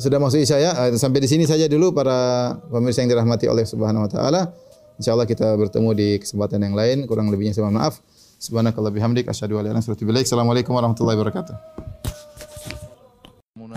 Sudah 0.01 0.19
masuk 0.19 0.43
isya 0.43 0.57
ya. 0.59 0.71
Sampai 0.97 1.23
di 1.23 1.29
sini 1.29 1.47
saja 1.47 1.69
dulu 1.69 1.93
para 1.95 2.51
pemirsa 2.67 3.05
yang 3.05 3.13
dirahmati 3.13 3.47
oleh 3.47 3.63
Subhanahu 3.63 4.09
wa 4.09 4.11
taala. 4.11 4.41
Insyaallah 4.97 5.29
kita 5.29 5.55
bertemu 5.55 5.89
di 5.95 6.07
kesempatan 6.19 6.59
yang 6.59 6.75
lain. 6.75 7.05
Kurang 7.05 7.29
lebihnya 7.29 7.53
saya 7.55 7.69
maaf. 7.69 8.01
Subhanakallah 8.43 8.91
bihamdik 8.91 9.31
asyhadu 9.31 9.55
an 9.55 9.63
la 9.63 9.71
ilaha 9.71 9.87
illa 9.87 9.95
anta 9.95 10.19
Assalamualaikum 10.27 10.75
warahmatullahi 10.75 11.15
wabarakatuh. 11.15 11.55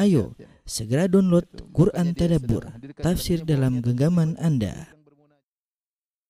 Ayo, 0.02 0.34
segera 0.66 1.06
download 1.06 1.46
Quran 1.70 2.10
Tadabbur, 2.18 2.74
tafsir 2.98 3.46
dalam 3.46 3.78
genggaman 3.78 4.34
Anda. 4.42 4.95